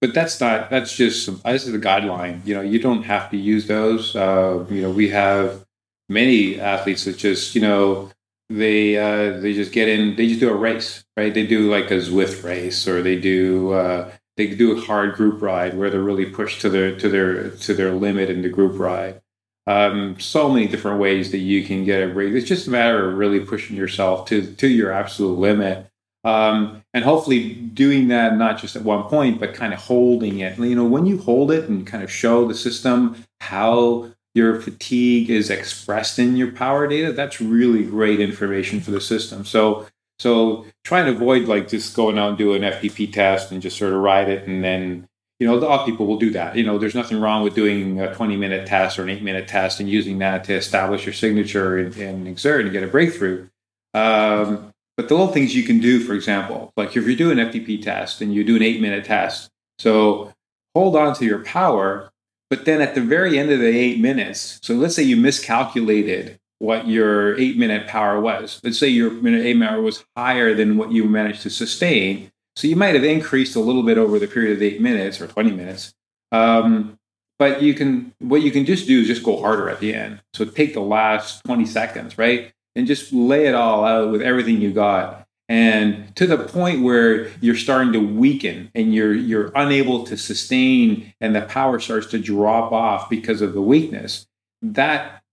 but 0.02 0.14
that's 0.14 0.40
not 0.40 0.70
that's 0.70 0.96
just 0.96 1.26
some 1.26 1.42
this 1.46 1.66
is 1.66 1.74
a 1.74 1.80
guideline 1.80 2.46
you 2.46 2.54
know 2.54 2.62
you 2.62 2.80
don't 2.80 3.04
have 3.04 3.30
to 3.32 3.38
use 3.38 3.68
those. 3.68 4.16
Uh, 4.16 4.66
you 4.70 4.82
know 4.82 4.92
we 4.92 5.10
have 5.10 5.66
many 6.10 6.60
athletes 6.60 7.06
that 7.06 7.18
just 7.18 7.56
you 7.56 7.62
know 7.62 8.10
they 8.50 8.98
uh, 8.98 9.40
they 9.40 9.54
just 9.54 9.72
get 9.72 9.90
in 9.90 10.16
they 10.16 10.28
just 10.28 10.40
do 10.40 10.50
a 10.50 10.56
race 10.56 11.04
right? 11.18 11.34
They 11.34 11.46
do 11.46 11.70
like 11.70 11.90
a 11.92 11.96
Zwift 11.96 12.44
race 12.44 12.88
or 12.88 13.02
they 13.02 13.20
do 13.20 13.74
uh, 13.74 14.12
they 14.38 14.48
do 14.48 14.78
a 14.78 14.82
hard 14.82 15.16
group 15.16 15.42
ride 15.42 15.76
where 15.76 15.90
they're 15.90 16.00
really 16.00 16.28
pushed 16.28 16.62
to 16.62 16.70
their 16.70 16.98
to 16.98 17.10
their 17.10 17.50
to 17.50 17.74
their 17.74 17.92
limit 17.92 18.30
in 18.30 18.44
the 18.44 18.50
group 18.50 18.80
ride. 18.80 19.22
Um, 19.66 20.18
so 20.18 20.48
many 20.48 20.68
different 20.68 21.02
ways 21.02 21.32
that 21.32 21.40
you 21.40 21.66
can 21.66 21.84
get 21.84 22.02
a 22.02 22.14
break 22.14 22.34
it's 22.34 22.48
just 22.48 22.68
a 22.68 22.70
matter 22.70 23.10
of 23.10 23.18
really 23.18 23.42
pushing 23.42 23.76
yourself 23.76 24.26
to 24.28 24.54
to 24.56 24.68
your 24.68 24.94
absolute 24.94 25.38
limit 25.38 25.90
um, 26.28 26.84
and 26.94 27.06
hopefully 27.06 27.54
doing 27.54 28.10
that 28.10 28.36
not 28.36 28.60
just 28.60 28.76
at 28.76 28.82
one 28.82 29.04
point, 29.04 29.40
but 29.40 29.54
kind 29.54 29.74
of 29.74 29.80
holding 29.80 30.40
it. 30.40 30.60
You 30.60 30.76
know, 30.76 30.84
when 30.84 31.06
you 31.06 31.20
hold 31.20 31.52
it 31.52 31.70
and 31.70 31.88
kind 31.88 32.04
of 32.04 32.12
show 32.12 32.46
the 32.46 32.54
system 32.54 33.24
how 33.40 34.12
your 34.36 34.60
fatigue 34.60 35.30
is 35.30 35.50
expressed 35.50 36.20
in 36.20 36.36
your 36.36 36.52
power 36.52 36.86
data, 36.86 37.14
that's 37.14 37.40
really 37.40 37.86
great 37.86 38.20
information 38.20 38.82
for 38.82 38.92
the 38.92 39.00
system. 39.00 39.46
So, 39.46 39.88
so 40.20 40.66
try 40.84 41.00
and 41.00 41.08
avoid 41.08 41.48
like 41.48 41.70
just 41.70 41.96
going 41.96 42.20
out 42.20 42.30
and 42.30 42.38
do 42.38 42.54
an 42.56 42.62
FTP 42.62 43.14
test 43.14 43.54
and 43.54 43.62
just 43.62 43.78
sort 43.78 43.94
of 43.94 44.02
ride 44.02 44.28
it 44.28 44.46
and 44.50 44.62
then 44.62 45.08
you 45.40 45.46
know, 45.46 45.56
a 45.56 45.60
lot 45.60 45.82
of 45.82 45.86
people 45.86 46.08
will 46.08 46.18
do 46.18 46.32
that. 46.32 46.56
You 46.56 46.66
know, 46.66 46.80
there's 46.80 46.96
nothing 46.96 47.22
wrong 47.22 47.44
with 47.44 47.54
doing 47.54 48.02
a 48.02 48.12
20 48.14 48.36
minute 48.36 48.68
test 48.68 48.98
or 48.98 49.04
an 49.04 49.10
eight 49.10 49.22
minute 49.22 49.48
test 49.48 49.80
and 49.80 49.88
using 49.88 50.18
that 50.18 50.44
to 50.46 50.56
establish 50.56 51.06
your 51.06 51.14
signature 51.14 51.78
and, 51.78 51.96
and 51.96 52.36
Xert 52.36 52.62
and 52.62 52.72
get 52.72 52.84
a 52.84 52.88
breakthrough. 52.88 53.48
Um, 53.94 54.74
but 54.98 55.08
the 55.08 55.14
little 55.14 55.32
things 55.32 55.56
you 55.56 55.64
can 55.64 55.80
do, 55.80 56.00
for 56.00 56.14
example, 56.14 56.74
like 56.76 56.98
if 56.98 57.08
you 57.08 57.16
do 57.16 57.32
an 57.32 57.38
FTP 57.38 57.82
test 57.82 58.20
and 58.20 58.34
you 58.34 58.44
do 58.44 58.56
an 58.56 58.64
eight 58.64 58.82
minute 58.82 59.06
test, 59.06 59.50
so 59.80 60.34
hold 60.74 60.96
on 60.96 61.14
to 61.16 61.26
your 61.26 61.44
power, 61.44 62.12
but 62.50 62.66
then 62.66 62.82
at 62.82 62.96
the 62.96 63.02
very 63.02 63.38
end 63.38 63.52
of 63.52 63.60
the 63.60 63.68
eight 63.68 64.00
minutes, 64.00 64.60
so 64.64 64.74
let's 64.74 64.96
say 64.96 65.04
you 65.04 65.16
miscalculated 65.16 66.40
what 66.60 66.88
your 66.88 67.38
eight 67.40 67.58
minute 67.58 67.88
power 67.88 68.20
was. 68.20 68.60
Let's 68.64 68.80
say 68.80 68.88
your 68.88 69.14
eight 69.14 69.58
minute 69.58 69.82
was 69.82 70.04
higher 70.16 70.56
than 70.56 70.78
what 70.78 70.92
you 70.92 71.06
managed 71.06 71.44
to 71.44 71.52
sustain. 71.52 72.32
So 72.56 72.68
you 72.68 72.76
might 72.76 72.96
have 72.96 73.04
increased 73.04 73.56
a 73.56 73.60
little 73.60 73.84
bit 73.84 74.00
over 74.00 74.18
the 74.18 74.28
period 74.28 74.58
of 74.58 74.64
eight 74.64 74.82
minutes 74.82 75.22
or 75.22 75.28
20 75.28 75.52
minutes. 75.52 75.94
Um, 76.32 76.98
but 77.38 77.62
you 77.62 77.76
can, 77.76 78.14
what 78.18 78.42
you 78.42 78.50
can 78.50 78.66
just 78.66 78.88
do 78.88 79.02
is 79.02 79.08
just 79.08 79.22
go 79.22 79.40
harder 79.40 79.70
at 79.70 79.80
the 79.80 79.94
end. 79.94 80.22
So 80.34 80.44
take 80.46 80.74
the 80.74 80.80
last 80.80 81.44
20 81.46 81.68
seconds, 81.68 82.18
right? 82.18 82.52
And 82.78 82.86
just 82.86 83.12
lay 83.12 83.48
it 83.48 83.56
all 83.56 83.84
out 83.84 84.12
with 84.12 84.22
everything 84.22 84.62
you 84.62 84.72
got. 84.72 85.26
And 85.50 86.16
to 86.16 86.28
the 86.28 86.38
point 86.38 86.84
where 86.84 87.30
you're 87.42 87.56
starting 87.56 87.92
to 87.94 88.00
weaken 88.00 88.70
and 88.76 88.94
you're 88.94 89.14
you're 89.14 89.52
unable 89.56 90.04
to 90.06 90.18
sustain 90.18 91.14
and 91.20 91.36
the 91.36 91.42
power 91.42 91.80
starts 91.80 92.08
to 92.08 92.20
drop 92.20 92.72
off 92.72 93.10
because 93.10 93.42
of 93.42 93.54
the 93.54 93.62
weakness. 93.62 94.28
That 94.62 95.24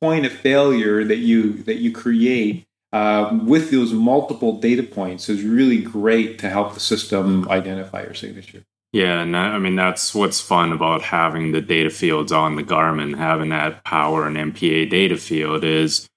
point 0.00 0.26
of 0.26 0.32
failure 0.32 1.04
that 1.04 1.18
you 1.18 1.62
that 1.64 1.76
you 1.76 1.92
create 1.92 2.66
um, 2.92 3.46
with 3.46 3.70
those 3.70 3.92
multiple 3.92 4.58
data 4.58 4.82
points 4.82 5.28
is 5.28 5.42
really 5.42 5.80
great 5.80 6.38
to 6.40 6.50
help 6.50 6.74
the 6.74 6.80
system 6.80 7.48
identify 7.48 8.02
your 8.02 8.14
signature. 8.14 8.64
Yeah, 8.92 9.20
and 9.20 9.36
I 9.36 9.58
mean 9.58 9.76
that's 9.76 10.14
what's 10.16 10.40
fun 10.40 10.72
about 10.72 11.02
having 11.02 11.52
the 11.52 11.60
data 11.60 11.90
fields 11.90 12.32
on 12.32 12.56
the 12.56 12.64
Garmin, 12.64 13.16
having 13.16 13.50
that 13.50 13.84
power 13.84 14.26
and 14.26 14.36
MPA 14.36 14.90
data 14.90 15.16
field 15.16 15.62
is 15.62 16.08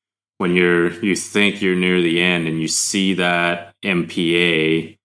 when 0.44 0.58
you're 0.58 0.92
you 1.02 1.16
think 1.16 1.62
you're 1.62 1.74
near 1.74 2.02
the 2.02 2.22
end 2.22 2.50
and 2.50 2.60
you 2.60 2.68
see 2.68 3.14
that 3.14 3.74
MPA 3.82 4.98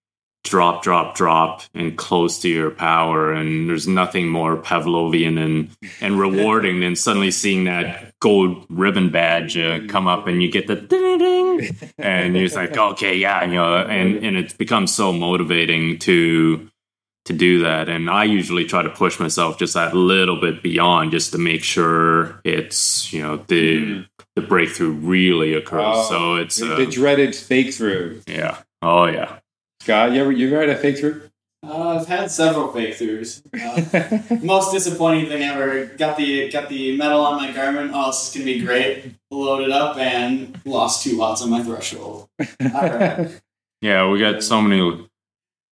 drop, 0.42 0.82
drop, 0.82 1.14
drop, 1.14 1.62
and 1.74 1.96
close 1.96 2.40
to 2.40 2.48
your 2.48 2.72
power, 2.72 3.32
and 3.32 3.70
there's 3.70 3.86
nothing 3.86 4.28
more 4.28 4.56
Pavlovian 4.56 5.40
and 5.40 5.70
and 6.00 6.18
rewarding 6.18 6.80
than 6.80 6.96
suddenly 6.96 7.30
seeing 7.30 7.62
that 7.64 8.14
gold 8.18 8.66
ribbon 8.68 9.10
badge 9.10 9.56
uh, 9.56 9.78
come 9.86 10.08
up 10.08 10.26
and 10.26 10.42
you 10.42 10.50
get 10.50 10.66
the 10.66 10.74
ding 10.74 11.18
ding 11.18 11.78
and 11.98 12.36
you're 12.36 12.48
like 12.48 12.76
okay 12.76 13.16
yeah 13.16 13.44
you 13.44 13.54
know 13.54 13.76
and 13.76 14.24
and 14.24 14.36
it's 14.36 14.54
become 14.54 14.88
so 14.88 15.12
motivating 15.12 16.00
to 16.00 16.68
to 17.26 17.32
do 17.32 17.60
that 17.60 17.88
and 17.88 18.10
i 18.10 18.24
usually 18.24 18.64
try 18.64 18.82
to 18.82 18.90
push 18.90 19.20
myself 19.20 19.56
just 19.56 19.74
that 19.74 19.94
little 19.94 20.40
bit 20.40 20.62
beyond 20.64 21.12
just 21.12 21.30
to 21.30 21.38
make 21.38 21.62
sure 21.62 22.40
it's 22.44 23.12
you 23.12 23.22
know 23.22 23.36
the 23.46 23.78
mm. 23.78 24.06
The 24.40 24.46
breakthrough 24.46 24.92
really 24.92 25.54
occurs 25.54 25.82
oh, 25.84 26.08
so 26.08 26.34
it's 26.36 26.56
the, 26.56 26.74
uh, 26.74 26.76
the 26.76 26.86
dreaded 26.86 27.34
fake 27.34 27.74
through 27.74 28.22
yeah 28.26 28.58
oh 28.82 29.06
yeah 29.06 29.38
scott 29.80 30.12
you 30.12 30.20
ever 30.20 30.32
you 30.32 30.46
ever 30.48 30.60
had 30.60 30.70
a 30.70 30.76
fake 30.76 30.98
through 30.98 31.22
uh, 31.66 31.98
I've 31.98 32.06
had 32.06 32.30
several 32.30 32.72
fake 32.72 32.94
throughs. 32.94 33.42
Uh, 33.52 34.36
most 34.44 34.70
disappointing 34.70 35.26
thing 35.26 35.42
ever. 35.42 35.86
Got 35.86 36.16
the 36.16 36.48
got 36.50 36.68
the 36.68 36.96
medal 36.96 37.20
on 37.20 37.36
my 37.36 37.50
Garmin. 37.50 37.90
Oh, 37.92 38.06
this 38.06 38.28
is 38.28 38.32
gonna 38.32 38.44
be 38.44 38.60
great. 38.60 39.12
Loaded 39.32 39.72
up 39.72 39.96
and 39.96 40.60
lost 40.64 41.02
two 41.02 41.18
watts 41.18 41.42
on 41.42 41.50
my 41.50 41.60
threshold. 41.60 42.28
Yeah, 43.80 44.10
we 44.10 44.18
got 44.18 44.42
so 44.42 44.60
many, 44.60 45.06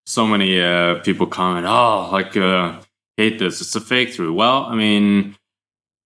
so 0.07 0.27
many 0.27 0.61
uh, 0.61 1.01
people 1.01 1.27
comment. 1.27 1.67
Oh, 1.67 2.09
like 2.13 2.37
uh, 2.37 2.81
hate 3.17 3.39
this. 3.39 3.61
It's 3.61 3.75
a 3.75 3.81
fake 3.81 4.15
through. 4.15 4.33
Well, 4.33 4.65
I 4.65 4.77
mean, 4.77 5.37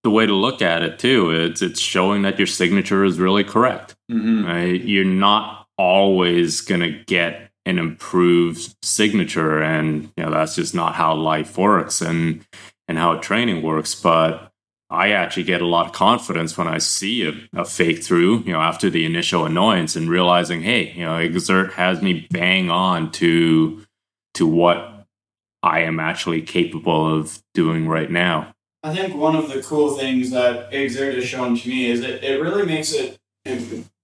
the 0.02 0.10
way 0.10 0.26
to 0.26 0.34
look 0.34 0.62
at 0.62 0.82
it 0.82 0.98
too, 0.98 1.30
it's 1.30 1.62
it's 1.62 1.80
showing 1.80 2.22
that 2.22 2.38
your 2.38 2.46
signature 2.46 3.04
is 3.04 3.18
really 3.18 3.44
correct. 3.44 3.96
Mm-hmm. 4.10 4.46
Right? 4.46 4.80
You're 4.80 5.04
not 5.04 5.66
always 5.76 6.60
gonna 6.60 6.90
get 7.04 7.50
an 7.66 7.78
improved 7.78 8.74
signature 8.82 9.62
and 9.62 10.10
you 10.16 10.24
know 10.24 10.30
that's 10.30 10.56
just 10.56 10.74
not 10.74 10.94
how 10.94 11.14
life 11.14 11.56
works 11.58 12.00
and 12.00 12.44
and 12.88 12.96
how 12.96 13.14
training 13.16 13.62
works 13.62 13.94
but 13.94 14.50
i 14.88 15.10
actually 15.10 15.42
get 15.42 15.60
a 15.60 15.66
lot 15.66 15.86
of 15.86 15.92
confidence 15.92 16.56
when 16.56 16.66
i 16.66 16.78
see 16.78 17.26
a, 17.26 17.32
a 17.54 17.64
fake 17.64 18.02
through 18.02 18.38
you 18.40 18.52
know 18.52 18.60
after 18.60 18.88
the 18.88 19.04
initial 19.04 19.44
annoyance 19.44 19.94
and 19.94 20.08
realizing 20.08 20.62
hey 20.62 20.90
you 20.92 21.04
know 21.04 21.16
Xert 21.28 21.72
has 21.72 22.00
me 22.00 22.26
bang 22.30 22.70
on 22.70 23.12
to 23.12 23.84
to 24.34 24.46
what 24.46 25.06
i 25.62 25.80
am 25.80 26.00
actually 26.00 26.40
capable 26.40 27.14
of 27.14 27.42
doing 27.52 27.86
right 27.86 28.10
now 28.10 28.54
i 28.82 28.94
think 28.94 29.14
one 29.14 29.36
of 29.36 29.48
the 29.52 29.62
cool 29.62 29.96
things 29.96 30.30
that 30.30 30.70
Xert 30.70 31.14
has 31.14 31.24
shown 31.24 31.56
to 31.56 31.68
me 31.68 31.90
is 31.90 32.00
that 32.00 32.22
it 32.24 32.40
really 32.40 32.66
makes 32.66 32.92
it 32.92 33.18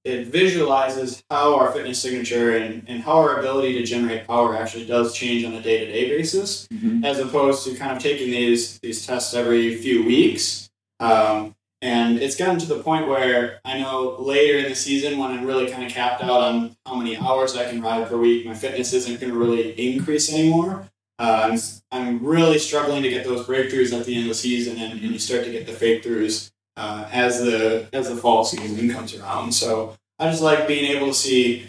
it 0.06 0.28
visualizes 0.28 1.24
how 1.28 1.56
our 1.56 1.72
fitness 1.72 2.00
signature 2.00 2.56
and, 2.56 2.84
and 2.88 3.02
how 3.02 3.14
our 3.14 3.40
ability 3.40 3.72
to 3.74 3.84
generate 3.84 4.24
power 4.26 4.56
actually 4.56 4.86
does 4.86 5.12
change 5.12 5.44
on 5.44 5.52
a 5.52 5.60
day-to-day 5.60 6.08
basis 6.08 6.68
mm-hmm. 6.68 7.04
as 7.04 7.18
opposed 7.18 7.66
to 7.66 7.74
kind 7.74 7.90
of 7.90 7.98
taking 7.98 8.30
these 8.30 8.78
these 8.78 9.04
tests 9.04 9.34
every 9.34 9.76
few 9.76 10.06
weeks 10.06 10.70
um, 11.00 11.54
and 11.82 12.18
it's 12.18 12.36
gotten 12.36 12.58
to 12.58 12.66
the 12.66 12.82
point 12.82 13.08
where 13.08 13.60
i 13.64 13.78
know 13.78 14.16
later 14.20 14.58
in 14.58 14.68
the 14.68 14.74
season 14.74 15.18
when 15.18 15.32
i'm 15.32 15.44
really 15.44 15.68
kind 15.70 15.84
of 15.84 15.90
capped 15.90 16.22
out 16.22 16.40
on 16.40 16.76
how 16.86 16.94
many 16.94 17.16
hours 17.16 17.56
i 17.56 17.68
can 17.68 17.82
ride 17.82 18.06
per 18.08 18.16
week 18.16 18.46
my 18.46 18.54
fitness 18.54 18.92
isn't 18.92 19.20
going 19.20 19.32
to 19.32 19.38
really 19.38 19.72
increase 19.72 20.32
anymore 20.32 20.88
uh, 21.18 21.50
I'm, 21.50 21.58
I'm 21.90 22.24
really 22.24 22.58
struggling 22.58 23.02
to 23.02 23.08
get 23.08 23.24
those 23.24 23.46
breakthroughs 23.46 23.98
at 23.98 24.04
the 24.04 24.14
end 24.14 24.24
of 24.24 24.28
the 24.28 24.34
season 24.34 24.76
and, 24.78 24.92
and 24.92 25.12
you 25.12 25.18
start 25.18 25.44
to 25.44 25.52
get 25.52 25.66
the 25.66 25.72
fake 25.72 26.02
throughs 26.02 26.50
uh, 26.76 27.08
as 27.10 27.40
the 27.40 27.88
as 27.92 28.08
the 28.08 28.16
fall 28.16 28.44
season 28.44 28.90
comes 28.90 29.14
around. 29.14 29.52
So 29.52 29.96
I 30.18 30.30
just 30.30 30.42
like 30.42 30.68
being 30.68 30.96
able 30.96 31.08
to 31.08 31.14
see 31.14 31.66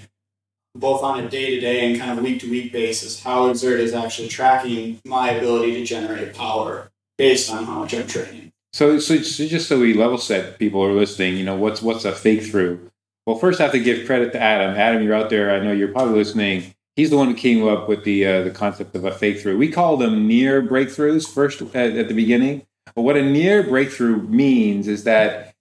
both 0.76 1.02
on 1.02 1.24
a 1.24 1.30
day 1.30 1.56
to 1.56 1.60
day 1.60 1.90
and 1.90 2.00
kind 2.00 2.18
of 2.18 2.24
week 2.24 2.40
to 2.42 2.50
week 2.50 2.72
basis 2.72 3.24
how 3.24 3.52
Xert 3.52 3.80
is 3.80 3.94
actually 3.94 4.28
tracking 4.28 5.00
my 5.06 5.32
ability 5.32 5.74
to 5.74 5.86
generate 5.86 6.36
power 6.36 6.92
based 7.18 7.52
on 7.52 7.66
how 7.66 7.80
much 7.80 7.94
I'm 7.94 8.08
training. 8.08 8.52
So, 8.74 9.00
so, 9.00 9.22
so 9.22 9.48
just 9.48 9.68
so 9.68 9.80
we 9.80 9.94
level 9.94 10.18
set 10.18 10.60
people 10.60 10.84
are 10.84 10.94
listening, 10.94 11.38
you 11.38 11.44
know, 11.44 11.56
what's 11.56 11.82
what's 11.82 12.06
a 12.06 12.12
fake 12.12 12.44
through? 12.44 12.92
Well, 13.26 13.38
first 13.38 13.60
I 13.60 13.64
have 13.64 13.72
to 13.74 13.80
give 13.80 14.06
credit 14.06 14.32
to 14.34 14.42
Adam. 14.42 14.76
Adam, 14.76 15.04
you're 15.04 15.16
out 15.16 15.30
there. 15.30 15.52
I 15.52 15.60
know 15.60 15.72
you're 15.72 15.90
probably 15.90 16.16
listening. 16.16 16.74
He's 16.98 17.12
the 17.12 17.16
one 17.18 17.30
who 17.30 17.36
came 17.36 17.66
up 17.66 17.88
with 17.88 18.04
the 18.04 18.26
uh, 18.26 18.44
the 18.44 18.52
concept 18.52 18.96
of 18.96 19.06
a 19.06 19.12
fake 19.12 19.40
through. 19.40 19.58
We 19.58 19.72
call 19.72 19.96
them 19.96 20.28
near 20.28 20.62
breakthroughs 20.62 21.32
first 21.34 21.62
at, 21.74 21.96
at 21.96 22.10
the 22.10 22.14
beginning. 22.14 22.66
But 22.96 23.04
what 23.04 23.16
a 23.16 23.24
near 23.24 23.64
breakthrough 23.64 24.24
means 24.24 24.88
is 24.88 25.04
that 25.06 25.56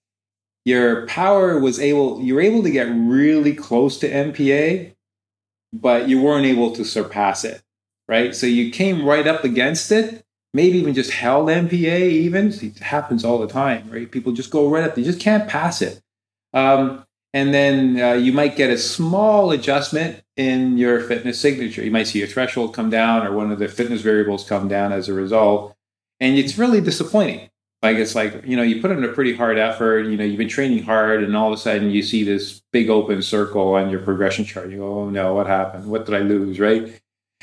your 0.66 1.06
power 1.06 1.60
was 1.60 1.78
able, 1.78 2.20
you 2.20 2.34
were 2.34 2.40
able 2.40 2.64
to 2.64 2.70
get 2.72 2.88
really 2.88 3.54
close 3.54 3.98
to 3.98 4.10
MPA, 4.10 4.96
but 5.72 6.08
you 6.08 6.20
weren't 6.20 6.44
able 6.44 6.72
to 6.72 6.84
surpass 6.84 7.44
it, 7.44 7.62
right? 8.08 8.34
So 8.34 8.46
you 8.46 8.72
came 8.72 9.04
right 9.04 9.28
up 9.28 9.44
against 9.44 9.92
it, 9.92 10.24
maybe 10.52 10.78
even 10.78 10.92
just 10.92 11.12
held 11.12 11.48
MPA 11.48 12.10
even. 12.10 12.48
It 12.52 12.78
happens 12.78 13.24
all 13.24 13.38
the 13.38 13.46
time, 13.46 13.88
right? 13.90 14.10
People 14.10 14.32
just 14.32 14.50
go 14.50 14.68
right 14.68 14.82
up, 14.82 14.96
they 14.96 15.04
just 15.04 15.20
can't 15.20 15.48
pass 15.48 15.80
it. 15.80 16.02
Um, 16.52 17.05
and 17.36 17.52
then 17.52 18.00
uh, 18.00 18.14
you 18.14 18.32
might 18.32 18.56
get 18.56 18.70
a 18.70 18.78
small 18.78 19.50
adjustment 19.50 20.22
in 20.38 20.78
your 20.78 21.00
fitness 21.00 21.38
signature. 21.38 21.84
You 21.84 21.90
might 21.90 22.06
see 22.06 22.18
your 22.18 22.28
threshold 22.28 22.72
come 22.72 22.88
down 22.88 23.26
or 23.26 23.32
one 23.34 23.52
of 23.52 23.58
the 23.58 23.68
fitness 23.68 24.00
variables 24.00 24.48
come 24.48 24.68
down 24.68 24.90
as 24.90 25.06
a 25.10 25.12
result 25.12 25.76
and 26.18 26.38
it's 26.38 26.56
really 26.56 26.80
disappointing. 26.80 27.50
Like 27.82 27.98
it's 27.98 28.14
like 28.14 28.42
you 28.46 28.56
know 28.56 28.62
you 28.62 28.80
put 28.80 28.90
in 28.90 29.04
a 29.04 29.08
pretty 29.08 29.36
hard 29.36 29.58
effort. 29.58 30.06
You 30.06 30.16
know 30.16 30.24
you've 30.24 30.38
been 30.38 30.48
training 30.48 30.84
hard, 30.84 31.22
and 31.22 31.36
all 31.36 31.52
of 31.52 31.58
a 31.58 31.60
sudden 31.60 31.90
you 31.90 32.02
see 32.02 32.24
this 32.24 32.62
big 32.72 32.88
open 32.88 33.20
circle 33.20 33.74
on 33.74 33.90
your 33.90 34.00
progression 34.00 34.46
chart. 34.46 34.70
You 34.70 34.78
go, 34.78 35.00
oh 35.00 35.10
no, 35.10 35.34
what 35.34 35.46
happened? 35.46 35.86
What 35.86 36.06
did 36.06 36.14
I 36.14 36.20
lose? 36.20 36.58
Right? 36.58 37.00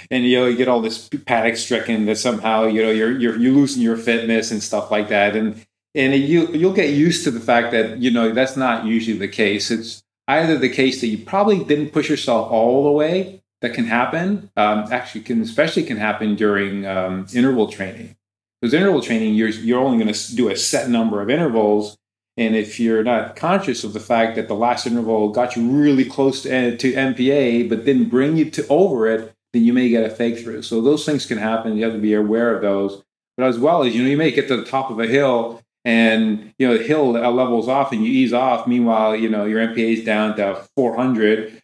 And 0.10 0.26
you 0.26 0.40
know 0.40 0.48
you 0.48 0.58
get 0.58 0.68
all 0.68 0.82
this 0.82 1.08
panic 1.28 1.56
stricken 1.56 2.08
that 2.08 2.18
somehow 2.18 2.66
you 2.66 2.82
know 2.82 2.90
you're 2.90 3.12
you're 3.12 3.38
you 3.38 3.54
losing 3.54 3.84
your 3.84 3.96
fitness 3.96 4.50
and 4.50 4.64
stuff 4.64 4.90
like 4.90 5.10
that. 5.10 5.36
And 5.36 5.64
and 5.96 6.14
you 6.16 6.48
you'll 6.48 6.74
get 6.74 6.90
used 6.90 7.24
to 7.26 7.32
the 7.32 7.40
fact 7.40 7.72
that 7.72 8.00
you 8.00 8.12
know 8.12 8.32
that's 8.32 8.58
not 8.58 8.86
usually 8.86 9.18
the 9.18 9.28
case. 9.28 9.72
It's 9.72 10.04
either 10.28 10.58
the 10.58 10.70
case 10.70 11.02
that 11.02 11.08
you 11.08 11.20
probably 11.20 11.64
didn't 11.64 11.92
push 11.92 12.10
yourself 12.10 12.52
all 12.52 12.84
the 12.84 12.92
way. 12.92 13.42
That 13.62 13.74
can 13.74 13.86
happen. 13.86 14.52
Um, 14.58 14.92
actually, 14.92 15.22
can 15.22 15.42
especially 15.42 15.84
can 15.84 15.96
happen 15.96 16.36
during 16.36 16.86
um, 16.86 17.28
interval 17.34 17.70
training 17.72 18.18
because 18.64 18.74
interval 18.74 19.02
training, 19.02 19.34
you're, 19.36 19.50
you're 19.50 19.82
only 19.82 20.02
going 20.02 20.14
to 20.14 20.36
do 20.38 20.48
a 20.48 20.56
set 20.56 20.90
number 20.90 21.22
of 21.22 21.30
intervals. 21.30 21.98
And 22.38 22.56
if 22.56 22.80
you're 22.80 23.04
not 23.04 23.36
conscious 23.36 23.84
of 23.84 23.92
the 23.92 24.00
fact 24.00 24.38
that 24.38 24.48
the 24.48 24.56
last 24.56 24.88
interval 24.88 25.34
got 25.34 25.58
you 25.58 25.70
really 25.70 26.06
close 26.06 26.44
to, 26.44 26.78
to 26.78 26.94
MPA, 26.94 27.68
but 27.68 27.84
didn't 27.84 28.08
bring 28.08 28.38
you 28.38 28.50
to 28.52 28.66
over 28.70 29.06
it, 29.06 29.34
then 29.52 29.66
you 29.66 29.74
may 29.74 29.90
get 29.90 30.06
a 30.06 30.10
fake 30.10 30.40
through. 30.40 30.62
So 30.62 30.80
those 30.80 31.06
things 31.06 31.26
can 31.26 31.40
happen. 31.40 31.76
You 31.76 31.84
have 31.84 31.92
to 31.92 32.00
be 32.00 32.14
aware 32.14 32.56
of 32.56 32.62
those. 32.62 33.04
But 33.36 33.48
as 33.48 33.60
well 33.60 33.84
as, 33.84 33.94
you 33.94 34.02
know, 34.02 34.08
you 34.08 34.16
may 34.16 34.32
get 34.32 34.48
to 34.48 34.56
the 34.56 34.64
top 34.64 34.90
of 34.90 34.98
a 34.98 35.08
hill 35.08 35.62
and, 35.86 36.54
you 36.58 36.68
know, 36.68 36.78
the 36.78 36.84
hill 36.84 37.12
levels 37.12 37.68
off 37.68 37.92
and 37.92 38.06
you 38.06 38.12
ease 38.12 38.34
off. 38.34 38.68
Meanwhile, 38.68 39.16
you 39.16 39.30
know, 39.30 39.46
your 39.46 39.66
MPA 39.68 39.98
is 39.98 40.06
down 40.06 40.36
to 40.38 40.66
400 40.76 41.62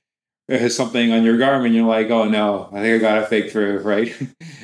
has 0.58 0.76
something 0.76 1.12
on 1.12 1.24
your 1.24 1.38
Garmin, 1.38 1.74
you're 1.74 1.86
like, 1.86 2.10
oh 2.10 2.26
no, 2.26 2.70
I 2.72 2.82
think 2.82 2.96
I 2.96 2.98
got 2.98 3.24
a 3.24 3.28
fake 3.28 3.52
through, 3.52 3.80
right? 3.84 4.14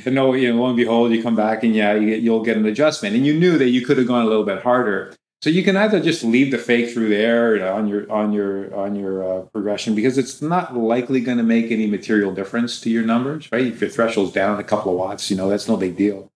and 0.06 0.15
no, 0.15 0.34
you 0.34 0.52
know, 0.52 0.62
lo 0.62 0.68
and 0.68 0.78
behold, 0.78 1.12
you 1.12 1.22
come 1.22 1.36
back 1.36 1.63
and 1.63 1.76
yeah, 1.76 1.94
you, 1.94 2.32
will 2.32 2.44
get 2.44 2.58
an 2.58 2.65
adjustment. 2.65 3.15
And 3.15 3.26
you 3.26 3.38
knew 3.38 3.58
that 3.58 3.70
you 3.70 3.86
could 3.86 3.98
have 3.98 4.08
gone 4.08 4.26
a 4.26 4.28
little 4.28 4.46
bit 4.46 4.63
harder. 4.63 5.15
So 5.41 5.52
you 5.52 5.63
can 5.63 5.78
either 5.78 6.00
just 6.00 6.24
leave 6.24 6.50
the 6.50 6.58
fake 6.58 6.91
through 6.91 7.10
there 7.10 7.72
on 7.72 7.88
your 7.88 8.12
on 8.12 8.34
your 8.34 8.74
on 8.74 8.96
your 8.96 9.24
uh, 9.24 9.41
progression 9.44 9.94
because 9.94 10.18
it's 10.18 10.41
not 10.41 10.76
likely 10.76 11.20
going 11.20 11.38
to 11.38 11.44
make 11.44 11.72
any 11.72 11.86
material 11.86 12.34
difference 12.34 12.82
to 12.82 12.89
your 12.89 13.04
numbers, 13.04 13.52
right? 13.52 13.68
If 13.68 13.80
your 13.80 13.91
threshold's 13.91 14.32
down 14.32 14.60
a 14.60 14.63
couple 14.63 14.91
of 14.91 14.98
watts, 14.98 15.30
you 15.30 15.38
know 15.38 15.48
that's 15.48 15.68
no 15.68 15.78
big 15.78 15.98
deal. 15.98 16.32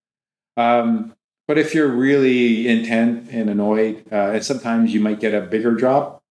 Um, 0.58 1.16
but 1.50 1.58
if 1.58 1.74
you're 1.74 1.88
really 1.88 2.68
intent 2.68 3.28
and 3.32 3.50
annoyed, 3.50 4.06
uh, 4.12 4.34
and 4.34 4.46
sometimes 4.46 4.94
you 4.94 5.00
might 5.00 5.20
get 5.20 5.34
a 5.34 5.42
bigger 5.42 5.72
drop, 5.72 6.22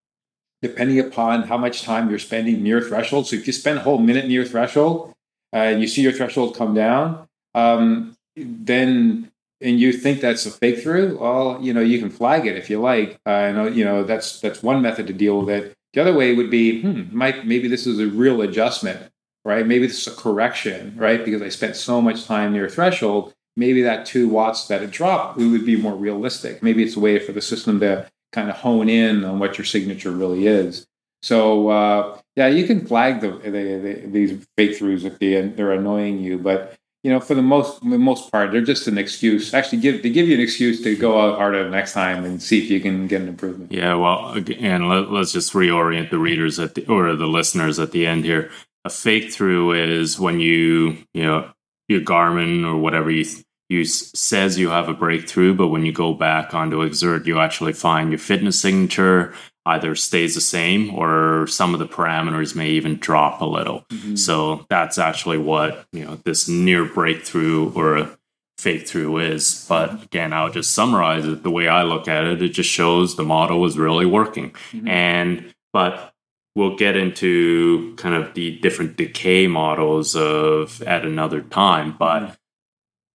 depending 0.62 1.00
upon 1.00 1.42
how 1.42 1.58
much 1.58 1.82
time 1.82 2.08
you're 2.08 2.20
spending 2.20 2.62
near 2.62 2.80
threshold. 2.80 3.26
So 3.26 3.34
if 3.34 3.44
you 3.44 3.52
spend 3.52 3.78
a 3.78 3.80
whole 3.80 3.98
minute 3.98 4.28
near 4.28 4.44
threshold 4.44 5.12
uh, 5.52 5.56
and 5.56 5.80
you 5.80 5.88
see 5.88 6.02
your 6.02 6.12
threshold 6.12 6.56
come 6.56 6.72
down, 6.72 7.26
um, 7.52 8.16
then 8.36 9.32
and 9.60 9.80
you 9.80 9.92
think 9.92 10.20
that's 10.20 10.46
a 10.46 10.52
fake 10.52 10.84
through, 10.84 11.18
well, 11.18 11.58
you 11.60 11.74
know, 11.74 11.80
you 11.80 11.98
can 11.98 12.10
flag 12.10 12.46
it 12.46 12.56
if 12.56 12.70
you 12.70 12.80
like. 12.80 13.18
Uh, 13.26 13.30
and, 13.30 13.74
you 13.74 13.84
know, 13.84 14.04
that's 14.04 14.40
that's 14.40 14.62
one 14.62 14.80
method 14.82 15.08
to 15.08 15.12
deal 15.12 15.40
with 15.40 15.50
it. 15.50 15.74
The 15.94 16.00
other 16.00 16.14
way 16.14 16.36
would 16.36 16.48
be, 16.48 16.80
hmm, 16.80 17.02
might, 17.10 17.44
maybe 17.44 17.66
this 17.66 17.88
is 17.88 17.98
a 17.98 18.06
real 18.06 18.40
adjustment, 18.40 19.10
right? 19.44 19.66
Maybe 19.66 19.88
this 19.88 20.06
is 20.06 20.12
a 20.12 20.16
correction, 20.16 20.94
right? 20.96 21.24
Because 21.24 21.42
I 21.42 21.48
spent 21.48 21.74
so 21.74 22.00
much 22.00 22.24
time 22.24 22.52
near 22.52 22.68
threshold. 22.68 23.34
Maybe 23.58 23.82
that 23.82 24.06
two 24.06 24.28
watts 24.28 24.68
that 24.68 24.82
it 24.82 24.90
dropped 24.90 25.36
we 25.36 25.48
would 25.48 25.66
be 25.66 25.76
more 25.76 25.94
realistic. 25.94 26.62
Maybe 26.62 26.82
it's 26.84 26.96
a 26.96 27.00
way 27.00 27.18
for 27.18 27.32
the 27.32 27.42
system 27.42 27.80
to 27.80 28.08
kind 28.32 28.48
of 28.48 28.56
hone 28.56 28.88
in 28.88 29.24
on 29.24 29.38
what 29.38 29.58
your 29.58 29.64
signature 29.64 30.12
really 30.12 30.46
is. 30.46 30.86
So 31.22 31.68
uh, 31.68 32.18
yeah, 32.36 32.46
you 32.46 32.66
can 32.66 32.86
flag 32.86 33.20
the, 33.20 33.32
the, 33.32 33.50
the, 33.50 34.02
these 34.06 34.46
fake 34.56 34.78
throughs 34.78 35.04
if 35.04 35.18
they, 35.18 35.40
they're 35.40 35.72
annoying 35.72 36.20
you, 36.20 36.38
but 36.38 36.78
you 37.04 37.12
know, 37.12 37.20
for 37.20 37.34
the 37.34 37.42
most 37.42 37.80
the 37.80 37.98
most 37.98 38.30
part, 38.32 38.50
they're 38.50 38.60
just 38.60 38.88
an 38.88 38.98
excuse. 38.98 39.54
Actually, 39.54 39.78
give 39.78 40.02
they 40.02 40.10
give 40.10 40.28
you 40.28 40.34
an 40.34 40.40
excuse 40.40 40.82
to 40.82 40.96
go 40.96 41.20
out 41.20 41.38
harder 41.38 41.68
next 41.70 41.92
time 41.92 42.24
and 42.24 42.42
see 42.42 42.62
if 42.62 42.70
you 42.70 42.80
can 42.80 43.06
get 43.06 43.22
an 43.22 43.28
improvement. 43.28 43.70
Yeah, 43.70 43.94
well, 43.94 44.32
and 44.58 44.88
let, 44.88 45.08
us 45.08 45.32
just 45.32 45.52
reorient 45.52 46.10
the 46.10 46.18
readers 46.18 46.58
at 46.58 46.74
the 46.74 46.86
or 46.86 47.14
the 47.14 47.26
listeners 47.26 47.78
at 47.78 47.92
the 47.92 48.06
end 48.06 48.24
here. 48.24 48.50
A 48.84 48.90
fake 48.90 49.32
through 49.32 49.72
is 49.72 50.18
when 50.18 50.40
you 50.40 50.98
you 51.14 51.22
know 51.22 51.50
your 51.88 52.00
Garmin 52.00 52.66
or 52.66 52.76
whatever 52.76 53.10
you 53.10 53.24
you 53.68 53.84
says 53.84 54.58
you 54.58 54.70
have 54.70 54.88
a 54.88 54.94
breakthrough, 54.94 55.54
but 55.54 55.68
when 55.68 55.84
you 55.84 55.92
go 55.92 56.14
back 56.14 56.54
onto 56.54 56.78
Xert, 56.88 57.26
you 57.26 57.38
actually 57.38 57.74
find 57.74 58.10
your 58.10 58.18
fitness 58.18 58.60
signature 58.60 59.34
either 59.66 59.94
stays 59.94 60.34
the 60.34 60.40
same 60.40 60.94
or 60.94 61.46
some 61.46 61.74
of 61.74 61.78
the 61.78 61.86
parameters 61.86 62.56
may 62.56 62.70
even 62.70 62.96
drop 62.96 63.42
a 63.42 63.44
little. 63.44 63.84
Mm-hmm. 63.90 64.16
So 64.16 64.66
that's 64.70 64.96
actually 64.96 65.38
what 65.38 65.86
you 65.92 66.04
know 66.04 66.16
this 66.24 66.48
near 66.48 66.86
breakthrough 66.86 67.70
or 67.74 67.96
a 67.98 68.18
fake 68.56 68.88
through 68.88 69.18
is. 69.18 69.66
But 69.68 70.04
again, 70.04 70.32
I'll 70.32 70.50
just 70.50 70.72
summarize 70.72 71.26
it. 71.26 71.42
The 71.42 71.50
way 71.50 71.68
I 71.68 71.82
look 71.82 72.08
at 72.08 72.24
it, 72.24 72.42
it 72.42 72.50
just 72.50 72.70
shows 72.70 73.16
the 73.16 73.22
model 73.22 73.64
is 73.66 73.76
really 73.76 74.06
working. 74.06 74.50
Mm-hmm. 74.72 74.88
And 74.88 75.54
but 75.74 76.14
we'll 76.54 76.76
get 76.76 76.96
into 76.96 77.94
kind 77.96 78.14
of 78.14 78.32
the 78.32 78.58
different 78.60 78.96
decay 78.96 79.46
models 79.46 80.16
of 80.16 80.82
at 80.82 81.04
another 81.04 81.42
time. 81.42 81.94
But 81.98 82.37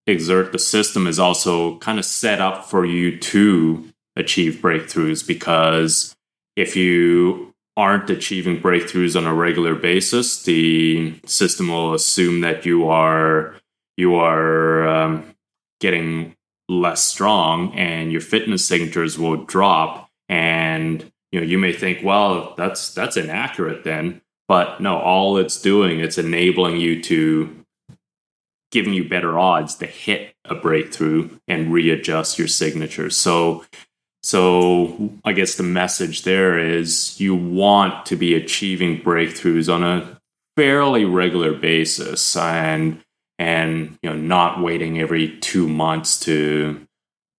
Xert 0.08 0.52
the 0.52 0.60
system 0.60 1.08
is 1.08 1.20
also 1.20 1.78
kind 1.80 2.00
of 2.00 2.06
set 2.06 2.42
up 2.42 2.66
for 2.66 2.86
you 2.86 3.18
to 3.20 3.90
achieve 4.16 4.56
breakthroughs 4.62 5.26
because 5.26 6.16
if 6.56 6.76
you 6.76 7.54
aren't 7.76 8.10
achieving 8.10 8.62
breakthroughs 8.62 9.18
on 9.18 9.26
a 9.26 9.34
regular 9.34 9.74
basis 9.74 10.44
the 10.44 11.20
system 11.26 11.70
will 11.70 11.94
assume 11.94 12.42
that 12.42 12.66
you 12.66 12.88
are 12.88 13.56
you 13.98 14.16
are 14.16 14.88
um, 14.88 15.36
getting 15.80 16.36
less 16.70 17.04
strong 17.04 17.74
and 17.74 18.12
your 18.12 18.22
fitness 18.22 18.66
signatures 18.66 19.18
will 19.20 19.44
drop. 19.46 20.10
And 20.30 21.12
you 21.32 21.40
know 21.40 21.46
you 21.46 21.58
may 21.58 21.74
think 21.74 22.00
well 22.04 22.54
that's 22.58 22.94
that's 22.94 23.18
inaccurate 23.18 23.84
then. 23.84 24.22
But 24.48 24.82
no 24.82 24.98
all 24.98 25.38
it's 25.38 25.62
doing 25.62 26.00
it's 26.00 26.18
enabling 26.18 26.78
you 26.78 27.02
to 27.04 27.63
giving 28.74 28.94
you 28.94 29.08
better 29.08 29.38
odds 29.38 29.76
to 29.76 29.86
hit 29.86 30.34
a 30.46 30.56
breakthrough 30.56 31.30
and 31.48 31.72
readjust 31.72 32.40
your 32.40 32.48
signature. 32.48 33.10
So 33.10 33.64
so 34.24 35.12
I 35.24 35.34
guess 35.34 35.56
the 35.56 35.64
message 35.64 36.24
there 36.24 36.58
is 36.58 37.20
you 37.20 37.36
want 37.36 38.06
to 38.08 38.16
be 38.16 38.34
achieving 38.34 39.00
breakthroughs 39.00 39.72
on 39.72 39.84
a 39.84 40.20
fairly 40.58 41.06
regular 41.06 41.54
basis 41.54 42.36
and 42.36 43.00
and 43.38 43.98
you 44.02 44.10
know 44.10 44.16
not 44.16 44.62
waiting 44.62 45.00
every 45.00 45.38
2 45.40 45.68
months 45.68 46.20
to 46.22 46.86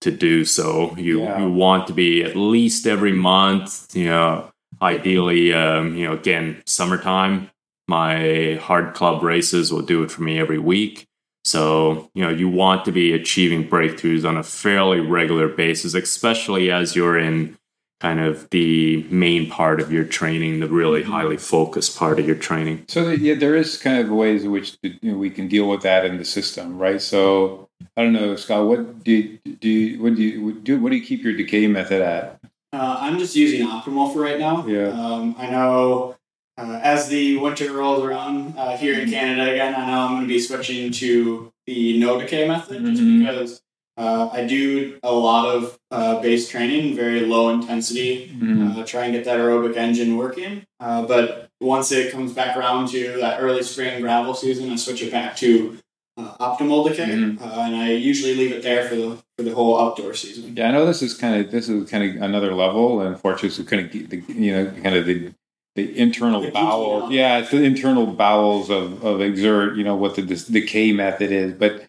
to 0.02 0.10
do 0.12 0.44
so. 0.44 0.94
You 0.96 1.22
yeah. 1.22 1.40
you 1.40 1.50
want 1.50 1.88
to 1.88 1.92
be 1.92 2.22
at 2.22 2.36
least 2.36 2.86
every 2.86 3.12
month, 3.12 3.96
you 3.96 4.06
know, 4.06 4.52
ideally 4.80 5.52
um, 5.52 5.96
you 5.96 6.06
know 6.06 6.12
again 6.12 6.62
summertime 6.66 7.50
my 7.88 8.58
hard 8.62 8.94
club 8.94 9.22
races 9.22 9.72
will 9.72 9.82
do 9.82 10.02
it 10.02 10.10
for 10.10 10.22
me 10.22 10.38
every 10.38 10.58
week 10.58 11.06
so, 11.44 12.10
you 12.14 12.24
know, 12.24 12.30
you 12.30 12.48
want 12.48 12.84
to 12.86 12.92
be 12.92 13.12
achieving 13.12 13.68
breakthroughs 13.68 14.26
on 14.26 14.36
a 14.36 14.42
fairly 14.42 15.00
regular 15.00 15.46
basis, 15.46 15.94
especially 15.94 16.70
as 16.70 16.96
you're 16.96 17.18
in 17.18 17.56
kind 18.00 18.20
of 18.20 18.48
the 18.50 19.02
main 19.04 19.48
part 19.48 19.80
of 19.80 19.92
your 19.92 20.04
training, 20.04 20.60
the 20.60 20.68
really 20.68 21.02
mm-hmm. 21.02 21.12
highly 21.12 21.36
focused 21.36 21.98
part 21.98 22.18
of 22.18 22.26
your 22.26 22.36
training. 22.36 22.84
So, 22.88 23.10
yeah, 23.10 23.34
there 23.34 23.54
is 23.54 23.76
kind 23.76 23.98
of 23.98 24.10
ways 24.10 24.44
in 24.44 24.50
which 24.50 24.76
you 24.82 24.98
know, 25.02 25.18
we 25.18 25.30
can 25.30 25.48
deal 25.48 25.68
with 25.68 25.82
that 25.82 26.04
in 26.04 26.16
the 26.16 26.24
system, 26.24 26.78
right? 26.78 27.00
So, 27.00 27.68
I 27.96 28.02
don't 28.02 28.12
know, 28.14 28.36
Scott, 28.36 28.66
what 28.66 29.04
do 29.04 29.12
you, 29.12 29.38
do 29.60 29.68
you, 29.68 30.02
what 30.02 30.14
do 30.14 30.22
you 30.22 30.52
do? 30.54 30.80
What 30.80 30.90
do 30.90 30.96
you 30.96 31.04
keep 31.04 31.22
your 31.22 31.34
decay 31.34 31.66
method 31.66 32.00
at? 32.00 32.40
Uh, 32.72 32.96
I'm 33.00 33.18
just 33.18 33.36
using 33.36 33.66
optimal 33.68 34.12
for 34.12 34.20
right 34.20 34.38
now. 34.38 34.66
Yeah. 34.66 34.88
Um, 34.88 35.36
I 35.38 35.48
know 35.48 36.16
uh, 36.56 36.80
as 36.82 37.08
the 37.08 37.36
winter 37.38 37.72
rolls 37.72 38.02
around 38.04 38.56
uh, 38.56 38.76
here 38.76 38.98
in 38.98 39.10
Canada 39.10 39.50
again, 39.50 39.74
I 39.74 39.86
know 39.86 40.00
I'm 40.00 40.10
going 40.12 40.22
to 40.22 40.28
be 40.28 40.40
switching 40.40 40.92
to 40.92 41.52
the 41.66 41.98
no 41.98 42.20
decay 42.20 42.46
method 42.46 42.84
just 42.84 43.02
mm-hmm. 43.02 43.20
because 43.20 43.62
uh, 43.96 44.28
I 44.32 44.44
do 44.44 44.98
a 45.02 45.12
lot 45.12 45.46
of 45.54 45.78
uh, 45.90 46.20
base 46.20 46.48
training, 46.48 46.96
very 46.96 47.20
low 47.20 47.50
intensity, 47.50 48.28
mm-hmm. 48.28 48.80
Uh, 48.80 48.84
try 48.84 49.04
and 49.04 49.14
get 49.14 49.24
that 49.24 49.38
aerobic 49.38 49.76
engine 49.76 50.16
working. 50.16 50.64
Uh, 50.80 51.02
but 51.02 51.48
once 51.60 51.92
it 51.92 52.12
comes 52.12 52.32
back 52.32 52.56
around 52.56 52.88
to 52.88 53.18
that 53.18 53.40
early 53.40 53.62
spring 53.62 54.00
gravel 54.00 54.34
season, 54.34 54.70
I 54.70 54.76
switch 54.76 55.02
it 55.02 55.12
back 55.12 55.36
to 55.36 55.78
optimal 56.18 56.88
decay, 56.88 57.06
mm-hmm. 57.06 57.42
and 57.42 57.76
I 57.76 57.92
usually 57.92 58.34
leave 58.34 58.52
it 58.52 58.62
there 58.62 58.88
for 58.88 58.94
the 58.94 59.18
for 59.36 59.42
the 59.42 59.54
whole 59.54 59.80
outdoor 59.80 60.14
season. 60.14 60.56
Yeah, 60.56 60.68
I 60.68 60.72
know 60.72 60.86
this 60.86 61.02
is 61.02 61.14
kind 61.14 61.44
of 61.44 61.50
this 61.50 61.68
is 61.68 61.90
kind 61.90 62.16
of 62.16 62.22
another 62.22 62.54
level, 62.54 63.00
and 63.00 63.14
unfortunately, 63.14 63.64
kind 63.64 63.86
of 63.86 64.28
you 64.28 64.52
know 64.52 64.70
kind 64.82 64.96
of 64.96 65.06
the 65.06 65.32
the 65.74 65.98
internal 65.98 66.50
bowels. 66.50 67.10
Yeah, 67.10 67.38
it's 67.38 67.50
the 67.50 67.62
internal 67.62 68.06
bowels 68.06 68.70
of, 68.70 69.04
of 69.04 69.18
Xert, 69.18 69.76
you 69.76 69.84
know, 69.84 69.96
what 69.96 70.14
the 70.14 70.22
decay 70.22 70.92
method 70.92 71.32
is. 71.32 71.52
But 71.52 71.86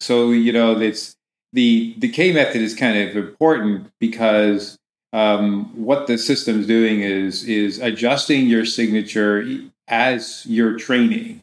so, 0.00 0.30
you 0.30 0.52
know, 0.52 0.78
it's 0.78 1.14
the 1.52 1.94
decay 1.98 2.32
method 2.32 2.60
is 2.60 2.74
kind 2.74 2.98
of 2.98 3.16
important 3.16 3.90
because 4.00 4.76
um, 5.12 5.70
what 5.84 6.06
the 6.06 6.18
system's 6.18 6.66
doing 6.66 7.00
is 7.00 7.44
is 7.44 7.78
adjusting 7.78 8.46
your 8.46 8.64
signature 8.64 9.46
as 9.86 10.44
you're 10.46 10.76
training, 10.76 11.40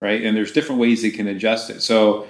right? 0.00 0.22
And 0.22 0.36
there's 0.36 0.52
different 0.52 0.80
ways 0.80 1.02
it 1.02 1.14
can 1.14 1.26
adjust 1.26 1.70
it. 1.70 1.82
So, 1.82 2.28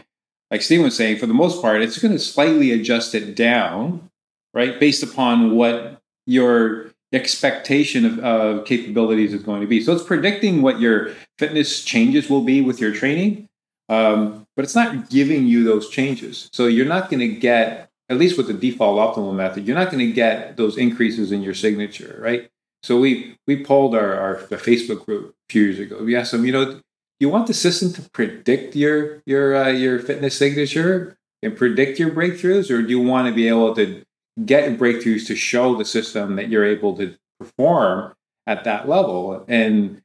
like 0.51 0.63
Steve 0.63 0.83
was 0.83 0.97
saying, 0.97 1.19
for 1.19 1.27
the 1.27 1.35
most 1.35 1.61
part, 1.61 1.83
it's 1.83 1.99
going 1.99 2.13
to 2.13 2.19
slightly 2.19 2.73
adjust 2.73 3.15
it 3.15 3.35
down, 3.35 4.09
right, 4.55 4.81
based 4.81 5.03
upon 5.03 5.57
what 5.57 6.01
your 6.27 6.91
expectation 7.13 8.05
of, 8.05 8.19
of 8.19 8.65
capabilities 8.67 9.33
is 9.33 9.43
going 9.43 9.61
to 9.61 9.67
be. 9.67 9.81
So 9.83 9.93
it's 9.95 10.03
predicting 10.03 10.63
what 10.63 10.81
your 10.81 11.15
fitness 11.39 11.83
changes 11.85 12.29
will 12.29 12.43
be 12.43 12.61
with 12.61 12.81
your 12.81 12.93
training, 12.93 13.49
um, 13.89 14.47
but 14.57 14.65
it's 14.65 14.75
not 14.75 15.09
giving 15.09 15.47
you 15.47 15.65
those 15.65 15.89
changes. 15.89 16.51
So 16.53 16.67
you're 16.67 16.87
not 16.87 17.11
going 17.11 17.21
to 17.21 17.29
get, 17.29 17.91
at 18.09 18.19
least 18.19 18.37
with 18.37 18.47
the 18.47 18.53
default 18.53 19.17
optimal 19.17 19.35
method, 19.35 19.67
you're 19.67 19.77
not 19.77 19.91
going 19.91 20.07
to 20.07 20.13
get 20.13 20.57
those 20.57 20.77
increases 20.77 21.33
in 21.33 21.43
your 21.43 21.55
signature, 21.55 22.19
right? 22.21 22.51
So 22.83 23.01
we 23.01 23.37
we 23.47 23.65
polled 23.65 23.95
our, 23.95 24.15
our 24.15 24.37
Facebook 24.37 25.05
group 25.05 25.35
a 25.49 25.53
few 25.53 25.63
years 25.63 25.79
ago. 25.81 26.03
We 26.03 26.15
asked 26.15 26.33
them, 26.33 26.45
you 26.45 26.53
know, 26.53 26.81
you 27.19 27.29
want 27.29 27.49
the 27.49 27.55
system 27.55 27.93
to 27.95 28.09
predict 28.11 28.77
your 28.77 29.23
your 29.27 29.57
uh, 29.57 29.69
your 29.69 29.99
fitness 29.99 30.39
signature 30.39 31.17
and 31.43 31.57
predict 31.57 31.99
your 31.99 32.11
breakthroughs, 32.11 32.71
or 32.71 32.83
do 32.83 32.89
you 32.91 33.01
want 33.01 33.29
to 33.29 33.35
be 33.35 33.49
able 33.49 33.75
to 33.75 34.05
get 34.45 34.79
breakthroughs 34.79 35.27
to 35.27 35.37
show 35.37 35.77
the 35.77 35.85
system 35.85 36.37
that 36.37 36.49
you're 36.49 36.65
able 36.65 36.97
to 36.97 37.17
perform 37.39 38.15
at 38.47 38.65
that 38.65 38.89
level. 38.89 39.45
And 39.49 40.03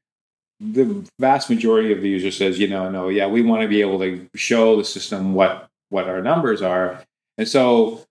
the 0.60 1.06
vast 1.20 1.50
majority 1.50 1.92
of 1.92 2.02
the 2.02 2.10
user 2.10 2.32
says, 2.32 2.60
you 2.60 2.68
know, 2.68 2.90
no, 2.90 3.10
yeah, 3.10 3.28
we 3.28 3.42
want 3.42 3.62
to 3.62 3.68
be 3.68 3.82
able 3.82 4.00
to 4.00 4.30
show 4.36 4.76
the 4.78 4.86
system 4.86 5.34
what 5.34 5.68
what 5.90 6.08
our 6.08 6.22
numbers 6.22 6.62
are. 6.62 7.04
And 7.38 7.48
so 7.48 8.04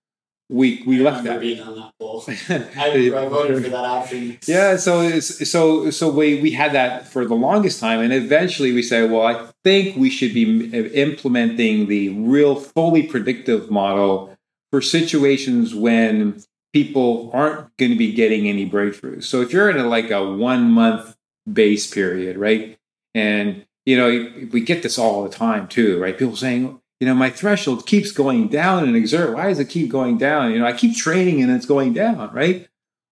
we 0.49 0.83
we 0.85 0.99
left 0.99 1.23
that. 1.23 1.39
Being 1.39 1.61
on 1.61 1.75
that 1.75 1.91
poll. 1.99 2.23
I, 2.49 3.11
I 3.15 3.27
voted 3.27 3.63
for 3.63 3.69
that 3.69 3.85
option. 3.85 4.37
Yeah, 4.45 4.75
so 4.75 5.19
so 5.19 5.89
so 5.89 6.09
we 6.09 6.41
we 6.41 6.51
had 6.51 6.73
that 6.73 7.07
for 7.07 7.25
the 7.25 7.33
longest 7.33 7.79
time, 7.79 8.01
and 8.01 8.13
eventually 8.13 8.71
we 8.71 8.83
said, 8.83 9.09
well, 9.09 9.25
I 9.25 9.47
think 9.63 9.97
we 9.97 10.09
should 10.09 10.33
be 10.33 10.69
implementing 10.93 11.87
the 11.87 12.09
real 12.09 12.55
fully 12.55 13.03
predictive 13.03 13.71
model 13.71 14.32
for 14.73 14.81
situations 14.81 15.75
when 15.75 16.41
people 16.73 17.29
aren't 17.31 17.77
going 17.77 17.91
to 17.91 17.97
be 17.97 18.11
getting 18.11 18.47
any 18.47 18.67
breakthroughs. 18.67 19.25
So 19.25 19.39
if 19.41 19.53
you're 19.53 19.69
in 19.69 19.77
a, 19.77 19.87
like 19.87 20.09
a 20.09 20.33
one 20.33 20.71
month 20.71 21.15
base 21.51 21.93
period, 21.93 22.37
right? 22.37 22.79
And, 23.13 23.67
you 23.85 23.95
know, 23.95 24.47
we 24.51 24.61
get 24.61 24.81
this 24.81 24.97
all 24.97 25.23
the 25.23 25.29
time 25.29 25.67
too, 25.67 26.01
right? 26.01 26.17
People 26.17 26.35
saying, 26.35 26.79
you 26.99 27.05
know, 27.05 27.13
my 27.13 27.29
threshold 27.29 27.85
keeps 27.85 28.11
going 28.11 28.47
down 28.47 28.83
and 28.85 28.95
Xert. 28.95 29.35
Why 29.35 29.49
does 29.49 29.59
it 29.59 29.69
keep 29.69 29.91
going 29.91 30.17
down? 30.17 30.51
You 30.51 30.57
know, 30.57 30.65
I 30.65 30.73
keep 30.73 30.97
training 30.97 31.43
and 31.43 31.51
it's 31.51 31.67
going 31.67 31.93
down, 31.93 32.33
right? 32.33 32.67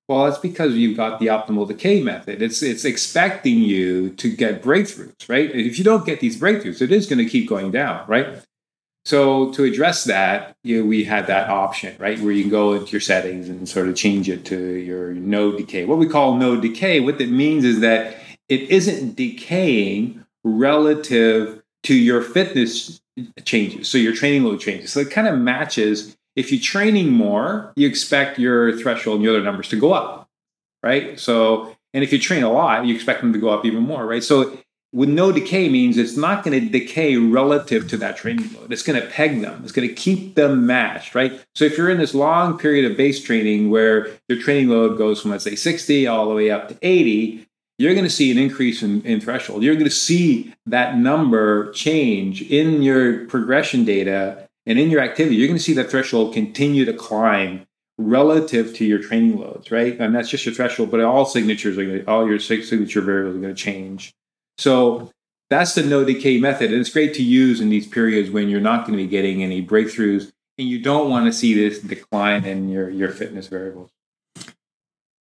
Well, 0.09 0.25
that's 0.25 0.39
because 0.39 0.73
you've 0.73 0.97
got 0.97 1.19
the 1.19 1.27
optimal 1.27 1.67
decay 1.67 2.01
method. 2.01 2.41
It's 2.41 2.63
it's 2.63 2.85
expecting 2.85 3.59
you 3.59 4.09
to 4.15 4.35
get 4.35 4.63
breakthroughs, 4.63 5.29
right? 5.29 5.51
If 5.53 5.77
you 5.77 5.83
don't 5.83 6.07
get 6.07 6.21
these 6.21 6.41
breakthroughs, 6.41 6.81
it 6.81 6.91
is 6.91 7.05
going 7.05 7.19
to 7.19 7.29
keep 7.29 7.47
going 7.47 7.69
down, 7.69 8.07
right? 8.07 8.43
So 9.03 9.51
to 9.53 9.63
address 9.63 10.03
that, 10.03 10.55
you 10.63 10.79
know, 10.79 10.85
we 10.87 11.03
had 11.03 11.27
that 11.27 11.49
option, 11.49 11.95
right, 11.97 12.19
where 12.19 12.31
you 12.31 12.43
can 12.43 12.51
go 12.51 12.73
into 12.73 12.91
your 12.91 13.01
settings 13.01 13.49
and 13.49 13.67
sort 13.67 13.89
of 13.89 13.95
change 13.95 14.29
it 14.29 14.45
to 14.45 14.57
your 14.57 15.13
no 15.13 15.57
decay. 15.57 15.85
What 15.85 15.97
we 15.97 16.07
call 16.07 16.35
no 16.35 16.59
decay, 16.59 16.99
what 16.99 17.17
that 17.17 17.29
means 17.29 17.65
is 17.65 17.79
that 17.79 18.17
it 18.47 18.61
isn't 18.69 19.15
decaying 19.15 20.23
relative 20.43 21.63
to 21.83 21.95
your 21.95 22.21
fitness 22.21 23.01
changes, 23.43 23.87
so 23.87 23.97
your 23.97 24.13
training 24.13 24.43
load 24.43 24.59
changes. 24.59 24.91
So 24.91 24.99
it 24.99 25.09
kind 25.09 25.27
of 25.27 25.39
matches. 25.39 26.15
If 26.35 26.51
you're 26.51 26.61
training 26.61 27.09
more, 27.09 27.73
you 27.75 27.87
expect 27.87 28.37
your 28.37 28.77
threshold 28.77 29.15
and 29.15 29.23
your 29.23 29.35
other 29.35 29.43
numbers 29.43 29.67
to 29.69 29.79
go 29.79 29.93
up, 29.93 30.29
right? 30.83 31.19
So, 31.19 31.75
and 31.93 32.03
if 32.03 32.13
you 32.13 32.19
train 32.19 32.43
a 32.43 32.51
lot, 32.51 32.85
you 32.85 32.93
expect 32.93 33.21
them 33.21 33.33
to 33.33 33.39
go 33.39 33.49
up 33.49 33.65
even 33.65 33.81
more, 33.81 34.05
right? 34.05 34.23
So 34.23 34.57
with 34.93 35.09
no 35.09 35.31
decay 35.31 35.69
means 35.69 35.97
it's 35.97 36.17
not 36.17 36.43
going 36.43 36.59
to 36.59 36.69
decay 36.69 37.15
relative 37.15 37.87
to 37.89 37.97
that 37.97 38.17
training 38.17 38.53
load. 38.53 38.73
It's 38.73 38.83
going 38.83 39.01
to 39.01 39.07
peg 39.07 39.41
them. 39.41 39.61
It's 39.63 39.71
going 39.71 39.87
to 39.87 39.93
keep 39.93 40.35
them 40.35 40.65
matched, 40.65 41.15
right? 41.15 41.39
So 41.55 41.63
if 41.63 41.77
you're 41.77 41.89
in 41.89 41.97
this 41.97 42.13
long 42.13 42.57
period 42.57 42.89
of 42.89 42.97
base 42.97 43.23
training 43.23 43.69
where 43.69 44.09
your 44.27 44.41
training 44.41 44.69
load 44.69 44.97
goes 44.97 45.21
from 45.21 45.31
let's 45.31 45.45
say 45.45 45.55
60 45.55 46.07
all 46.07 46.27
the 46.27 46.35
way 46.35 46.51
up 46.51 46.67
to 46.69 46.77
80, 46.81 47.47
you're 47.77 47.93
going 47.93 48.05
to 48.05 48.09
see 48.09 48.31
an 48.31 48.37
increase 48.37 48.83
in, 48.83 49.01
in 49.03 49.21
threshold. 49.21 49.63
You're 49.63 49.75
going 49.75 49.85
to 49.85 49.91
see 49.91 50.53
that 50.65 50.97
number 50.97 51.71
change 51.71 52.41
in 52.41 52.81
your 52.81 53.25
progression 53.27 53.85
data 53.85 54.47
And 54.65 54.77
in 54.77 54.91
your 54.91 55.01
activity, 55.01 55.37
you're 55.37 55.47
going 55.47 55.57
to 55.57 55.63
see 55.63 55.73
that 55.73 55.89
threshold 55.89 56.33
continue 56.33 56.85
to 56.85 56.93
climb 56.93 57.65
relative 57.97 58.75
to 58.75 58.85
your 58.85 58.99
training 58.99 59.39
loads, 59.39 59.71
right? 59.71 59.99
And 59.99 60.13
that's 60.13 60.29
just 60.29 60.45
your 60.45 60.53
threshold, 60.53 60.91
but 60.91 60.99
all 60.99 61.25
signatures 61.25 61.77
are 61.77 61.85
going 61.85 61.99
to, 61.99 62.11
all 62.11 62.27
your 62.27 62.39
signature 62.39 63.01
variables 63.01 63.37
are 63.37 63.41
going 63.41 63.55
to 63.55 63.61
change. 63.61 64.13
So 64.61 65.11
that's 65.49 65.73
the 65.73 65.81
no 65.81 66.05
decay 66.05 66.39
method. 66.39 66.71
And 66.71 66.79
it's 66.79 66.91
great 66.91 67.15
to 67.15 67.23
use 67.23 67.61
in 67.61 67.69
these 67.69 67.87
periods 67.87 68.29
when 68.29 68.47
you're 68.47 68.61
not 68.61 68.85
going 68.85 68.95
to 68.95 69.03
be 69.03 69.09
getting 69.09 69.41
any 69.41 69.65
breakthroughs 69.65 70.31
and 70.59 70.69
you 70.69 70.79
don't 70.79 71.09
want 71.09 71.25
to 71.25 71.33
see 71.33 71.55
this 71.55 71.79
decline 71.79 72.45
in 72.45 72.69
your, 72.69 72.87
your 72.87 73.09
fitness 73.09 73.47
variables. 73.47 73.89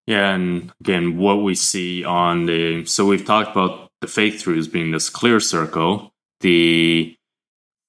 Yeah, 0.07 0.35
and 0.35 0.71
again, 0.81 1.17
what 1.17 1.37
we 1.37 1.55
see 1.55 2.05
on 2.05 2.45
the 2.45 2.85
so 2.85 3.07
we've 3.07 3.25
talked 3.25 3.53
about 3.53 3.89
the 4.03 4.09
fake 4.09 4.35
throughs 4.35 4.71
being 4.71 4.91
this 4.91 5.09
clear 5.09 5.41
circle. 5.41 6.13
The 6.41 7.17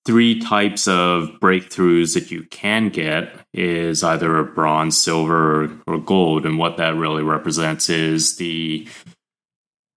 three 0.06 0.40
types 0.40 0.88
of 0.88 1.32
breakthroughs 1.42 2.14
that 2.14 2.32
you 2.32 2.44
can 2.44 2.90
get 2.90 3.34
is 3.54 4.04
either 4.04 4.38
a 4.38 4.46
bronze, 4.46 5.02
silver, 5.02 5.64
or, 5.64 5.72
or 5.88 5.98
gold, 5.98 6.46
and 6.46 6.58
what 6.58 6.78
that 6.78 6.96
really 6.96 7.24
represents 7.24 7.90
is 7.90 8.38
the 8.38 8.88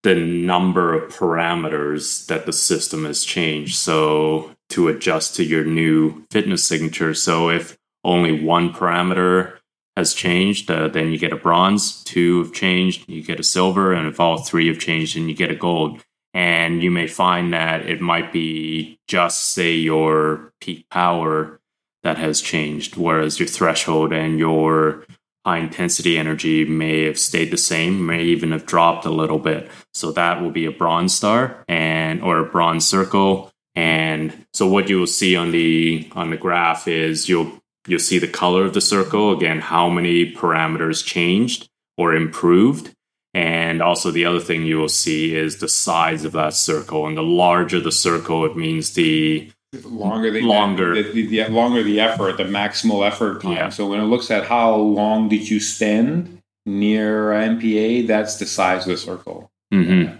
the 0.04 0.14
number 0.14 0.94
of 0.94 1.10
parameters 1.10 2.26
that 2.26 2.46
the 2.46 2.52
system 2.52 3.04
has 3.04 3.24
changed. 3.24 3.74
So 3.74 4.54
to 4.68 4.88
adjust 4.88 5.34
to 5.36 5.44
your 5.44 5.64
new 5.64 6.24
fitness 6.30 6.66
signature. 6.66 7.14
So 7.14 7.48
if 7.50 7.76
only 8.04 8.44
one 8.44 8.72
parameter 8.72 9.58
has 9.96 10.12
changed, 10.12 10.70
uh, 10.70 10.88
then 10.88 11.10
you 11.10 11.18
get 11.18 11.32
a 11.32 11.36
bronze. 11.36 12.02
Two 12.04 12.42
have 12.42 12.52
changed, 12.52 13.08
you 13.08 13.22
get 13.22 13.40
a 13.40 13.44
silver, 13.44 13.92
and 13.92 14.06
if 14.06 14.20
all 14.20 14.38
three 14.38 14.68
have 14.68 14.78
changed, 14.78 15.16
then 15.16 15.28
you 15.28 15.34
get 15.34 15.50
a 15.50 15.56
gold. 15.56 16.04
And 16.34 16.82
you 16.82 16.90
may 16.90 17.06
find 17.06 17.52
that 17.52 17.88
it 17.88 18.00
might 18.00 18.32
be 18.32 18.98
just 19.06 19.52
say 19.54 19.72
your 19.72 20.52
peak 20.60 20.88
power 20.90 21.60
that 22.02 22.18
has 22.18 22.42
changed, 22.42 22.96
whereas 22.96 23.38
your 23.38 23.48
threshold 23.48 24.12
and 24.12 24.38
your 24.38 25.06
high 25.44 25.58
intensity 25.58 26.16
energy 26.16 26.64
may 26.64 27.04
have 27.04 27.18
stayed 27.18 27.50
the 27.50 27.58
same, 27.58 28.06
may 28.06 28.22
even 28.22 28.52
have 28.52 28.66
dropped 28.66 29.04
a 29.04 29.10
little 29.10 29.38
bit. 29.38 29.70
So 29.92 30.10
that 30.12 30.40
will 30.40 30.50
be 30.50 30.66
a 30.66 30.72
bronze 30.72 31.14
star 31.14 31.64
and 31.68 32.22
or 32.22 32.38
a 32.38 32.44
bronze 32.44 32.86
circle. 32.86 33.52
And 33.74 34.46
so 34.52 34.66
what 34.66 34.88
you 34.88 34.98
will 34.98 35.06
see 35.06 35.36
on 35.36 35.50
the 35.50 36.08
on 36.12 36.30
the 36.30 36.36
graph 36.36 36.88
is 36.88 37.28
you'll 37.28 37.60
you'll 37.86 37.98
see 37.98 38.18
the 38.18 38.28
color 38.28 38.64
of 38.64 38.74
the 38.74 38.80
circle 38.80 39.32
again, 39.36 39.60
how 39.60 39.88
many 39.88 40.32
parameters 40.32 41.04
changed 41.04 41.68
or 41.96 42.14
improved. 42.14 42.90
And 43.34 43.82
also 43.82 44.12
the 44.12 44.26
other 44.26 44.38
thing 44.38 44.64
you 44.64 44.78
will 44.78 44.88
see 44.88 45.34
is 45.34 45.56
the 45.56 45.68
size 45.68 46.24
of 46.24 46.32
that 46.32 46.54
circle. 46.54 47.06
And 47.06 47.16
the 47.16 47.22
larger 47.22 47.80
the 47.80 47.92
circle, 47.92 48.44
it 48.44 48.56
means 48.56 48.94
the 48.94 49.50
longer 49.82 50.30
the 50.30 50.40
longer 50.42 50.94
the, 50.94 51.12
the, 51.12 51.26
the, 51.26 51.48
longer 51.48 51.82
the 51.82 52.00
effort, 52.00 52.36
the 52.36 52.44
maximal 52.44 53.06
effort 53.06 53.42
time. 53.42 53.52
Yeah. 53.52 53.68
So 53.68 53.88
when 53.88 54.00
it 54.00 54.04
looks 54.04 54.30
at 54.30 54.46
how 54.46 54.74
long 54.74 55.28
did 55.28 55.48
you 55.48 55.60
spend 55.60 56.40
near 56.66 57.30
MPA, 57.30 58.06
that's 58.06 58.38
the 58.38 58.46
size 58.46 58.86
of 58.86 58.92
the 58.92 58.96
circle. 58.96 59.50
mm-hmm. 59.72 60.16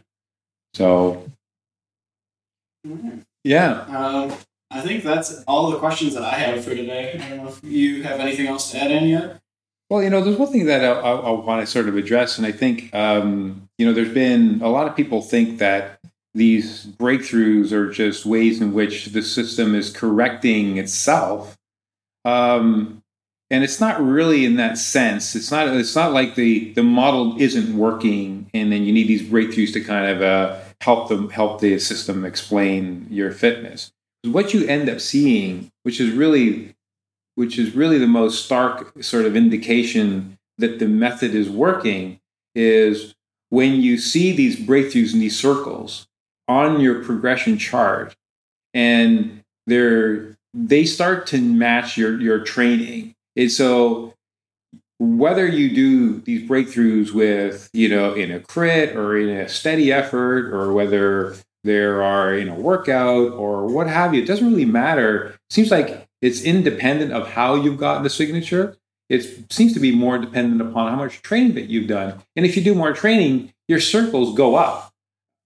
So 0.75 1.31
yeah, 3.45 3.83
Um, 3.83 4.33
I 4.71 4.81
think 4.81 5.05
that's 5.05 5.43
all 5.45 5.71
the 5.71 5.79
questions 5.79 6.15
that 6.15 6.23
I 6.23 6.35
have 6.35 6.65
for 6.65 6.75
today. 6.75 7.13
I 7.13 7.29
don't 7.29 7.45
know 7.45 7.49
if 7.49 7.61
you 7.63 8.03
have 8.03 8.19
anything 8.19 8.47
else 8.47 8.73
to 8.73 8.83
add 8.83 8.91
in 8.91 9.05
yet. 9.05 9.41
Well, 9.89 10.03
you 10.03 10.11
know, 10.11 10.23
there's 10.23 10.37
one 10.37 10.51
thing 10.51 10.67
that 10.67 10.85
I, 10.85 10.89
I, 10.89 11.13
I 11.13 11.31
want 11.31 11.61
to 11.61 11.67
sort 11.67 11.89
of 11.89 11.97
address, 11.97 12.39
and 12.39 12.47
I 12.47 12.53
think, 12.53 12.93
um, 12.95 13.69
you 13.79 13.87
know, 13.87 13.93
there's 13.93 14.13
been 14.13 14.61
a 14.63 14.69
lot 14.69 14.89
of 14.89 14.97
people 14.97 15.23
think 15.23 15.59
that 15.59 16.01
these 16.35 16.87
breakthroughs 16.87 17.71
are 17.73 17.91
just 17.91 18.27
ways 18.27 18.61
in 18.61 18.73
which 18.73 19.07
the 19.07 19.23
system 19.23 19.75
is 19.75 19.91
correcting 19.91 20.79
itself, 20.79 21.57
um, 22.25 23.03
and 23.51 23.63
it's 23.63 23.81
not 23.81 24.03
really 24.03 24.45
in 24.45 24.57
that 24.57 24.77
sense. 24.77 25.37
It's 25.37 25.51
not. 25.51 25.69
It's 25.69 25.95
not 25.95 26.13
like 26.13 26.35
the 26.35 26.73
the 26.73 26.83
model 26.83 27.41
isn't 27.41 27.77
working, 27.77 28.51
and 28.53 28.73
then 28.73 28.83
you 28.83 28.93
need 28.93 29.07
these 29.07 29.23
breakthroughs 29.23 29.73
to 29.75 29.81
kind 29.81 30.11
of 30.11 30.23
uh, 30.23 30.61
help 30.81 31.09
them 31.09 31.31
help 31.31 31.61
the 31.61 31.79
system 31.79 32.25
explain 32.25 33.07
your 33.11 33.31
fitness. 33.31 33.93
What 34.25 34.55
you 34.55 34.67
end 34.67 34.89
up 34.89 35.01
seeing, 35.01 35.71
which 35.85 36.01
is 36.01 36.13
really 36.13 36.75
which 37.37 37.59
is 37.59 37.75
really 37.75 37.99
the 37.99 38.07
most 38.07 38.45
stark 38.45 39.03
sort 39.03 39.25
of 39.25 39.37
indication 39.37 40.39
that 40.59 40.79
the 40.79 40.87
method 40.87 41.35
is 41.35 41.49
working, 41.49 42.21
is 42.55 43.15
when 43.51 43.81
you 43.81 43.99
see 43.99 44.33
these 44.33 44.59
breakthroughs 44.59 45.13
in 45.13 45.21
these 45.21 45.39
circles 45.39 46.07
on 46.49 46.81
your 46.81 47.03
progression 47.05 47.59
chart, 47.59 48.15
and 48.73 49.41
they're 49.67 50.37
they 50.53 50.85
start 50.85 51.27
to 51.29 51.41
match 51.41 51.97
your 51.97 52.21
your 52.21 52.45
training. 52.45 53.15
And 53.37 53.51
so 53.51 54.15
whether 54.99 55.47
you 55.47 55.75
do 55.75 56.21
these 56.21 56.49
breakthroughs 56.49 57.13
with, 57.13 57.69
you 57.73 57.89
know, 57.89 58.15
in 58.15 58.31
a 58.31 58.41
crit 58.41 58.95
or 58.97 59.17
in 59.17 59.29
a 59.29 59.49
steady 59.49 59.93
effort, 59.93 60.55
or 60.55 60.73
whether 60.73 61.35
there 61.65 62.03
are 62.03 62.35
in 62.35 62.49
a 62.49 62.55
workout 62.55 63.33
or 63.33 63.67
what 63.67 63.89
have 63.89 64.15
you, 64.15 64.23
it 64.23 64.27
doesn't 64.27 64.49
really 64.49 64.65
matter. 64.65 65.29
It 65.29 65.37
seems 65.51 65.71
like 65.71 66.07
it's 66.23 66.43
independent 66.43 67.13
of 67.13 67.29
how 67.29 67.55
you've 67.55 67.79
gotten 67.79 68.03
the 68.03 68.11
signature. 68.11 68.77
It 69.09 69.53
seems 69.53 69.75
to 69.75 69.81
be 69.81 69.95
more 69.95 70.19
dependent 70.19 70.63
upon 70.63 70.91
how 70.91 70.97
much 70.97 71.23
training 71.23 71.55
that 71.55 71.69
you've 71.69 71.89
done. 71.89 72.23
And 72.37 72.47
if 72.47 72.57
you 72.57 72.63
do 72.63 72.75
more 72.75 72.93
training, 72.93 73.53
your 73.69 73.81
circles 73.81 74.37
go 74.37 74.55
up, 74.55 74.93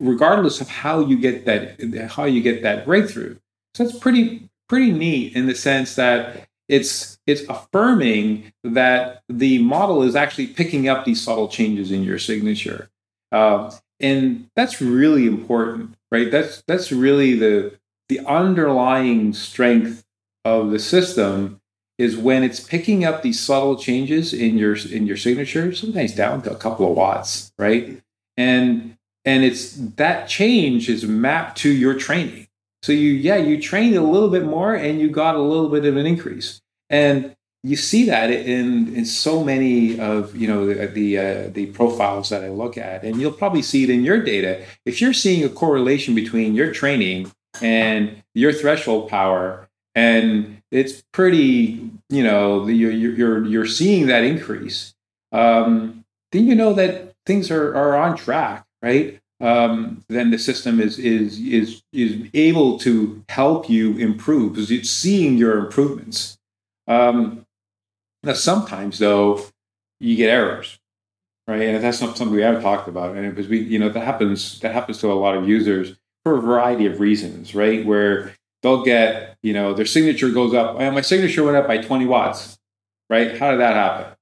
regardless 0.01 0.61
of 0.61 0.69
how 0.69 1.01
you 1.01 1.19
get 1.19 1.45
that 1.45 2.11
how 2.11 2.25
you 2.25 2.41
get 2.41 2.63
that 2.63 2.85
breakthrough. 2.85 3.37
So 3.75 3.85
it's 3.85 3.99
pretty 3.99 4.49
pretty 4.69 4.93
neat 4.93 5.35
in 5.35 5.47
the 5.47 5.55
sense 5.55 5.95
that 5.97 6.49
it's 6.69 7.19
it's 7.27 7.43
affirming 7.49 8.53
that 8.63 9.23
the 9.29 9.59
model 9.59 10.03
is 10.03 10.15
actually 10.15 10.49
picking 10.49 10.89
up 10.89 11.05
these 11.05 11.23
subtle 11.23 11.49
changes 11.49 11.91
in 11.91 12.03
your 12.03 12.19
signature, 12.19 12.91
uh, 13.33 13.73
and 14.01 14.49
that's 14.55 14.81
really 14.81 15.27
important, 15.27 15.95
right? 16.13 16.31
That's 16.31 16.63
that's 16.67 16.93
really 16.93 17.35
the 17.35 17.79
the 18.09 18.21
underlying 18.21 19.33
strength 19.33 20.05
of 20.45 20.71
the 20.71 20.79
system 20.79 21.61
is 21.99 22.17
when 22.17 22.45
it's 22.45 22.61
picking 22.61 23.05
up 23.05 23.23
these 23.23 23.41
subtle 23.41 23.77
changes 23.77 24.33
in 24.33 24.59
your 24.59 24.77
in 24.77 25.07
your 25.07 25.17
signature, 25.17 25.75
sometimes 25.75 26.15
down 26.15 26.43
to 26.43 26.53
a 26.53 26.57
couple 26.57 26.89
of 26.89 26.97
watts, 26.97 27.53
right? 27.59 28.01
And 28.37 28.98
and 29.29 29.45
it's 29.45 29.75
that 29.97 30.27
change 30.27 30.89
is 30.89 31.05
mapped 31.05 31.59
to 31.59 31.69
your 31.69 31.93
training. 31.93 32.49
So 32.83 32.93
you 32.93 33.11
yeah, 33.11 33.37
you 33.37 33.61
trained 33.61 33.95
a 33.95 34.01
little 34.01 34.31
bit 34.31 34.45
more 34.45 34.75
and 34.75 34.99
you 34.99 35.11
got 35.11 35.35
a 35.35 35.43
little 35.43 35.69
bit 35.69 35.85
of 35.85 35.99
an 35.99 36.07
increase. 36.07 36.63
And 36.89 37.37
you 37.63 37.77
see 37.77 38.05
that 38.07 38.31
in 38.31 38.95
in 38.95 39.05
so 39.05 39.45
many 39.45 40.01
of 40.01 40.35
you 40.35 40.49
know 40.49 40.65
the 40.67 40.87
the, 40.87 41.19
uh, 41.19 41.49
the 41.53 41.67
profiles 41.67 42.31
that 42.31 42.43
I 42.43 42.49
look 42.49 42.79
at, 42.79 43.05
and 43.05 43.21
you'll 43.21 43.33
probably 43.43 43.61
see 43.61 43.85
it 43.85 43.91
in 43.91 44.03
your 44.03 44.23
data. 44.23 44.65
If 44.87 45.03
you're 45.03 45.13
seeing 45.13 45.45
a 45.45 45.51
correlation 45.51 46.15
between 46.15 46.55
your 46.55 46.73
training 46.73 47.31
and 47.61 48.23
your 48.35 48.55
threshold 48.55 49.11
power, 49.11 49.69
and 49.95 50.63
it's 50.71 51.03
pretty, 51.13 51.91
you 52.09 52.23
know, 52.23 52.67
you're 52.67 52.93
you're 52.93 53.45
you're 53.45 53.67
seeing 53.67 54.07
that 54.07 54.25
increase, 54.25 54.95
um, 55.33 56.05
then 56.33 56.47
you 56.47 56.55
know 56.55 56.73
that 56.73 57.13
things 57.27 57.51
are 57.51 57.77
are 57.77 57.95
on 57.95 58.17
track, 58.17 58.65
right? 58.83 59.21
Um, 59.41 60.05
then 60.09 60.31
the 60.31 60.39
system 60.39 60.81
is 60.81 60.99
is 60.99 61.39
is 61.39 61.83
is 61.93 62.29
able 62.35 62.79
to 62.81 63.25
help 63.29 63.71
you 63.71 63.97
improve 63.99 64.55
because 64.55 64.71
it's 64.71 64.91
seeing 64.91 65.39
your 65.39 65.59
improvements. 65.59 66.39
Um, 66.89 67.47
now, 68.25 68.33
sometimes 68.33 68.99
though, 68.99 69.45
you 70.01 70.17
get 70.17 70.31
errors, 70.31 70.79
right? 71.47 71.63
And 71.63 71.85
that's 71.85 72.01
not 72.01 72.17
something 72.17 72.35
we 72.35 72.43
haven't 72.43 72.63
talked 72.63 72.89
about, 72.89 73.17
and 73.17 73.31
because 73.35 73.49
we, 73.49 73.61
you 73.61 73.79
know, 73.79 73.89
that 73.91 74.05
happens. 74.05 74.59
That 74.61 74.73
happens 74.75 74.99
to 75.01 75.13
a 75.13 75.15
lot 75.15 75.37
of 75.37 75.49
users 75.49 75.97
for 76.25 76.37
a 76.37 76.43
variety 76.43 76.87
of 76.87 76.99
reasons, 76.99 77.55
right? 77.55 77.87
Where 77.87 78.35
they'll 78.63 78.83
get, 78.85 79.37
you 79.43 79.53
know, 79.53 79.73
their 79.73 79.87
signature 79.87 80.31
goes 80.31 80.53
up. 80.55 80.77
Oh, 80.79 80.91
my 80.91 81.01
signature 81.01 81.45
went 81.45 81.57
up 81.57 81.67
by 81.67 81.79
20 81.79 82.07
watts, 82.07 82.59
right? 83.09 83.39
How 83.39 83.53
did 83.53 83.61
that 83.61 83.75
happen? 83.75 84.17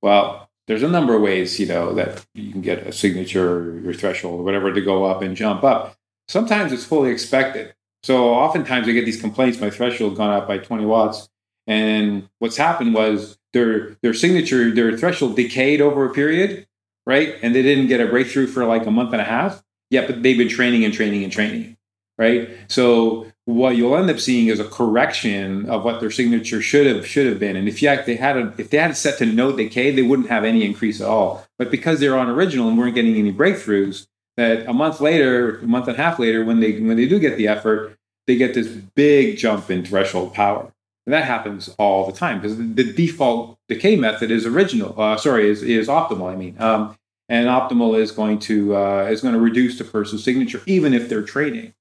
Well, 0.00 0.47
there's 0.68 0.82
a 0.82 0.88
number 0.88 1.14
of 1.14 1.22
ways, 1.22 1.58
you 1.58 1.66
know, 1.66 1.94
that 1.94 2.24
you 2.34 2.52
can 2.52 2.60
get 2.60 2.86
a 2.86 2.92
signature, 2.92 3.80
your 3.82 3.94
threshold, 3.94 4.40
or 4.40 4.44
whatever, 4.44 4.72
to 4.72 4.80
go 4.80 5.06
up 5.06 5.22
and 5.22 5.34
jump 5.34 5.64
up. 5.64 5.96
Sometimes 6.28 6.72
it's 6.72 6.84
fully 6.84 7.10
expected. 7.10 7.74
So 8.02 8.34
oftentimes 8.34 8.86
I 8.86 8.92
get 8.92 9.06
these 9.06 9.20
complaints, 9.20 9.60
my 9.60 9.70
threshold 9.70 10.16
gone 10.16 10.30
up 10.30 10.46
by 10.46 10.58
20 10.58 10.84
watts. 10.84 11.30
And 11.66 12.28
what's 12.38 12.58
happened 12.58 12.94
was 12.94 13.38
their 13.52 13.96
their 14.02 14.14
signature, 14.14 14.70
their 14.70 14.96
threshold 14.96 15.36
decayed 15.36 15.80
over 15.80 16.04
a 16.04 16.12
period, 16.12 16.66
right? 17.06 17.36
And 17.42 17.54
they 17.54 17.62
didn't 17.62 17.88
get 17.88 18.00
a 18.00 18.06
breakthrough 18.06 18.46
for 18.46 18.66
like 18.66 18.86
a 18.86 18.90
month 18.90 19.12
and 19.12 19.22
a 19.22 19.24
half. 19.24 19.64
Yeah, 19.90 20.06
but 20.06 20.22
they've 20.22 20.36
been 20.36 20.48
training 20.48 20.84
and 20.84 20.92
training 20.92 21.24
and 21.24 21.32
training, 21.32 21.78
right? 22.18 22.50
So 22.68 23.26
what 23.48 23.76
you'll 23.76 23.96
end 23.96 24.10
up 24.10 24.20
seeing 24.20 24.48
is 24.48 24.60
a 24.60 24.64
correction 24.64 25.70
of 25.70 25.82
what 25.82 26.00
their 26.00 26.10
signature 26.10 26.60
should 26.60 26.86
have 26.86 27.06
should 27.06 27.26
have 27.26 27.38
been. 27.38 27.56
And 27.56 27.66
if 27.66 27.80
you 27.80 27.88
they 28.04 28.16
had 28.16 28.36
a, 28.36 28.52
if 28.58 28.68
they 28.68 28.76
had 28.76 28.94
set 28.94 29.16
to 29.18 29.26
no 29.26 29.56
decay, 29.56 29.90
they 29.90 30.02
wouldn't 30.02 30.28
have 30.28 30.44
any 30.44 30.66
increase 30.66 31.00
at 31.00 31.06
all. 31.06 31.46
But 31.56 31.70
because 31.70 31.98
they're 31.98 32.18
on 32.18 32.28
original 32.28 32.68
and 32.68 32.76
weren't 32.76 32.94
getting 32.94 33.16
any 33.16 33.32
breakthroughs, 33.32 34.06
that 34.36 34.68
a 34.68 34.74
month 34.74 35.00
later, 35.00 35.60
a 35.60 35.66
month 35.66 35.88
and 35.88 35.96
a 35.96 36.02
half 36.02 36.18
later, 36.18 36.44
when 36.44 36.60
they 36.60 36.78
when 36.78 36.98
they 36.98 37.08
do 37.08 37.18
get 37.18 37.38
the 37.38 37.48
effort, 37.48 37.96
they 38.26 38.36
get 38.36 38.52
this 38.52 38.68
big 38.68 39.38
jump 39.38 39.70
in 39.70 39.82
threshold 39.82 40.34
power 40.34 40.70
And 41.06 41.14
that 41.14 41.24
happens 41.24 41.74
all 41.78 42.04
the 42.04 42.12
time 42.12 42.42
because 42.42 42.58
the, 42.58 42.92
default 42.92 43.58
decay 43.66 43.96
method 43.96 44.30
is 44.30 44.44
original. 44.44 44.94
Uh, 45.00 45.16
sorry, 45.16 45.48
is, 45.48 45.62
is 45.62 45.88
optimal. 45.88 46.30
I 46.30 46.36
mean, 46.36 46.54
um, 46.58 46.98
and 47.30 47.48
optimal 47.48 47.98
is 47.98 48.12
going 48.12 48.40
to 48.40 48.76
uh, 48.76 49.08
is 49.10 49.22
going 49.22 49.32
to 49.32 49.40
reduce 49.40 49.78
the 49.78 49.84
person's 49.84 50.22
signature 50.22 50.60
even 50.66 50.92
if 50.92 51.08
they're 51.08 51.22
training. 51.22 51.72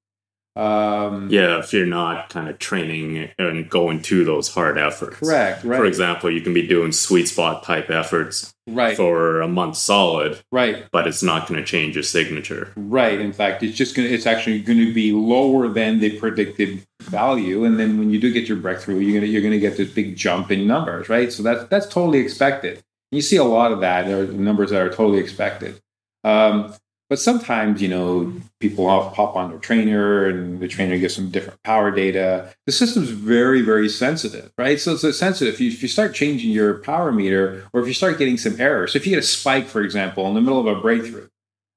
Um, 0.57 1.29
yeah, 1.29 1.59
if 1.59 1.71
you're 1.71 1.85
not 1.85 2.29
kind 2.29 2.49
of 2.49 2.57
training 2.57 3.29
and 3.37 3.69
going 3.69 4.01
to 4.03 4.25
those 4.25 4.51
hard 4.51 4.79
efforts. 4.79 5.17
Correct. 5.17 5.63
Right. 5.63 5.77
For 5.77 5.85
example, 5.85 6.31
you 6.31 6.41
can 6.41 6.53
be 6.53 6.65
doing 6.65 6.91
sweet 6.91 7.27
spot 7.27 7.63
type 7.63 7.91
efforts 7.91 8.55
right. 8.67 8.97
for 8.97 9.41
a 9.41 9.47
month 9.47 9.77
solid. 9.77 10.39
Right. 10.51 10.85
But 10.91 11.05
it's 11.05 11.21
not 11.21 11.47
going 11.47 11.59
to 11.59 11.65
change 11.65 11.95
your 11.95 12.03
signature. 12.03 12.73
Right. 12.75 13.19
In 13.19 13.33
fact, 13.33 13.61
it's 13.61 13.77
just 13.77 13.95
going 13.95 14.07
to, 14.07 14.13
it's 14.13 14.25
actually 14.25 14.59
going 14.59 14.79
to 14.79 14.91
be 14.91 15.11
lower 15.11 15.67
than 15.67 15.99
the 15.99 16.17
predicted 16.17 16.83
value. 17.03 17.63
And 17.63 17.79
then 17.79 17.99
when 17.99 18.09
you 18.09 18.19
do 18.19 18.33
get 18.33 18.47
your 18.47 18.57
breakthrough, 18.57 18.97
you're 18.97 19.11
going 19.11 19.25
to, 19.25 19.27
you're 19.27 19.43
going 19.43 19.53
to 19.53 19.59
get 19.59 19.77
this 19.77 19.91
big 19.91 20.15
jump 20.15 20.49
in 20.49 20.65
numbers, 20.65 21.07
right? 21.07 21.31
So 21.31 21.43
that's, 21.43 21.65
that's 21.65 21.85
totally 21.85 22.17
expected. 22.17 22.81
You 23.11 23.21
see 23.21 23.37
a 23.37 23.43
lot 23.43 23.71
of 23.71 23.81
that. 23.81 24.07
There 24.07 24.23
are 24.23 24.25
numbers 24.25 24.71
that 24.71 24.81
are 24.81 24.89
totally 24.89 25.19
expected. 25.19 25.79
Um, 26.23 26.73
but 27.09 27.19
sometimes, 27.19 27.81
you 27.81 27.87
know, 27.87 28.33
people 28.59 28.85
pop 28.85 29.35
on 29.35 29.49
their 29.49 29.59
trainer 29.59 30.25
and 30.25 30.59
the 30.59 30.67
trainer 30.67 30.97
gives 30.97 31.15
some 31.15 31.29
different 31.29 31.61
power 31.63 31.89
data. 31.89 32.53
The 32.65 32.73
system's 32.73 33.09
very, 33.09 33.61
very 33.61 33.87
sensitive, 33.87 34.51
right? 34.57 34.79
So 34.79 34.93
it's 34.93 35.17
sensitive. 35.17 35.53
If 35.53 35.61
you, 35.61 35.69
if 35.69 35.81
you 35.81 35.87
start 35.87 36.13
changing 36.13 36.51
your 36.51 36.75
power 36.79 37.11
meter 37.13 37.65
or 37.71 37.81
if 37.81 37.87
you 37.87 37.93
start 37.93 38.17
getting 38.17 38.37
some 38.37 38.59
errors, 38.59 38.91
so 38.91 38.97
if 38.97 39.05
you 39.05 39.11
get 39.11 39.23
a 39.23 39.27
spike, 39.27 39.67
for 39.67 39.81
example, 39.81 40.27
in 40.27 40.33
the 40.33 40.41
middle 40.41 40.59
of 40.59 40.67
a 40.67 40.81
breakthrough, 40.81 41.29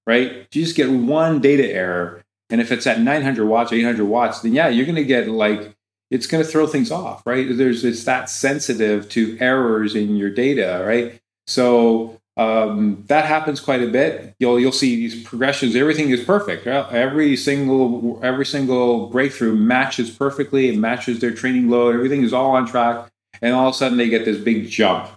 right? 0.06 0.48
You 0.52 0.64
just 0.64 0.76
get 0.76 0.90
one 0.90 1.40
data 1.40 1.72
error. 1.72 2.24
And 2.48 2.60
if 2.60 2.72
it's 2.72 2.86
at 2.88 3.00
900 3.00 3.46
watts 3.46 3.70
or 3.70 3.76
800 3.76 4.04
watts, 4.04 4.40
then 4.40 4.52
yeah, 4.52 4.68
you're 4.68 4.86
going 4.86 4.96
to 4.96 5.04
get 5.04 5.28
like, 5.28 5.76
it's 6.10 6.26
going 6.26 6.44
to 6.44 6.50
throw 6.50 6.66
things 6.66 6.90
off, 6.90 7.24
right? 7.24 7.46
There's, 7.48 7.84
it's 7.84 8.02
that 8.02 8.28
sensitive 8.28 9.08
to 9.10 9.38
errors 9.38 9.94
in 9.94 10.16
your 10.16 10.30
data, 10.30 10.82
right? 10.84 11.20
So 11.46 12.19
um, 12.40 13.04
that 13.08 13.26
happens 13.26 13.60
quite 13.60 13.82
a 13.82 13.86
bit. 13.86 14.34
You'll 14.38 14.58
you'll 14.58 14.72
see 14.72 14.96
these 14.96 15.22
progressions. 15.24 15.76
Everything 15.76 16.08
is 16.08 16.24
perfect. 16.24 16.66
Every 16.66 17.36
single 17.36 18.18
every 18.22 18.46
single 18.46 19.08
breakthrough 19.08 19.54
matches 19.54 20.08
perfectly. 20.08 20.70
It 20.70 20.78
matches 20.78 21.20
their 21.20 21.32
training 21.32 21.68
load. 21.68 21.94
Everything 21.94 22.22
is 22.22 22.32
all 22.32 22.52
on 22.52 22.66
track. 22.66 23.10
And 23.42 23.54
all 23.54 23.68
of 23.68 23.74
a 23.74 23.76
sudden 23.76 23.98
they 23.98 24.08
get 24.08 24.24
this 24.24 24.38
big 24.38 24.70
jump. 24.70 25.10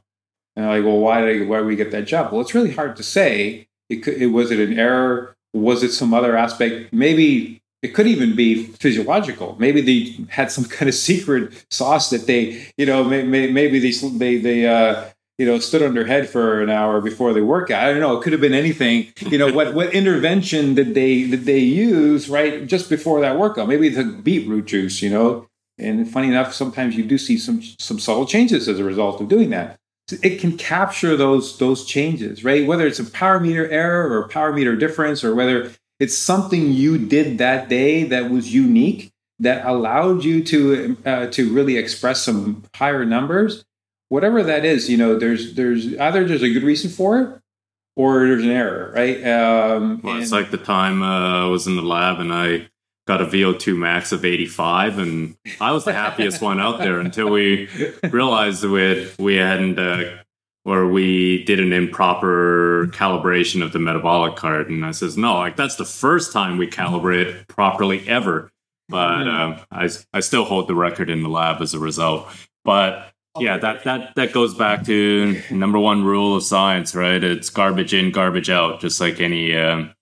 And 0.57 0.67
like, 0.67 0.84
well, 0.84 0.99
why 0.99 1.21
did 1.21 1.43
I, 1.43 1.45
why 1.45 1.57
did 1.59 1.67
we 1.67 1.78
get 1.78 1.91
that 1.91 2.07
jump? 2.07 2.34
Well, 2.34 2.41
it's 2.41 2.53
really 2.53 2.74
hard 2.74 2.97
to 2.97 3.03
say. 3.03 3.69
It, 3.89 4.05
it 4.05 4.28
was 4.28 4.51
it 4.51 4.59
an 4.59 4.78
error? 4.78 5.38
Was 5.53 5.82
it 5.82 5.93
some 5.93 6.13
other 6.13 6.36
aspect? 6.36 6.91
Maybe 6.91 7.61
it 7.82 7.93
could 7.93 8.07
even 8.07 8.36
be 8.36 8.65
physiological. 8.65 9.55
Maybe 9.59 9.80
they 9.80 10.26
had 10.30 10.51
some 10.51 10.65
kind 10.65 10.89
of 10.89 10.95
secret 11.09 11.65
sauce 11.69 12.09
that 12.09 12.28
they, 12.28 12.67
you 12.76 12.86
know, 12.86 13.05
maybe 13.05 13.80
they 13.80 13.91
they 13.91 14.38
they 14.38 14.67
uh, 14.67 15.05
you 15.43 15.49
know, 15.51 15.59
stood 15.59 15.81
on 15.81 15.93
their 15.93 16.05
head 16.05 16.29
for 16.29 16.61
an 16.61 16.69
hour 16.69 17.01
before 17.01 17.33
they 17.33 17.41
work 17.41 17.69
out. 17.69 17.83
I 17.83 17.91
don't 17.91 17.99
know. 17.99 18.17
It 18.17 18.23
could 18.23 18.31
have 18.31 18.39
been 18.39 18.53
anything. 18.53 19.11
You 19.19 19.37
know, 19.37 19.51
what 19.51 19.73
what 19.73 19.93
intervention 19.93 20.73
did 20.73 20.93
they 20.93 21.27
did 21.27 21.43
they 21.43 21.59
use 21.59 22.29
right 22.29 22.65
just 22.65 22.89
before 22.89 23.19
that 23.19 23.37
workout? 23.37 23.67
Maybe 23.67 23.89
the 23.89 24.05
beetroot 24.05 24.67
juice. 24.67 25.01
You 25.01 25.09
know, 25.09 25.47
and 25.77 26.09
funny 26.09 26.29
enough, 26.29 26.53
sometimes 26.53 26.95
you 26.95 27.03
do 27.03 27.17
see 27.17 27.37
some 27.37 27.61
some 27.77 27.99
subtle 27.99 28.25
changes 28.25 28.69
as 28.69 28.79
a 28.79 28.85
result 28.85 29.19
of 29.19 29.27
doing 29.27 29.49
that. 29.49 29.77
It 30.21 30.39
can 30.39 30.57
capture 30.57 31.17
those 31.17 31.57
those 31.57 31.83
changes, 31.83 32.45
right? 32.45 32.65
Whether 32.65 32.87
it's 32.87 32.99
a 32.99 33.03
power 33.03 33.41
meter 33.41 33.69
error 33.69 34.17
or 34.17 34.29
power 34.29 34.53
meter 34.53 34.77
difference, 34.77 35.25
or 35.25 35.35
whether 35.35 35.71
it's 35.99 36.17
something 36.17 36.71
you 36.71 36.97
did 36.97 37.37
that 37.39 37.67
day 37.67 38.05
that 38.05 38.31
was 38.31 38.53
unique 38.53 39.11
that 39.39 39.65
allowed 39.65 40.23
you 40.23 40.41
to 40.45 40.95
uh, 41.05 41.27
to 41.31 41.53
really 41.53 41.75
express 41.75 42.23
some 42.23 42.63
higher 42.73 43.03
numbers 43.03 43.65
whatever 44.14 44.43
that 44.43 44.64
is, 44.64 44.91
you 44.91 44.95
know, 44.95 45.18
there's 45.18 45.55
there's 45.55 45.97
either 45.97 46.24
there's 46.24 46.43
a 46.43 46.53
good 46.53 46.61
reason 46.61 46.91
for 46.91 47.20
it 47.20 47.41
or 47.95 48.28
there's 48.28 48.43
an 48.43 48.51
error, 48.51 48.91
right? 48.93 49.26
Um, 49.26 50.01
well, 50.03 50.22
it's 50.22 50.32
like 50.32 50.51
the 50.51 50.57
time 50.57 51.01
uh, 51.01 51.45
I 51.45 51.47
was 51.47 51.66
in 51.66 51.76
the 51.76 51.82
lab 51.82 52.20
and 52.20 52.32
I 52.32 52.68
got 53.07 53.22
a 53.22 53.26
VO2 53.26 53.76
max 53.76 54.11
of 54.11 54.24
85, 54.24 54.99
and 54.99 55.36
I 55.59 55.72
was 55.72 55.84
the 55.84 55.93
happiest 55.93 56.41
one 56.41 56.59
out 56.59 56.78
there 56.78 56.99
until 56.99 57.30
we 57.30 57.68
realized 58.03 58.64
we 58.64 58.82
had, 58.82 59.11
we 59.18 59.36
hadn't. 59.36 59.80
Uh, 59.80 60.18
or 60.66 60.88
we 60.88 61.43
did 61.43 61.59
an 61.59 61.74
improper 61.74 62.88
calibration 62.93 63.61
of 63.61 63.74
the 63.74 63.80
metabolic 63.80 64.38
cart, 64.38 64.70
and 64.70 64.86
I 64.86 64.91
says, 64.91 65.18
no, 65.18 65.34
like 65.34 65.57
that's 65.57 65.76
the 65.76 65.84
first 65.84 66.32
time 66.32 66.57
we 66.57 66.68
calibrate 66.68 67.49
properly 67.49 68.07
ever. 68.07 68.49
But 68.88 69.28
uh, 69.28 69.57
I, 69.70 69.89
I 70.14 70.22
still 70.22 70.45
hold 70.45 70.70
the 70.70 70.76
record 70.76 71.09
in 71.09 71.22
the 71.22 71.28
lab 71.28 71.61
as 71.61 71.74
a 71.74 71.80
result. 71.80 72.30
But 72.64 73.12
yeah 73.39 73.57
that 73.57 73.84
that 73.84 74.13
that 74.15 74.31
goes 74.31 74.53
back 74.53 74.86
to 74.86 75.41
number 75.49 75.79
one 75.79 76.03
rule 76.03 76.36
of 76.36 76.43
science 76.43 76.93
right 76.93 77.23
it's 77.23 77.49
garbage 77.49 77.93
in 77.93 78.11
garbage 78.11 78.49
out 78.49 78.79
just 78.79 79.01
like 79.01 79.19
any 79.19 79.55
um, 79.55 79.93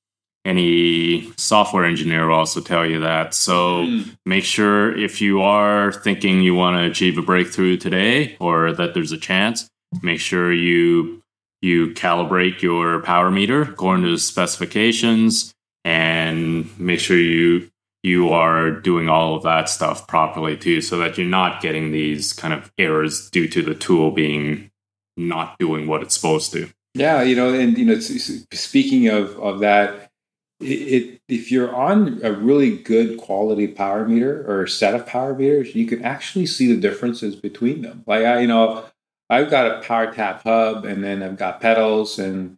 any 0.44 1.32
software 1.38 1.86
engineer 1.86 2.28
will 2.28 2.36
also 2.36 2.60
tell 2.60 2.86
you 2.86 3.00
that 3.00 3.34
so 3.34 3.86
mm. 3.86 4.18
make 4.26 4.44
sure 4.44 4.96
if 4.98 5.22
you 5.22 5.42
are 5.42 5.92
thinking 5.92 6.42
you 6.42 6.56
want 6.56 6.78
to 6.78 6.90
achieve 6.90 7.18
a 7.18 7.22
breakthrough 7.22 7.78
today 7.78 8.36
or 8.40 8.74
that 8.74 8.94
there's 8.94 9.12
a 9.12 9.18
chance 9.18 9.70
make 10.02 10.20
sure 10.20 10.52
you 10.52 11.22
you 11.62 11.92
calibrate 11.92 12.62
your 12.62 13.02
power 13.02 13.32
meter 13.32 13.62
according 13.62 14.04
to 14.04 14.12
the 14.12 14.18
specifications 14.18 15.54
and 15.86 16.68
make 16.80 17.00
sure 17.00 17.18
you 17.18 17.71
you 18.04 18.30
are 18.30 18.72
doing 18.72 19.10
all 19.10 19.36
of 19.36 19.44
that 19.44 19.70
stuff 19.70 20.08
properly 20.08 20.58
too, 20.58 20.82
so 20.82 20.98
that 20.98 21.18
you're 21.18 21.28
not 21.28 21.62
getting 21.62 21.92
these 21.92 22.34
kind 22.34 22.54
of 22.54 22.72
errors 22.78 23.30
due 23.30 23.48
to 23.48 23.62
the 23.62 23.76
tool 23.76 24.12
being 24.12 24.72
not 25.18 25.58
doing 25.60 25.88
what 25.88 26.02
it's 26.02 26.16
supposed 26.16 26.52
to. 26.54 26.70
Yeah, 26.94 27.22
you 27.22 27.36
know, 27.36 27.54
and 27.54 27.78
you 27.78 27.86
know, 27.86 28.00
speaking 28.00 29.08
of 29.08 29.40
of 29.40 29.60
that, 29.60 30.12
it, 30.60 31.22
if 31.28 31.52
you're 31.52 31.74
on 31.74 32.20
a 32.24 32.32
really 32.32 32.78
good 32.78 33.18
quality 33.18 33.68
power 33.68 34.08
meter 34.08 34.44
or 34.48 34.68
set 34.68 34.96
of 34.96 35.06
power 35.06 35.34
meters, 35.34 35.76
you 35.76 35.86
can 35.86 36.04
actually 36.04 36.46
see 36.46 36.68
the 36.74 36.80
differences 36.80 37.36
between 37.36 37.82
them. 37.82 38.04
Like 38.08 38.26
I, 38.26 38.42
you 38.42 38.48
know, 38.48 38.84
I've 39.30 39.50
got 39.50 39.68
a 39.68 39.88
PowerTap 39.88 40.42
hub, 40.42 40.86
and 40.86 41.04
then 41.04 41.24
I've 41.24 41.38
got 41.38 41.62
pedals, 41.62 42.18
and 42.18 42.58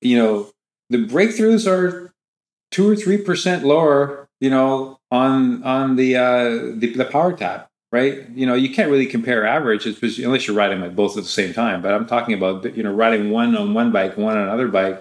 you 0.00 0.18
know, 0.18 0.50
the 0.90 0.98
breakthroughs 0.98 1.70
are 1.70 2.12
two 2.70 2.88
or 2.88 2.96
three 2.96 3.18
percent 3.18 3.64
lower 3.64 4.28
you 4.40 4.50
know, 4.50 4.98
on 5.10 5.62
on 5.62 5.96
the 5.96 6.16
uh, 6.16 6.50
the, 6.74 6.94
the 6.96 7.04
PowerTap, 7.04 7.66
right? 7.92 8.28
You 8.30 8.46
know, 8.46 8.54
you 8.54 8.74
can't 8.74 8.90
really 8.90 9.06
compare 9.06 9.46
averages 9.46 10.18
unless 10.18 10.46
you're 10.46 10.56
riding 10.56 10.80
like 10.80 10.96
both 10.96 11.16
at 11.16 11.22
the 11.22 11.28
same 11.28 11.52
time. 11.52 11.82
But 11.82 11.94
I'm 11.94 12.06
talking 12.06 12.34
about 12.34 12.74
you 12.76 12.82
know 12.82 12.92
riding 12.92 13.30
one 13.30 13.56
on 13.56 13.74
one 13.74 13.92
bike, 13.92 14.16
one 14.16 14.36
on 14.36 14.44
another 14.44 14.68
bike. 14.68 15.00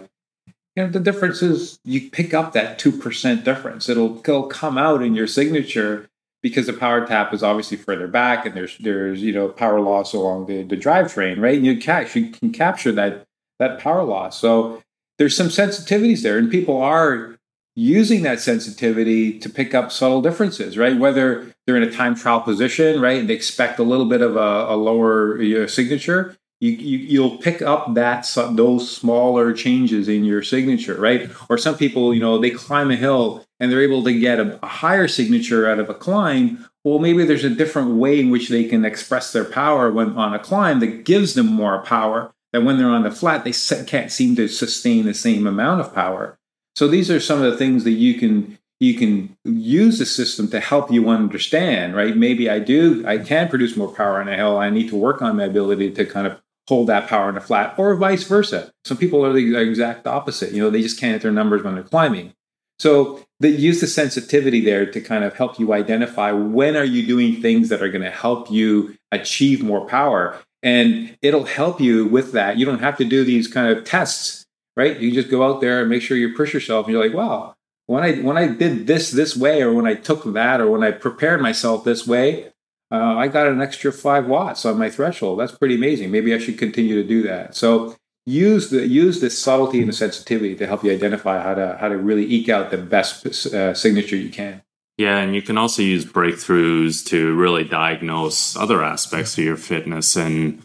You 0.75 0.83
know, 0.83 0.89
the 0.89 0.99
difference 0.99 1.41
is 1.41 1.79
you 1.83 2.09
pick 2.09 2.33
up 2.33 2.53
that 2.53 2.77
two 2.77 2.91
percent 2.91 3.43
difference. 3.45 3.89
It'll 3.89 4.19
it'll 4.19 4.47
come 4.47 4.77
out 4.77 5.01
in 5.01 5.15
your 5.15 5.27
signature 5.27 6.09
because 6.41 6.67
the 6.67 6.73
PowerTap 6.73 7.33
is 7.33 7.43
obviously 7.43 7.77
further 7.77 8.07
back, 8.07 8.45
and 8.45 8.55
there's 8.55 8.77
there's 8.79 9.21
you 9.21 9.33
know 9.33 9.47
power 9.47 9.79
loss 9.79 10.13
along 10.13 10.47
the 10.47 10.63
the 10.63 10.77
drivetrain, 10.77 11.39
right? 11.39 11.57
And 11.57 11.65
you 11.65 11.77
can 11.77 12.07
you 12.13 12.29
can 12.29 12.51
capture 12.51 12.91
that 12.91 13.25
that 13.59 13.79
power 13.79 14.03
loss. 14.03 14.39
So 14.39 14.81
there's 15.17 15.35
some 15.35 15.47
sensitivities 15.47 16.23
there, 16.23 16.37
and 16.37 16.49
people 16.51 16.81
are 16.81 17.38
using 17.79 18.23
that 18.23 18.41
sensitivity 18.41 19.39
to 19.39 19.49
pick 19.49 19.73
up 19.73 19.91
subtle 19.91 20.21
differences, 20.21 20.77
right? 20.77 20.99
Whether 20.99 21.53
they're 21.65 21.77
in 21.77 21.83
a 21.83 21.91
time 21.91 22.13
trial 22.13 22.41
position, 22.41 22.99
right, 22.99 23.19
and 23.19 23.29
they 23.29 23.33
expect 23.33 23.79
a 23.79 23.83
little 23.83 24.05
bit 24.05 24.21
of 24.21 24.35
a, 24.35 24.73
a 24.73 24.75
lower 24.75 25.41
uh, 25.41 25.65
signature, 25.65 26.35
you, 26.59 26.71
you 26.71 27.21
will 27.21 27.37
pick 27.37 27.61
up 27.61 27.93
that 27.93 28.29
those 28.51 28.93
smaller 28.93 29.53
changes 29.53 30.09
in 30.09 30.25
your 30.25 30.43
signature, 30.43 30.99
right? 30.99 31.29
Or 31.49 31.57
some 31.57 31.77
people, 31.77 32.13
you 32.13 32.19
know, 32.19 32.37
they 32.37 32.49
climb 32.49 32.91
a 32.91 32.97
hill 32.97 33.45
and 33.61 33.71
they're 33.71 33.81
able 33.81 34.03
to 34.03 34.19
get 34.19 34.41
a, 34.41 34.59
a 34.61 34.67
higher 34.67 35.07
signature 35.07 35.69
out 35.69 35.79
of 35.79 35.89
a 35.89 35.93
climb. 35.93 36.65
Well, 36.83 36.99
maybe 36.99 37.23
there's 37.23 37.45
a 37.45 37.49
different 37.49 37.91
way 37.91 38.19
in 38.19 38.29
which 38.29 38.49
they 38.49 38.65
can 38.65 38.83
express 38.83 39.31
their 39.31 39.45
power 39.45 39.89
when 39.89 40.17
on 40.17 40.33
a 40.33 40.39
climb 40.39 40.81
that 40.81 41.05
gives 41.05 41.33
them 41.33 41.47
more 41.47 41.81
power. 41.83 42.33
That 42.51 42.63
when 42.63 42.77
they're 42.77 42.87
on 42.89 43.03
the 43.03 43.11
flat, 43.11 43.43
they 43.43 43.53
can't 43.85 44.11
seem 44.11 44.35
to 44.35 44.47
sustain 44.47 45.05
the 45.05 45.13
same 45.13 45.45
amount 45.45 45.81
of 45.81 45.93
power. 45.93 46.38
So 46.79 46.87
these 46.87 47.11
are 47.11 47.19
some 47.19 47.41
of 47.41 47.51
the 47.51 47.57
things 47.57 47.83
that 47.83 47.91
you 47.91 48.13
can 48.13 48.57
you 48.79 48.93
can 48.93 49.35
use 49.43 49.99
the 49.99 50.05
system 50.05 50.47
to 50.51 50.61
help 50.61 50.89
you 50.89 51.09
understand, 51.09 51.93
right? 51.93 52.15
Maybe 52.15 52.49
I 52.49 52.59
do, 52.59 53.05
I 53.05 53.17
can 53.17 53.49
produce 53.49 53.75
more 53.75 53.93
power 53.93 54.21
on 54.21 54.29
a 54.29 54.37
hill. 54.37 54.57
I 54.57 54.69
need 54.69 54.87
to 54.87 54.95
work 54.95 55.21
on 55.21 55.35
my 55.35 55.43
ability 55.43 55.91
to 55.91 56.05
kind 56.05 56.25
of 56.25 56.39
hold 56.69 56.87
that 56.87 57.09
power 57.09 57.27
in 57.27 57.35
a 57.35 57.41
flat, 57.41 57.77
or 57.77 57.93
vice 57.95 58.23
versa. 58.23 58.71
Some 58.85 58.95
people 58.95 59.25
are 59.25 59.33
the 59.33 59.57
exact 59.57 60.07
opposite. 60.07 60.53
You 60.53 60.63
know, 60.63 60.69
they 60.69 60.81
just 60.81 60.97
can't 60.97 61.11
hit 61.11 61.21
their 61.21 61.33
numbers 61.33 61.63
when 61.63 61.75
they're 61.75 61.83
climbing. 61.83 62.31
So 62.79 63.25
they 63.41 63.49
use 63.49 63.81
the 63.81 63.87
sensitivity 63.87 64.61
there 64.61 64.89
to 64.89 65.01
kind 65.01 65.25
of 65.25 65.33
help 65.33 65.59
you 65.59 65.73
identify 65.73 66.31
when 66.31 66.77
are 66.77 66.85
you 66.85 67.05
doing 67.05 67.41
things 67.41 67.67
that 67.67 67.81
are 67.81 67.89
going 67.89 68.05
to 68.05 68.09
help 68.09 68.49
you 68.49 68.95
achieve 69.11 69.61
more 69.61 69.85
power. 69.85 70.37
And 70.63 71.17
it'll 71.21 71.43
help 71.43 71.81
you 71.81 72.05
with 72.05 72.31
that. 72.31 72.55
You 72.55 72.65
don't 72.65 72.79
have 72.79 72.95
to 72.99 73.03
do 73.03 73.25
these 73.25 73.49
kind 73.49 73.67
of 73.67 73.83
tests 73.83 74.38
right? 74.79 74.97
You 74.97 75.11
just 75.11 75.29
go 75.29 75.43
out 75.43 75.59
there 75.59 75.81
and 75.81 75.89
make 75.89 76.01
sure 76.01 76.15
you 76.15 76.33
push 76.33 76.53
yourself, 76.53 76.85
and 76.85 76.93
you're 76.93 77.03
like, 77.03 77.13
wow, 77.13 77.55
when 77.87 78.03
I 78.03 78.13
when 78.27 78.37
I 78.37 78.47
did 78.47 78.87
this 78.87 79.11
this 79.11 79.35
way, 79.35 79.61
or 79.61 79.73
when 79.73 79.85
I 79.85 79.95
took 79.95 80.23
that, 80.33 80.61
or 80.61 80.71
when 80.71 80.83
I 80.83 80.91
prepared 80.91 81.41
myself 81.41 81.83
this 81.83 82.07
way, 82.07 82.51
uh, 82.91 83.15
I 83.23 83.27
got 83.27 83.47
an 83.47 83.61
extra 83.61 83.91
five 83.91 84.25
watts 84.27 84.65
on 84.65 84.79
my 84.79 84.89
threshold. 84.89 85.39
That's 85.39 85.51
pretty 85.51 85.75
amazing. 85.75 86.11
Maybe 86.11 86.33
I 86.33 86.37
should 86.37 86.57
continue 86.57 86.95
to 87.01 87.07
do 87.07 87.21
that. 87.23 87.55
So 87.55 87.95
use 88.25 88.69
the 88.69 88.87
use 88.87 89.19
the 89.19 89.29
subtlety 89.29 89.79
and 89.79 89.89
the 89.89 89.93
sensitivity 89.93 90.55
to 90.55 90.67
help 90.67 90.83
you 90.83 90.91
identify 90.91 91.43
how 91.43 91.55
to 91.55 91.77
how 91.81 91.89
to 91.89 91.97
really 91.97 92.25
eke 92.25 92.47
out 92.47 92.71
the 92.71 92.77
best 92.77 93.25
uh, 93.53 93.73
signature 93.73 94.15
you 94.15 94.29
can. 94.29 94.61
Yeah, 94.97 95.17
and 95.19 95.35
you 95.35 95.41
can 95.41 95.57
also 95.57 95.81
use 95.81 96.05
breakthroughs 96.05 97.05
to 97.07 97.35
really 97.35 97.63
diagnose 97.63 98.55
other 98.55 98.83
aspects 98.83 99.37
of 99.37 99.43
your 99.43 99.57
fitness. 99.57 100.15
And 100.15 100.61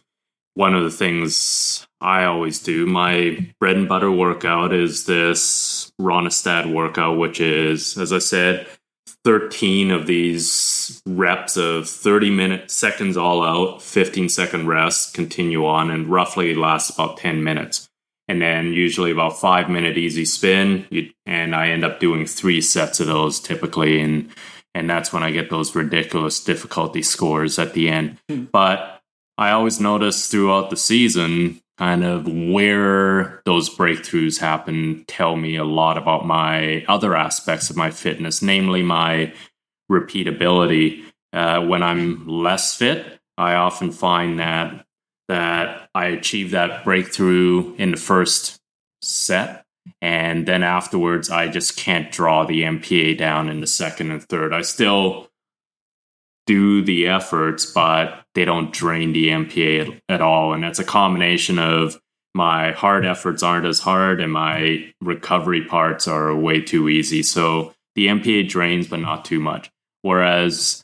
one 0.54 0.74
of 0.74 0.84
the 0.84 0.90
things 0.90 1.86
I 2.04 2.24
always 2.26 2.58
do, 2.58 2.84
my 2.84 3.50
bread 3.58 3.76
and 3.76 3.88
butter 3.88 4.12
workout 4.12 4.74
is 4.74 5.06
this 5.06 5.90
Rönnestad 5.98 6.70
workout, 6.70 7.16
which 7.16 7.40
is, 7.40 7.96
as 7.96 8.12
I 8.12 8.18
said, 8.18 8.66
13 9.24 9.90
of 9.90 10.06
these 10.06 11.00
reps 11.06 11.56
of 11.56 11.88
30 11.88 12.28
minute 12.28 12.70
seconds 12.70 13.16
all 13.16 13.42
out, 13.42 13.80
15 13.80 14.28
second 14.28 14.68
rest, 14.68 15.14
continue 15.14 15.64
on, 15.64 15.90
and 15.90 16.06
roughly 16.08 16.54
lasts 16.54 16.90
about 16.90 17.16
10 17.16 17.42
minutes. 17.42 17.88
And 18.28 18.40
then 18.40 18.74
usually 18.74 19.10
about 19.10 19.40
five 19.40 19.70
minute 19.70 19.96
easy 19.96 20.26
spin, 20.26 20.86
and 21.26 21.54
I 21.54 21.68
end 21.68 21.84
up 21.84 22.00
doing 22.00 22.26
three 22.26 22.60
sets 22.60 23.00
of 23.00 23.06
those 23.06 23.40
typically, 23.40 24.00
and 24.00 24.30
and 24.74 24.88
that's 24.88 25.12
when 25.12 25.22
I 25.22 25.30
get 25.30 25.50
those 25.50 25.74
ridiculous 25.74 26.42
difficulty 26.42 27.02
scores 27.02 27.58
at 27.58 27.74
the 27.74 27.88
end. 27.88 28.18
Mm. 28.30 28.50
But 28.50 29.02
I 29.36 29.50
always 29.50 29.78
notice 29.78 30.26
throughout 30.26 30.70
the 30.70 30.76
season 30.76 31.60
kind 31.78 32.04
of 32.04 32.26
where 32.26 33.42
those 33.44 33.68
breakthroughs 33.68 34.38
happen 34.38 35.04
tell 35.08 35.36
me 35.36 35.56
a 35.56 35.64
lot 35.64 35.98
about 35.98 36.26
my 36.26 36.84
other 36.86 37.16
aspects 37.16 37.70
of 37.70 37.76
my 37.76 37.90
fitness, 37.90 38.42
namely 38.42 38.82
my 38.82 39.32
repeatability. 39.90 41.04
Uh, 41.32 41.60
when 41.60 41.82
I'm 41.82 42.26
less 42.28 42.76
fit, 42.76 43.18
I 43.36 43.54
often 43.54 43.90
find 43.90 44.38
that 44.38 44.86
that 45.26 45.88
I 45.94 46.06
achieve 46.08 46.50
that 46.50 46.84
breakthrough 46.84 47.74
in 47.76 47.92
the 47.92 47.96
first 47.96 48.60
set, 49.02 49.64
and 50.02 50.46
then 50.46 50.62
afterwards 50.62 51.30
I 51.30 51.48
just 51.48 51.76
can't 51.76 52.12
draw 52.12 52.44
the 52.44 52.62
MPA 52.62 53.16
down 53.18 53.48
in 53.48 53.60
the 53.60 53.66
second 53.66 54.10
and 54.10 54.22
third. 54.22 54.52
I 54.52 54.62
still 54.62 55.28
do 56.46 56.82
the 56.82 57.06
efforts, 57.06 57.66
but 57.66 58.24
they 58.34 58.44
don't 58.44 58.72
drain 58.72 59.12
the 59.12 59.28
MPA 59.28 60.00
at, 60.08 60.20
all. 60.20 60.52
And 60.52 60.64
it's 60.64 60.78
a 60.78 60.84
combination 60.84 61.58
of 61.58 62.00
my 62.34 62.72
hard 62.72 63.06
efforts 63.06 63.42
aren't 63.42 63.66
as 63.66 63.78
hard 63.78 64.20
and 64.20 64.32
my 64.32 64.92
recovery 65.00 65.64
parts 65.64 66.08
are 66.08 66.34
way 66.34 66.60
too 66.60 66.88
easy. 66.88 67.22
So 67.22 67.72
the 67.94 68.08
MPA 68.08 68.48
drains, 68.48 68.88
but 68.88 69.00
not 69.00 69.24
too 69.24 69.38
much. 69.38 69.70
Whereas 70.02 70.82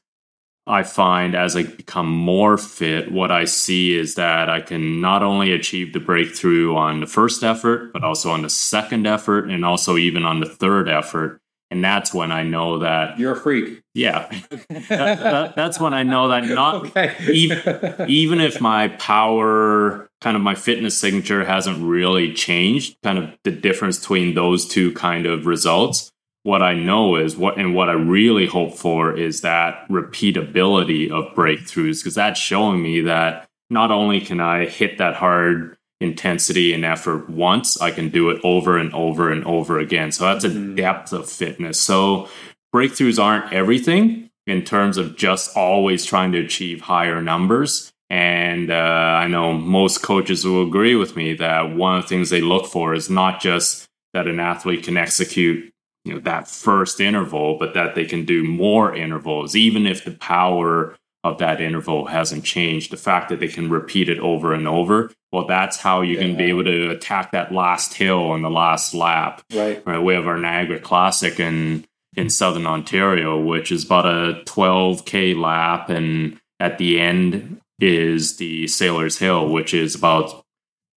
I 0.67 0.85
find 0.85 1.35
as 1.35 1.57
I 1.57 1.65
become 1.65 2.09
more 2.09 2.57
fit, 2.57 3.11
what 3.11 3.33
I 3.33 3.45
see 3.45 3.99
is 3.99 4.15
that 4.15 4.49
I 4.49 4.61
can 4.61 5.01
not 5.01 5.23
only 5.23 5.53
achieve 5.53 5.93
the 5.93 6.01
breakthrough 6.01 6.77
on 6.77 7.01
the 7.01 7.07
first 7.07 7.43
effort, 7.43 7.93
but 7.93 8.05
also 8.05 8.31
on 8.31 8.43
the 8.43 8.51
second 8.51 9.07
effort 9.07 9.51
and 9.51 9.65
also 9.65 9.97
even 9.97 10.25
on 10.25 10.39
the 10.39 10.47
third 10.47 10.89
effort 10.89 11.39
and 11.71 11.85
that's 11.85 12.12
when 12.12 12.33
I 12.33 12.43
know 12.43 12.81
that 12.81 13.18
you're 13.18 13.33
a 13.33 13.41
freak. 13.41 13.83
Yeah, 13.95 14.29
that, 14.68 14.89
that, 14.89 15.57
that's 15.57 15.79
when 15.79 15.95
I 15.95 16.03
know 16.03 16.29
that 16.29 16.45
not 16.47 16.87
okay. 16.87 17.14
even, 17.31 18.09
even 18.09 18.41
if 18.41 18.61
my 18.61 18.89
power, 18.89 20.09
kind 20.21 20.37
of 20.37 20.43
my 20.43 20.55
fitness 20.55 20.99
signature 20.99 21.45
hasn't 21.45 21.83
really 21.83 22.33
changed, 22.33 22.97
kind 23.03 23.18
of 23.18 23.31
the 23.45 23.53
difference 23.53 23.99
between 23.99 24.35
those 24.35 24.66
two 24.66 24.93
kind 24.95 25.27
of 25.27 25.47
results. 25.47 26.11
What 26.43 26.62
I 26.62 26.75
know 26.75 27.16
is 27.16 27.37
what, 27.37 27.59
and 27.59 27.75
what 27.75 27.89
I 27.91 27.93
really 27.93 28.47
hope 28.47 28.75
for 28.75 29.16
is 29.16 29.43
that 29.43 29.87
repeatability 29.89 31.11
of 31.11 31.35
breakthroughs, 31.35 32.01
because 32.01 32.14
that's 32.14 32.41
showing 32.41 32.83
me 32.83 33.03
that 33.03 33.47
not 33.68 33.91
only 33.91 34.21
can 34.21 34.41
I 34.41 34.66
hit 34.66 34.99
that 34.99 35.14
hard 35.14 35.77
intensity 36.01 36.73
and 36.73 36.85
effort 36.85 37.29
once, 37.29 37.81
I 37.81 37.91
can 37.91 38.09
do 38.09 38.31
it 38.31 38.41
over 38.43 38.79
and 38.79 38.93
over 38.95 39.31
and 39.31 39.45
over 39.45 39.79
again. 39.79 40.13
So 40.13 40.25
that's 40.25 40.45
a 40.45 40.49
mm-hmm. 40.49 40.75
depth 40.75 41.13
of 41.13 41.29
fitness. 41.29 41.81
So 41.81 42.29
breakthroughs 42.75 43.23
aren't 43.23 43.53
everything 43.53 44.31
in 44.47 44.65
terms 44.65 44.97
of 44.97 45.17
just 45.17 45.57
always 45.57 46.05
trying 46.05 46.33
to 46.33 46.39
achieve 46.39 46.81
higher 46.81 47.21
numbers. 47.21 47.93
And 48.09 48.71
uh, 48.71 48.75
I 48.75 49.29
know 49.29 49.53
most 49.53 50.03
coaches 50.03 50.45
will 50.45 50.67
agree 50.67 50.97
with 50.97 51.15
me 51.15 51.35
that 51.35 51.75
one 51.77 51.97
of 51.97 52.03
the 52.03 52.09
things 52.09 52.31
they 52.31 52.41
look 52.41 52.67
for 52.67 52.95
is 52.95 53.09
not 53.09 53.41
just 53.41 53.87
that 54.15 54.27
an 54.27 54.41
athlete 54.41 54.85
can 54.85 54.97
execute 54.97 55.73
you 56.05 56.15
know 56.15 56.21
that 56.21 56.49
first 56.49 56.99
interval 57.01 57.59
but 57.59 57.75
that 57.75 57.95
they 57.95 58.05
can 58.05 58.25
do 58.25 58.43
more 58.43 58.95
intervals 58.95 59.55
even 59.55 59.87
if 59.87 60.05
the 60.05 60.11
power 60.13 60.97
of 61.23 61.39
that 61.39 61.61
interval 61.61 62.07
hasn't 62.07 62.45
changed. 62.45 62.91
The 62.91 62.97
fact 62.97 63.29
that 63.29 63.41
they 63.41 63.49
can 63.49 63.68
repeat 63.68 64.09
it 64.09 64.18
over 64.18 64.53
and 64.55 64.66
over, 64.66 65.12
well, 65.33 65.47
that's 65.47 65.79
how 65.79 66.01
you're 66.01 66.21
yeah. 66.21 66.29
can 66.29 66.37
be 66.37 66.45
able 66.45 66.64
to 66.64 66.91
attack 66.91 67.33
that 67.33 67.53
last 67.53 67.95
hill 67.95 68.31
on 68.31 68.43
the 68.43 68.51
last 68.51 68.95
lap. 68.95 69.43
Right. 69.53 69.83
right. 69.87 69.99
We 69.99 70.14
have 70.14 70.27
our 70.27 70.39
Niagara 70.39 70.81
Classic 70.81 71.39
in 71.39 71.85
in 72.16 72.29
southern 72.29 72.66
Ontario, 72.66 73.41
which 73.41 73.71
is 73.71 73.85
about 73.85 74.07
a 74.07 74.43
12k 74.45 75.41
lap, 75.41 75.89
and 75.89 76.41
at 76.59 76.79
the 76.79 76.99
end 76.99 77.61
is 77.79 78.37
the 78.37 78.66
Sailor's 78.66 79.18
Hill, 79.18 79.49
which 79.49 79.73
is 79.73 79.95
about 79.95 80.45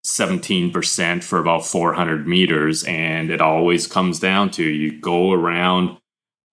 17% 0.05 1.23
for 1.23 1.39
about 1.39 1.65
400 1.65 2.27
meters. 2.27 2.83
And 2.83 3.29
it 3.29 3.41
always 3.41 3.87
comes 3.87 4.19
down 4.19 4.51
to 4.51 4.63
you 4.63 4.99
go 4.99 5.31
around 5.31 5.97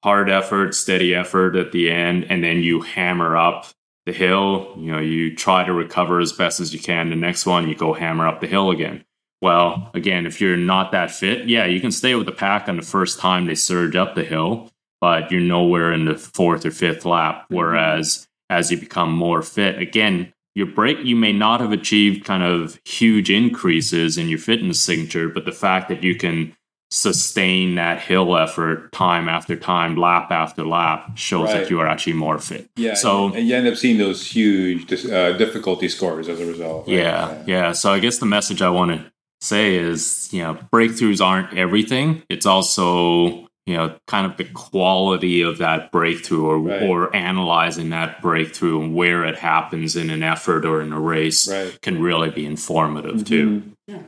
hard 0.02 0.30
effort, 0.30 0.74
steady 0.74 1.14
effort 1.14 1.56
at 1.56 1.72
the 1.72 1.90
end, 1.90 2.26
and 2.30 2.42
then 2.42 2.62
you 2.62 2.80
hammer 2.80 3.36
up 3.36 3.66
the 4.06 4.12
hill. 4.12 4.74
You 4.76 4.92
know, 4.92 4.98
you 5.00 5.34
try 5.34 5.64
to 5.64 5.72
recover 5.72 6.20
as 6.20 6.32
best 6.32 6.60
as 6.60 6.72
you 6.72 6.80
can. 6.80 7.10
The 7.10 7.16
next 7.16 7.46
one, 7.46 7.68
you 7.68 7.74
go 7.74 7.92
hammer 7.92 8.26
up 8.26 8.40
the 8.40 8.46
hill 8.46 8.70
again. 8.70 9.04
Well, 9.42 9.90
again, 9.94 10.26
if 10.26 10.40
you're 10.40 10.56
not 10.56 10.92
that 10.92 11.10
fit, 11.10 11.48
yeah, 11.48 11.64
you 11.64 11.80
can 11.80 11.92
stay 11.92 12.14
with 12.14 12.26
the 12.26 12.32
pack 12.32 12.68
on 12.68 12.76
the 12.76 12.82
first 12.82 13.18
time 13.18 13.46
they 13.46 13.54
surge 13.54 13.96
up 13.96 14.14
the 14.14 14.24
hill, 14.24 14.70
but 15.00 15.30
you're 15.30 15.40
nowhere 15.40 15.92
in 15.92 16.04
the 16.04 16.16
fourth 16.16 16.66
or 16.66 16.70
fifth 16.70 17.04
lap. 17.04 17.44
Mm-hmm. 17.44 17.54
Whereas 17.56 18.28
as 18.50 18.70
you 18.70 18.78
become 18.78 19.12
more 19.12 19.42
fit, 19.42 19.78
again, 19.78 20.32
your 20.54 20.66
break, 20.66 20.98
you 21.04 21.16
may 21.16 21.32
not 21.32 21.60
have 21.60 21.72
achieved 21.72 22.24
kind 22.24 22.42
of 22.42 22.78
huge 22.84 23.30
increases 23.30 24.18
in 24.18 24.28
your 24.28 24.38
fitness 24.38 24.80
signature, 24.80 25.28
but 25.28 25.44
the 25.44 25.52
fact 25.52 25.88
that 25.88 26.02
you 26.02 26.16
can 26.16 26.54
sustain 26.90 27.76
that 27.76 28.00
hill 28.00 28.36
effort 28.36 28.90
time 28.92 29.28
after 29.28 29.56
time, 29.56 29.96
lap 29.96 30.30
after 30.30 30.64
lap, 30.64 31.16
shows 31.16 31.46
right. 31.46 31.60
that 31.60 31.70
you 31.70 31.80
are 31.80 31.86
actually 31.86 32.14
more 32.14 32.38
fit. 32.38 32.68
Yeah. 32.76 32.94
So 32.94 33.32
and 33.32 33.46
you 33.46 33.54
end 33.54 33.68
up 33.68 33.76
seeing 33.76 33.98
those 33.98 34.26
huge 34.26 34.92
uh, 35.06 35.32
difficulty 35.36 35.88
scores 35.88 36.28
as 36.28 36.40
a 36.40 36.46
result. 36.46 36.88
Right? 36.88 36.96
Yeah, 36.96 37.30
yeah, 37.30 37.42
yeah. 37.46 37.72
So 37.72 37.92
I 37.92 38.00
guess 38.00 38.18
the 38.18 38.26
message 38.26 38.60
I 38.60 38.70
want 38.70 38.90
to 38.92 39.12
say 39.40 39.76
is, 39.76 40.28
you 40.32 40.42
know, 40.42 40.58
breakthroughs 40.72 41.24
aren't 41.24 41.56
everything. 41.56 42.22
It's 42.28 42.46
also 42.46 43.48
you 43.66 43.76
know 43.76 43.94
kind 44.08 44.26
of 44.26 44.36
the 44.36 44.44
quality 44.44 45.42
of 45.42 45.58
that 45.58 45.92
breakthrough 45.92 46.44
or 46.44 46.58
right. 46.58 46.82
or 46.82 47.14
analyzing 47.14 47.90
that 47.90 48.20
breakthrough 48.20 48.82
and 48.82 48.94
where 48.96 49.24
it 49.24 49.38
happens 49.38 49.94
in 49.94 50.10
an 50.10 50.24
effort 50.24 50.64
or 50.64 50.80
in 50.80 50.92
a 50.92 50.98
race 50.98 51.48
right. 51.48 51.80
can 51.80 52.02
really 52.02 52.30
be 52.30 52.44
informative 52.44 53.16
mm-hmm. 53.16 53.22
too. 53.22 53.62
Yeah. 53.86 54.02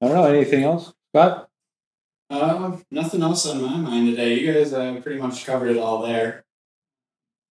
I 0.00 0.08
don't 0.08 0.14
know 0.14 0.26
anything 0.26 0.62
else. 0.62 0.92
Scott? 1.16 1.48
Uh, 2.28 2.76
nothing 2.90 3.22
else 3.22 3.46
on 3.46 3.62
my 3.62 3.74
mind 3.74 4.08
today. 4.08 4.38
You 4.38 4.52
guys 4.52 4.74
uh, 4.74 5.00
pretty 5.02 5.18
much 5.18 5.46
covered 5.46 5.70
it 5.70 5.78
all 5.78 6.02
there. 6.02 6.44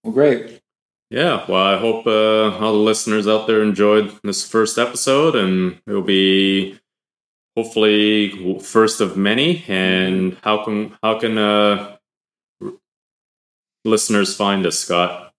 Well, 0.04 0.14
great. 0.14 0.62
Yeah, 1.10 1.44
well, 1.50 1.64
I 1.64 1.80
hope 1.80 2.06
uh, 2.06 2.60
all 2.60 2.74
the 2.74 2.78
listeners 2.78 3.28
out 3.28 3.48
there 3.48 3.64
enjoyed 3.64 4.14
this 4.24 4.48
first 4.48 4.78
episode, 4.78 5.36
and 5.36 5.82
it'll 5.88 6.04
be 6.04 6.80
hopefully 7.56 8.60
first 8.60 9.02
of 9.02 9.18
many. 9.18 9.64
And 9.68 10.38
how 10.44 10.64
can 10.64 10.96
how 11.02 11.18
can 11.18 11.40
uh, 11.40 11.98
listeners 13.84 14.36
find 14.36 14.64
us, 14.68 14.78
Scott? 14.78 15.34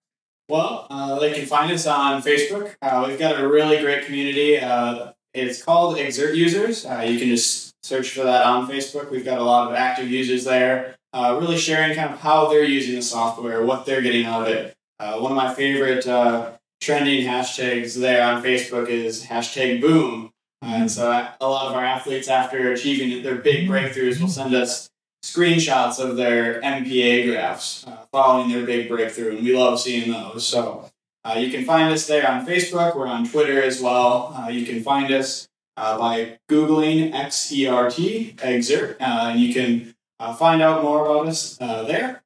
Well, 0.49 0.87
uh, 0.89 1.17
they 1.19 1.31
can 1.31 1.45
find 1.45 1.71
us 1.71 1.87
on 1.87 2.21
Facebook. 2.21 2.75
Uh, 2.81 3.05
we've 3.07 3.19
got 3.19 3.39
a 3.39 3.47
really 3.47 3.79
great 3.79 4.05
community. 4.05 4.59
Uh, 4.59 5.13
it's 5.33 5.63
called 5.63 5.95
Xert 5.95 6.35
Users. 6.35 6.85
Uh, 6.85 7.05
you 7.07 7.19
can 7.19 7.29
just 7.29 7.67
search 7.87 8.11
for 8.11 8.23
that 8.23 8.45
on 8.45 8.69
Facebook. 8.69 9.09
We've 9.09 9.23
got 9.23 9.39
a 9.39 9.43
lot 9.43 9.69
of 9.69 9.75
active 9.75 10.09
users 10.09 10.43
there, 10.43 10.95
uh, 11.13 11.37
really 11.39 11.57
sharing 11.57 11.95
kind 11.95 12.13
of 12.13 12.19
how 12.19 12.49
they're 12.49 12.63
using 12.63 12.95
the 12.95 13.01
software, 13.01 13.65
what 13.65 13.85
they're 13.85 14.01
getting 14.01 14.25
out 14.25 14.41
of 14.41 14.49
it. 14.49 14.75
Uh, 14.99 15.19
one 15.19 15.31
of 15.31 15.37
my 15.37 15.53
favorite 15.53 16.05
uh, 16.05 16.51
trending 16.81 17.25
hashtags 17.25 17.97
there 17.99 18.23
on 18.23 18.43
Facebook 18.43 18.89
is 18.89 19.25
hashtag 19.25 19.79
boom. 19.79 20.31
Uh, 20.61 20.65
and 20.67 20.91
so 20.91 21.09
a 21.09 21.47
lot 21.47 21.67
of 21.67 21.73
our 21.73 21.85
athletes, 21.85 22.27
after 22.27 22.71
achieving 22.73 23.23
their 23.23 23.35
big 23.35 23.69
breakthroughs, 23.69 24.19
will 24.19 24.27
send 24.27 24.53
us 24.53 24.89
screenshots 25.23 25.99
of 25.99 26.17
their 26.17 26.61
MPA 26.61 27.29
graphs 27.29 27.87
uh, 27.87 28.05
following 28.11 28.51
their 28.51 28.65
big 28.65 28.89
breakthrough, 28.89 29.37
and 29.37 29.45
we 29.45 29.55
love 29.55 29.79
seeing 29.79 30.11
those. 30.11 30.45
So 30.45 30.89
uh, 31.23 31.35
you 31.37 31.51
can 31.51 31.63
find 31.63 31.93
us 31.93 32.05
there 32.05 32.29
on 32.29 32.45
Facebook. 32.45 32.97
We're 32.97 33.07
on 33.07 33.27
Twitter 33.27 33.61
as 33.61 33.81
well. 33.81 34.47
you 34.49 34.65
can 34.65 34.83
find 34.83 35.11
us 35.11 35.47
uh, 35.77 35.97
by 35.97 36.39
Googling 36.49 37.13
XERT, 37.13 38.35
Xert, 38.35 38.95
uh, 38.99 39.29
and 39.29 39.39
you 39.39 39.53
can 39.53 39.95
uh, 40.19 40.33
find 40.33 40.61
out 40.61 40.83
more 40.83 41.05
about 41.05 41.27
us 41.27 41.57
uh, 41.61 41.83
there. 41.83 42.23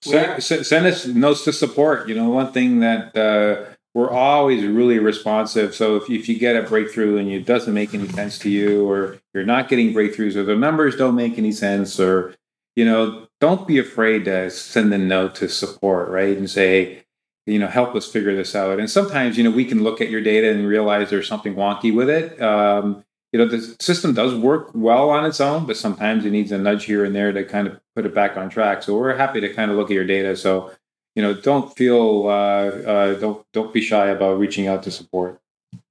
Send, 0.00 0.42
send 0.42 0.86
us 0.86 1.06
notes 1.06 1.44
to 1.44 1.52
support. 1.52 2.08
You 2.08 2.16
know, 2.16 2.30
one 2.30 2.50
thing 2.50 2.80
that 2.80 3.16
uh, 3.16 3.72
we're 3.94 4.10
always 4.10 4.64
really 4.64 4.98
responsive. 4.98 5.74
So 5.74 5.96
if, 5.96 6.10
if 6.10 6.28
you 6.28 6.38
get 6.38 6.56
a 6.56 6.62
breakthrough 6.62 7.18
and 7.18 7.30
it 7.30 7.46
doesn't 7.46 7.72
make 7.72 7.94
any 7.94 8.08
sense 8.08 8.38
to 8.40 8.50
you, 8.50 8.88
or 8.90 9.18
you're 9.32 9.44
not 9.44 9.68
getting 9.68 9.94
breakthroughs, 9.94 10.34
or 10.34 10.42
the 10.42 10.56
numbers 10.56 10.96
don't 10.96 11.14
make 11.14 11.38
any 11.38 11.52
sense, 11.52 12.00
or 12.00 12.34
you 12.74 12.84
know, 12.84 13.28
don't 13.40 13.68
be 13.68 13.78
afraid 13.78 14.24
to 14.24 14.50
send 14.50 14.92
a 14.94 14.98
note 14.98 15.34
to 15.36 15.48
support, 15.48 16.08
right? 16.08 16.36
And 16.36 16.50
say, 16.50 17.01
you 17.46 17.58
know, 17.58 17.66
help 17.66 17.94
us 17.94 18.10
figure 18.10 18.34
this 18.34 18.54
out. 18.54 18.78
And 18.78 18.90
sometimes, 18.90 19.36
you 19.36 19.44
know, 19.44 19.50
we 19.50 19.64
can 19.64 19.82
look 19.82 20.00
at 20.00 20.10
your 20.10 20.20
data 20.20 20.50
and 20.50 20.66
realize 20.66 21.10
there's 21.10 21.28
something 21.28 21.54
wonky 21.54 21.94
with 21.94 22.08
it. 22.08 22.40
Um, 22.40 23.04
you 23.32 23.38
know, 23.38 23.46
the 23.46 23.60
system 23.80 24.12
does 24.12 24.34
work 24.34 24.70
well 24.74 25.08
on 25.10 25.24
its 25.24 25.40
own, 25.40 25.66
but 25.66 25.76
sometimes 25.76 26.24
it 26.24 26.30
needs 26.30 26.52
a 26.52 26.58
nudge 26.58 26.84
here 26.84 27.04
and 27.04 27.14
there 27.16 27.32
to 27.32 27.44
kind 27.44 27.66
of 27.66 27.80
put 27.96 28.04
it 28.04 28.14
back 28.14 28.36
on 28.36 28.50
track. 28.50 28.82
So 28.82 28.96
we're 28.96 29.16
happy 29.16 29.40
to 29.40 29.52
kind 29.52 29.70
of 29.70 29.76
look 29.76 29.90
at 29.90 29.94
your 29.94 30.04
data. 30.04 30.36
So, 30.36 30.70
you 31.14 31.22
know, 31.22 31.34
don't 31.34 31.74
feel, 31.74 32.26
uh, 32.26 32.30
uh, 32.30 33.14
don't 33.14 33.44
don't 33.52 33.72
be 33.72 33.80
shy 33.80 34.08
about 34.08 34.38
reaching 34.38 34.66
out 34.66 34.82
to 34.84 34.90
support. 34.90 35.40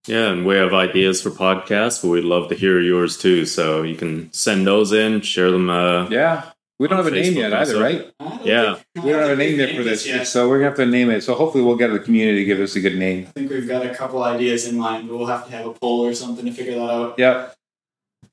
Yeah, 0.07 0.31
and 0.31 0.45
we 0.45 0.55
have 0.55 0.73
ideas 0.73 1.21
for 1.21 1.29
podcasts, 1.29 2.01
but 2.01 2.09
we'd 2.09 2.23
love 2.23 2.49
to 2.49 2.55
hear 2.55 2.79
yours 2.79 3.17
too. 3.17 3.45
So 3.45 3.83
you 3.83 3.95
can 3.95 4.31
send 4.33 4.65
those 4.65 4.91
in, 4.91 5.21
share 5.21 5.51
them. 5.51 5.69
Uh, 5.69 6.07
Yeah, 6.09 6.50
we 6.81 6.87
don't 6.87 6.97
have 6.97 7.05
a 7.05 7.11
name 7.11 7.33
Facebook 7.33 7.37
yet 7.37 7.53
either, 7.53 7.65
stuff. 7.73 7.83
right? 7.83 8.43
Yeah. 8.43 8.79
We 8.95 9.11
don't 9.11 9.21
have 9.21 9.29
a 9.29 9.35
name 9.35 9.49
we've 9.51 9.59
yet 9.59 9.75
for 9.75 9.83
this, 9.83 10.07
yet. 10.07 10.25
so 10.25 10.49
we're 10.49 10.57
gonna 10.57 10.69
have 10.69 10.77
to 10.77 10.85
name 10.87 11.11
it. 11.11 11.21
So 11.21 11.35
hopefully, 11.35 11.63
we'll 11.63 11.75
get 11.75 11.91
the 11.91 11.99
community 11.99 12.39
to 12.39 12.45
give 12.45 12.59
us 12.59 12.75
a 12.75 12.79
good 12.79 12.97
name. 12.97 13.27
I 13.27 13.31
think 13.33 13.51
we've 13.51 13.67
got 13.67 13.85
a 13.85 13.93
couple 13.93 14.23
ideas 14.23 14.67
in 14.67 14.77
mind, 14.77 15.07
but 15.07 15.15
we'll 15.15 15.27
have 15.27 15.45
to 15.45 15.51
have 15.51 15.67
a 15.67 15.73
poll 15.73 16.03
or 16.03 16.15
something 16.15 16.43
to 16.43 16.51
figure 16.51 16.73
that 16.73 16.89
out. 16.89 17.19
Yeah. 17.19 17.49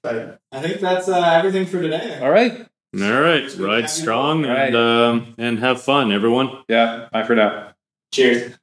But 0.03 0.41
I 0.51 0.63
think 0.63 0.81
that's 0.81 1.11
uh, 1.11 1.21
everything 1.21 1.67
for 1.67 1.83
today. 1.83 2.19
All 2.23 2.31
right. 2.31 2.67
all 2.99 3.21
right, 3.21 3.55
ride 3.59 3.91
strong 3.91 4.47
All 4.47 4.51
right. 4.53 4.69
and 4.69 4.77
um, 4.77 5.35
and 5.37 5.59
have 5.59 5.83
fun, 5.83 6.11
everyone. 6.11 6.63
Yeah. 6.69 7.09
Bye 7.13 7.25
for 7.25 7.35
now. 7.35 7.75
Cheers. 8.15 8.57